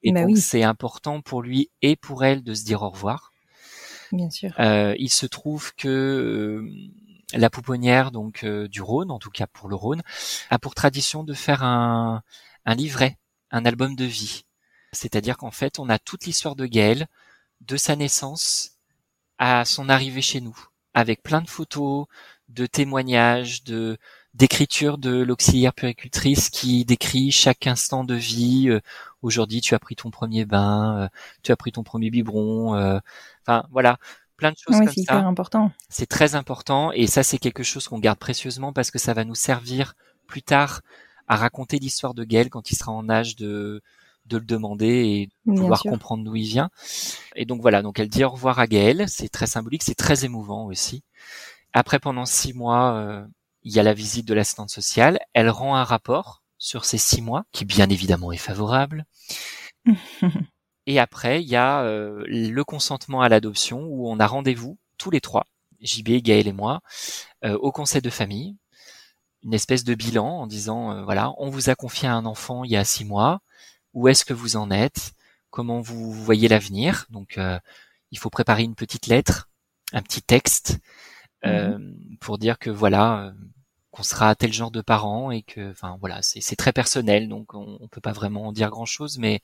[0.04, 0.38] Et Bah donc, oui.
[0.38, 3.34] c'est important pour lui et pour elle de se dire au revoir.
[4.12, 4.52] Bien sûr.
[4.60, 9.48] Euh, il se trouve que euh, la pouponnière donc euh, du Rhône, en tout cas
[9.48, 10.02] pour le Rhône,
[10.50, 12.24] a pour tradition de faire un,
[12.66, 13.18] un livret,
[13.52, 14.44] un album de vie.
[14.94, 17.08] C'est-à-dire qu'en fait, on a toute l'histoire de Gaël,
[17.62, 18.72] de sa naissance
[19.38, 20.58] à son arrivée chez nous,
[20.94, 22.08] avec plein de photos,
[22.50, 23.98] de témoignages, de
[24.34, 28.70] d'écriture de l'auxiliaire puricultrice qui décrit chaque instant de vie.
[28.70, 28.82] Euh,
[29.22, 31.08] Aujourd'hui, tu as pris ton premier bain, euh,
[31.44, 32.76] tu as pris ton premier biberon.
[32.76, 33.00] euh,
[33.48, 33.98] Enfin, voilà,
[34.38, 35.24] plein de choses Ouais, comme c'est ça.
[35.24, 35.72] hyper important.
[35.90, 39.24] C'est très important et ça, c'est quelque chose qu'on garde précieusement parce que ça va
[39.26, 39.96] nous servir
[40.28, 40.82] plus tard
[41.28, 43.82] à raconter l'histoire de Gaël quand il sera en âge de
[44.28, 46.70] de le demander et de pouvoir comprendre d'où il vient.
[47.36, 50.26] Et donc voilà, donc elle dit au revoir à Gaël, c'est très symbolique, c'est très
[50.26, 51.04] émouvant aussi.
[51.78, 53.26] Après, pendant six mois, euh,
[53.64, 55.20] il y a la visite de l'assistante sociale.
[55.34, 59.04] Elle rend un rapport sur ces six mois, qui bien évidemment est favorable.
[60.88, 65.12] Et après, il y a euh, le consentement à l'adoption où on a rendez-vous tous
[65.12, 65.48] les trois,
[65.82, 66.80] JB, Gaël et moi,
[67.44, 68.56] euh, au conseil de famille,
[69.44, 72.72] une espèce de bilan en disant euh, voilà, on vous a confié un enfant il
[72.72, 73.42] y a six mois,
[73.94, 75.12] où est-ce que vous en êtes,
[75.50, 77.06] comment vous voyez l'avenir?
[77.10, 77.60] Donc, euh,
[78.12, 79.50] il faut préparer une petite lettre,
[79.92, 80.80] un petit texte
[81.46, 81.78] euh,
[82.20, 83.28] pour dire que voilà.
[83.28, 83.34] euh,
[83.92, 87.78] qu'on sera tel genre de parents et que, enfin voilà, c'est très personnel, donc on,
[87.80, 89.42] on peut pas vraiment en dire grand chose, mais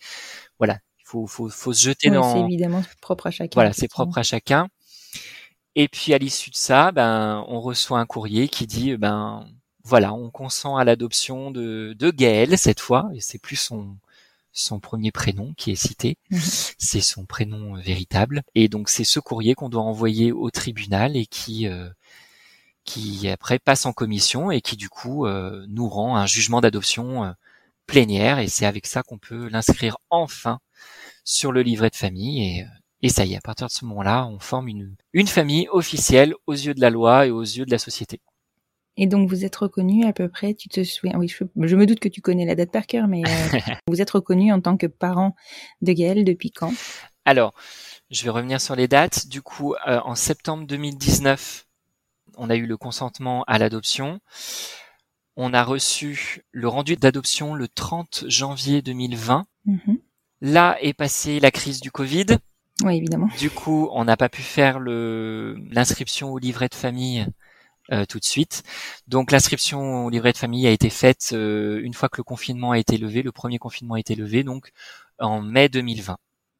[0.59, 3.49] voilà, il faut faut faut se jeter dans C'est évidemment propre à chacun.
[3.55, 4.67] voilà, c'est propre à chacun.
[5.75, 9.45] Et puis à l'issue de ça, ben on reçoit un courrier qui dit ben
[9.83, 13.97] voilà, on consent à l'adoption de de Gaël cette fois, et c'est plus son
[14.53, 16.39] son premier prénom qui est cité, Mhm.
[16.77, 18.43] c'est son prénom véritable.
[18.55, 21.89] Et donc c'est ce courrier qu'on doit envoyer au tribunal et qui euh,
[22.83, 27.23] qui après passe en commission et qui du coup euh, nous rend un jugement d'adoption
[27.25, 27.31] euh,
[27.87, 30.59] plénière et c'est avec ça qu'on peut l'inscrire enfin
[31.25, 32.65] sur le livret de famille et,
[33.03, 36.35] et ça y est, à partir de ce moment-là, on forme une, une famille officielle
[36.47, 38.21] aux yeux de la loi et aux yeux de la société.
[39.01, 41.87] Et donc vous êtes reconnu à peu près, tu te souviens, oui, je, je me
[41.87, 44.77] doute que tu connais la date par cœur, mais euh, vous êtes reconnu en tant
[44.77, 45.35] que parent
[45.81, 46.71] de Gaël depuis quand?
[47.25, 47.55] Alors,
[48.11, 49.27] je vais revenir sur les dates.
[49.27, 51.65] Du coup, euh, en septembre 2019,
[52.37, 54.19] on a eu le consentement à l'adoption.
[55.35, 59.47] On a reçu le rendu d'adoption le 30 janvier 2020.
[59.65, 59.97] Mhm.
[60.41, 62.27] Là est passée la crise du Covid.
[62.83, 63.29] Oui, évidemment.
[63.39, 67.25] Du coup, on n'a pas pu faire l'inscription au livret de famille
[67.91, 68.63] euh, tout de suite.
[69.07, 72.71] Donc l'inscription au livret de famille a été faite euh, une fois que le confinement
[72.71, 74.71] a été levé, le premier confinement a été levé, donc
[75.19, 76.17] en mai 2020.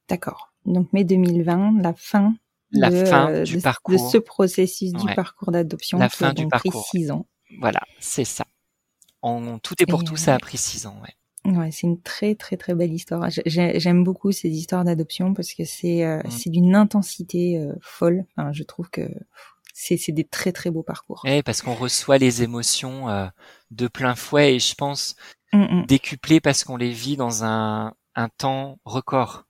[0.09, 0.51] D'accord.
[0.65, 2.35] Donc mai 2020, la fin.
[2.73, 3.93] La de, fin euh, du de, parcours.
[3.93, 5.13] de ce processus du Ouais.
[5.15, 5.97] parcours d'adoption.
[5.97, 6.85] La qui fin a du parcours.
[6.89, 7.25] Pris six ans.
[7.59, 8.45] Voilà, c'est ça.
[9.21, 10.95] En tout et pour Et, tout, ça a pris six ans.
[11.03, 11.51] Ouais.
[11.53, 13.29] Ouais, c'est une très très très belle histoire.
[13.45, 16.31] J'ai- J'aime beaucoup ces histoires d'adoption parce que c'est euh, Mm.
[16.31, 18.25] c'est d'une intensité euh, folle.
[18.37, 19.01] Enfin, je trouve que
[19.97, 21.23] c'est des très très beaux parcours.
[21.25, 23.27] Eh, parce qu'on reçoit les émotions euh,
[23.71, 25.15] de plein fouet et je pense
[25.53, 25.85] Mm, mm.
[25.87, 29.45] décuplées parce qu'on les vit dans un, un temps record.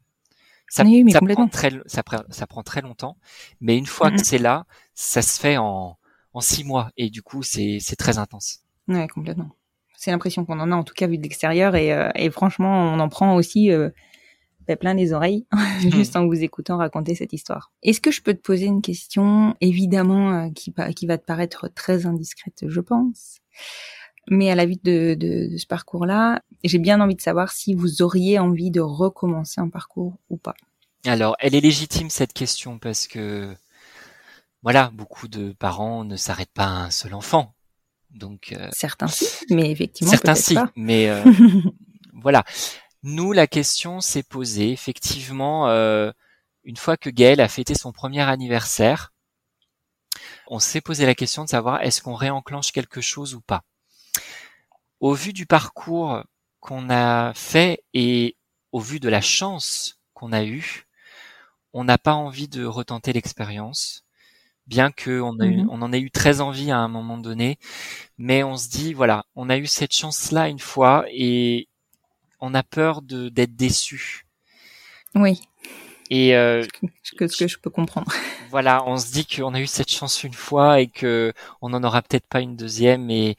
[0.69, 1.03] Ça, Oui,
[1.33, 3.17] prend très, ça, prend, ça prend très longtemps,
[3.59, 4.15] mais une fois Mhm.
[4.17, 5.97] que c'est là, ça se fait en,
[6.33, 8.59] en six mois et du coup c'est très intense.
[8.87, 9.49] Ouais, complètement.
[9.95, 12.93] C'est l'impression qu'on en a en tout cas vu de l'extérieur et, euh, et franchement,
[12.93, 13.89] on en prend aussi euh,
[14.79, 15.45] plein les oreilles
[15.79, 17.71] juste en vous écoutant raconter cette histoire.
[17.83, 21.69] Est-ce que je peux te poser une question, évidemment, euh, qui, qui va te paraître
[21.73, 23.39] très indiscrète, je pense,
[24.29, 27.73] mais à la vue de, de, de ce parcours-là, j'ai bien envie de savoir si
[27.73, 30.55] vous auriez envie de recommencer un parcours ou pas.
[31.05, 33.55] Alors, elle est légitime cette question parce que
[34.61, 37.55] voilà, beaucoup de parents ne s'arrêtent pas à un seul enfant.
[38.11, 40.71] Donc euh, Certains si, mais effectivement certains si, pas.
[40.75, 41.23] mais euh,
[42.13, 42.43] voilà.
[43.03, 46.11] Nous, la question s'est posée effectivement euh,
[46.63, 49.13] une fois que Gaël a fêté son premier anniversaire.
[50.45, 53.63] On s'est posé la question de savoir est-ce qu'on réenclenche quelque chose ou pas.
[54.99, 56.23] Au vu du parcours
[56.59, 58.37] qu'on a fait et
[58.71, 60.85] au vu de la chance qu'on a eue,
[61.73, 64.05] on n'a pas envie de retenter l'expérience,
[64.67, 65.67] bien que on, a eu- Mhm.
[65.69, 67.59] on en ait eu très envie à un moment donné,
[68.17, 71.69] mais on se dit voilà, on a eu cette chance-là une fois et
[72.41, 74.25] on a peur de d'être déçu.
[75.15, 75.41] Oui,
[76.09, 76.63] Et euh,
[77.03, 78.11] ce que, ce que je peux comprendre.
[78.49, 81.83] voilà, on se dit qu'on a eu cette chance une fois et que on n'en
[81.83, 83.35] aura peut-être pas une deuxième et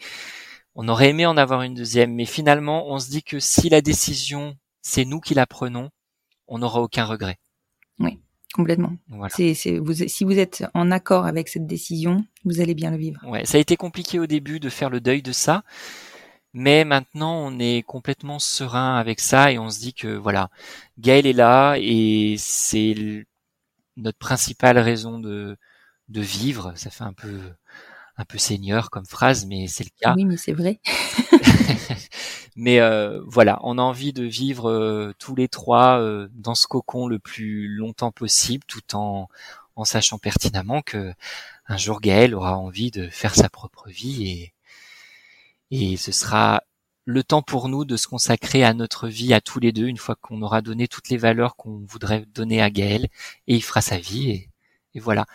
[0.74, 3.80] on aurait aimé en avoir une deuxième, mais finalement, on se dit que si la
[3.80, 5.90] décision c'est nous qui la prenons,
[6.48, 7.38] on n'aura aucun regret.
[8.52, 8.92] Complètement.
[9.08, 9.32] Voilà.
[9.34, 12.98] C'est, c'est, vous, si vous êtes en accord avec cette décision, vous allez bien le
[12.98, 13.20] vivre.
[13.26, 15.64] Ouais, ça a été compliqué au début de faire le deuil de ça,
[16.52, 20.50] mais maintenant on est complètement serein avec ça et on se dit que voilà,
[20.98, 23.26] Gaël est là et c'est
[23.96, 25.56] notre principale raison de
[26.08, 26.72] de vivre.
[26.76, 27.40] Ça fait un peu
[28.16, 30.14] un peu seigneur comme phrase, mais c'est le cas.
[30.14, 30.80] Oui, mais c'est vrai.
[32.56, 36.66] mais euh, voilà, on a envie de vivre euh, tous les trois euh, dans ce
[36.66, 39.28] cocon le plus longtemps possible, tout en
[39.74, 41.14] en sachant pertinemment que
[41.66, 44.52] un jour Gaël aura envie de faire sa propre vie et
[45.72, 46.62] et ce sera
[47.06, 49.96] le temps pour nous de se consacrer à notre vie à tous les deux une
[49.96, 53.08] fois qu'on aura donné toutes les valeurs qu'on voudrait donner à Gaël
[53.48, 54.50] et il fera sa vie et,
[54.94, 55.26] et voilà.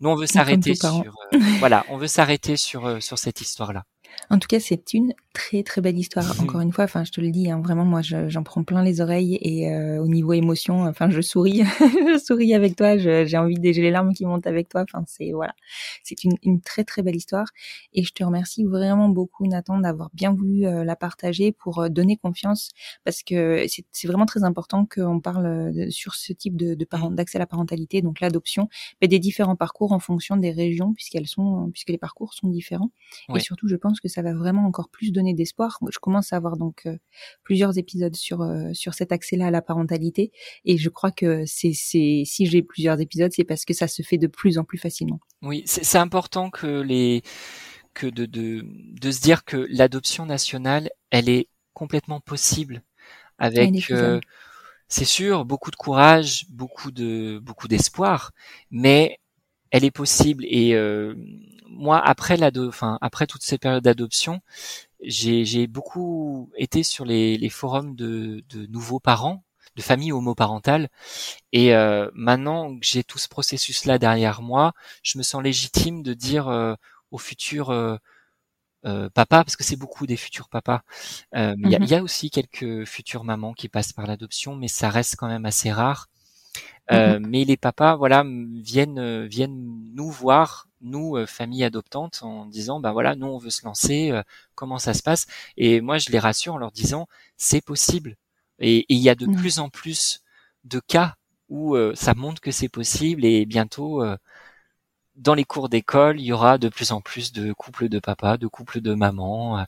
[0.00, 3.72] Nous on veut s'arrêter sur euh, voilà, on veut s'arrêter sur euh, sur cette histoire
[3.74, 3.84] là.
[4.30, 6.40] En tout cas, c'est une très très belle histoire.
[6.40, 8.82] Encore une fois, enfin, je te le dis, hein, vraiment, moi, je- j'en prends plein
[8.82, 11.62] les oreilles et euh, au niveau émotion, enfin, je souris,
[12.14, 12.96] je souris avec toi.
[12.96, 14.82] J'ai envie de j'ai les larmes qui montent avec toi.
[14.82, 15.54] Enfin, c'est voilà,
[16.02, 17.46] c'est une, une très très belle histoire.
[17.92, 21.88] Et je te remercie vraiment beaucoup, Nathan, d'avoir bien voulu euh, la partager pour euh,
[21.88, 22.70] donner confiance,
[23.04, 26.74] parce que c'est vraiment très important qu'on parle euh, sur ce type de,
[27.10, 28.68] d'accès à la parentalité, donc l'adoption,
[29.02, 32.90] mais des différents parcours en fonction des régions, puisqu'elles sont, puisque les parcours sont différents.
[33.28, 33.40] Oui.
[33.40, 35.78] Et surtout, je pense que ça va vraiment encore plus donner d'espoir.
[35.90, 36.96] Je commence à avoir donc euh,
[37.42, 40.30] plusieurs épisodes sur euh, sur cet accès-là à la parentalité,
[40.64, 44.02] et je crois que c'est c'est si j'ai plusieurs épisodes, c'est parce que ça se
[44.02, 45.20] fait de plus en plus facilement.
[45.42, 47.22] Oui, c'est important que les
[47.94, 52.82] que de, de de se dire que l'adoption nationale, elle est complètement possible
[53.38, 54.20] avec euh,
[54.88, 58.32] c'est sûr beaucoup de courage, beaucoup de beaucoup d'espoir,
[58.70, 59.18] mais
[59.74, 61.16] elle est possible et euh,
[61.68, 64.40] moi après l'ado enfin après toute cette période d'adoption,
[65.02, 69.44] j'ai j'ai beaucoup été sur les les forums de de nouveaux parents,
[69.76, 70.88] de familles homoparentales
[71.52, 74.74] et euh, maintenant que j'ai tout ce processus-là derrière moi,
[75.04, 76.74] je me sens légitime de dire euh,
[77.12, 77.96] aux futurs euh,
[78.86, 80.82] euh, papas, parce que c'est beaucoup des futurs papas.
[81.36, 81.82] euh, Il y, a, Mhm.
[81.82, 85.28] il y a aussi quelques futures mamans qui passent par l'adoption, mais ça reste quand
[85.28, 86.08] même assez rare.
[86.92, 89.56] Euh, Mais les papas, voilà, viennent euh, viennent
[89.94, 94.10] nous voir, nous euh, famille adoptante, en disant, bah voilà, nous on veut se lancer,
[94.10, 94.22] euh,
[94.54, 95.26] comment ça se passe?
[95.56, 97.06] Et moi je les rassure en leur disant,
[97.36, 98.16] c'est possible.
[98.58, 100.22] Et il y a de plus en plus
[100.64, 101.16] de cas
[101.48, 104.16] où euh, ça montre que c'est possible et bientôt euh,
[105.16, 108.36] dans les cours d'école, il y aura de plus en plus de couples de papas,
[108.36, 109.64] de couples de mamans, euh,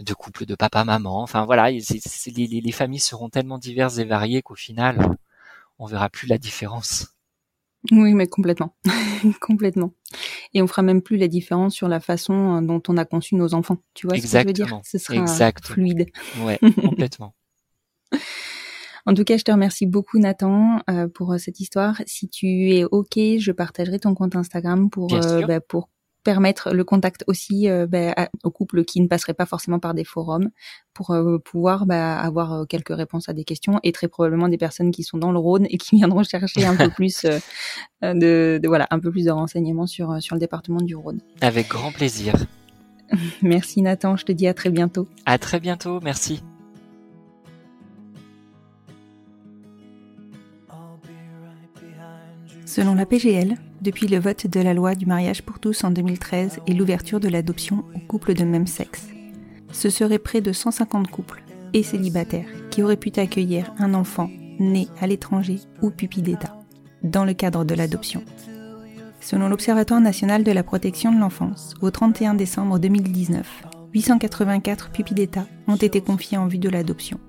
[0.00, 1.22] de couples de papa-maman.
[1.22, 5.16] Enfin voilà, les familles seront tellement diverses et variées qu'au final,
[5.78, 7.08] on verra plus la différence.
[7.92, 8.76] Oui, mais complètement,
[9.40, 9.94] complètement.
[10.52, 13.36] Et on fera même plus la différence sur la façon euh, dont on a conçu
[13.36, 13.78] nos enfants.
[13.94, 14.80] Tu vois ce que je veux dire?
[14.84, 15.74] Ce sera Exactement.
[15.74, 16.06] fluide.
[16.40, 17.34] Ouais, complètement.
[19.08, 22.02] En tout cas, je te remercie beaucoup, Nathan, euh, pour euh, cette histoire.
[22.04, 25.88] Si tu es OK, je partagerai ton compte Instagram pour, euh, bah, pour
[26.32, 29.94] permettre le contact aussi euh, bah, à- aux couples qui ne passeraient pas forcément par
[29.94, 30.50] des forums,
[30.92, 34.58] pour euh, pouvoir bah, avoir euh, quelques réponses à des questions et très probablement des
[34.58, 37.24] personnes qui sont dans le Rhône et qui viendront chercher un peu plus
[38.02, 41.20] de, de- voilà un peu plus de renseignements sur sur le département du Rhône.
[41.40, 42.34] Avec grand plaisir.
[43.42, 45.08] Merci Nathan, je te dis à très bientôt.
[45.24, 45.98] À très bientôt.
[46.02, 46.42] Merci.
[52.66, 56.60] Selon la PGL, depuis le vote de la loi du mariage pour tous en 2013
[56.66, 59.08] et l'ouverture de l'adoption aux couples de même sexe,
[59.72, 61.42] ce seraient près de 150 couples
[61.74, 66.56] et célibataires qui auraient pu accueillir un enfant né à l'étranger ou pupille d'État
[67.02, 68.22] dans le cadre de l'adoption.
[69.20, 73.64] Selon l'Observatoire national de la protection de l'enfance, au 31 décembre 2019,
[73.94, 77.20] 884 pupilles d'État ont été confiées en vue de l'adoption.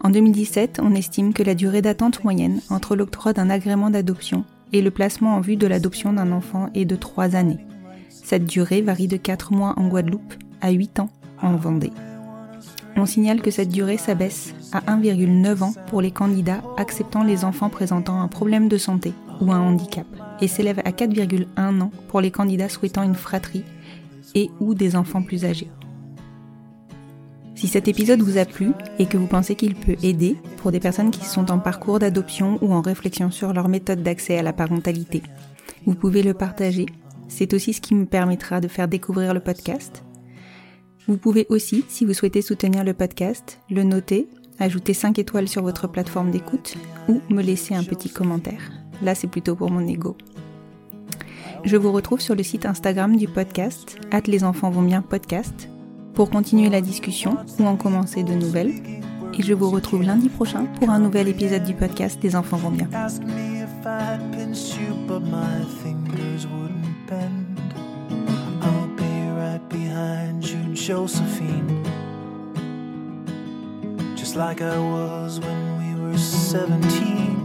[0.00, 4.82] En 2017, on estime que la durée d'attente moyenne entre l'octroi d'un agrément d'adoption et
[4.82, 7.64] le placement en vue de l'adoption d'un enfant est de 3 années.
[8.08, 11.92] Cette durée varie de 4 mois en Guadeloupe à 8 ans en Vendée.
[12.96, 17.70] On signale que cette durée s'abaisse à 1,9 ans pour les candidats acceptant les enfants
[17.70, 20.06] présentant un problème de santé ou un handicap
[20.40, 23.64] et s'élève à 4,1 ans pour les candidats souhaitant une fratrie
[24.34, 25.68] et ou des enfants plus âgés.
[27.54, 30.80] Si cet épisode vous a plu et que vous pensez qu'il peut aider pour des
[30.80, 34.52] personnes qui sont en parcours d'adoption ou en réflexion sur leur méthode d'accès à la
[34.52, 35.22] parentalité,
[35.86, 36.86] vous pouvez le partager.
[37.28, 40.04] C'est aussi ce qui me permettra de faire découvrir le podcast.
[41.08, 45.62] Vous pouvez aussi, si vous souhaitez soutenir le podcast, le noter, ajouter 5 étoiles sur
[45.62, 46.76] votre plateforme d'écoute
[47.08, 48.70] ou me laisser un petit commentaire.
[49.02, 50.16] Là, c'est plutôt pour mon ego.
[51.64, 55.68] Je vous retrouve sur le site Instagram du podcast, hâte les enfants vont bien podcast,
[56.14, 58.72] pour continuer la discussion ou en commencer de nouvelles.
[59.38, 62.70] et je vous retrouve lundi prochain pour un nouvel épisode du podcast des enfants vont
[62.70, 62.86] bien.
[62.92, 67.58] Ask me if I'd pinch you, but my fingers wouldn't bend.
[68.62, 71.82] I'll be right behind you, Josephine.
[74.16, 77.38] Just like I was when we were 17.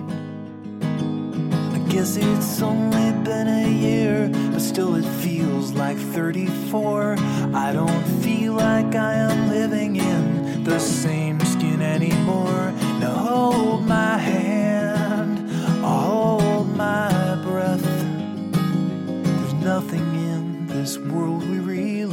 [1.98, 7.15] Guess it's only been a year, but still it feels like 34.
[7.56, 12.72] I don't feel like I am living in the same skin anymore.
[12.99, 15.49] Now hold my hand,
[15.84, 17.10] hold my
[17.44, 17.82] breath.
[17.82, 22.06] There's nothing in this world we really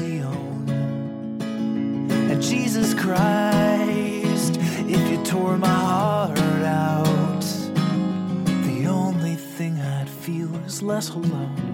[10.85, 11.74] less alone.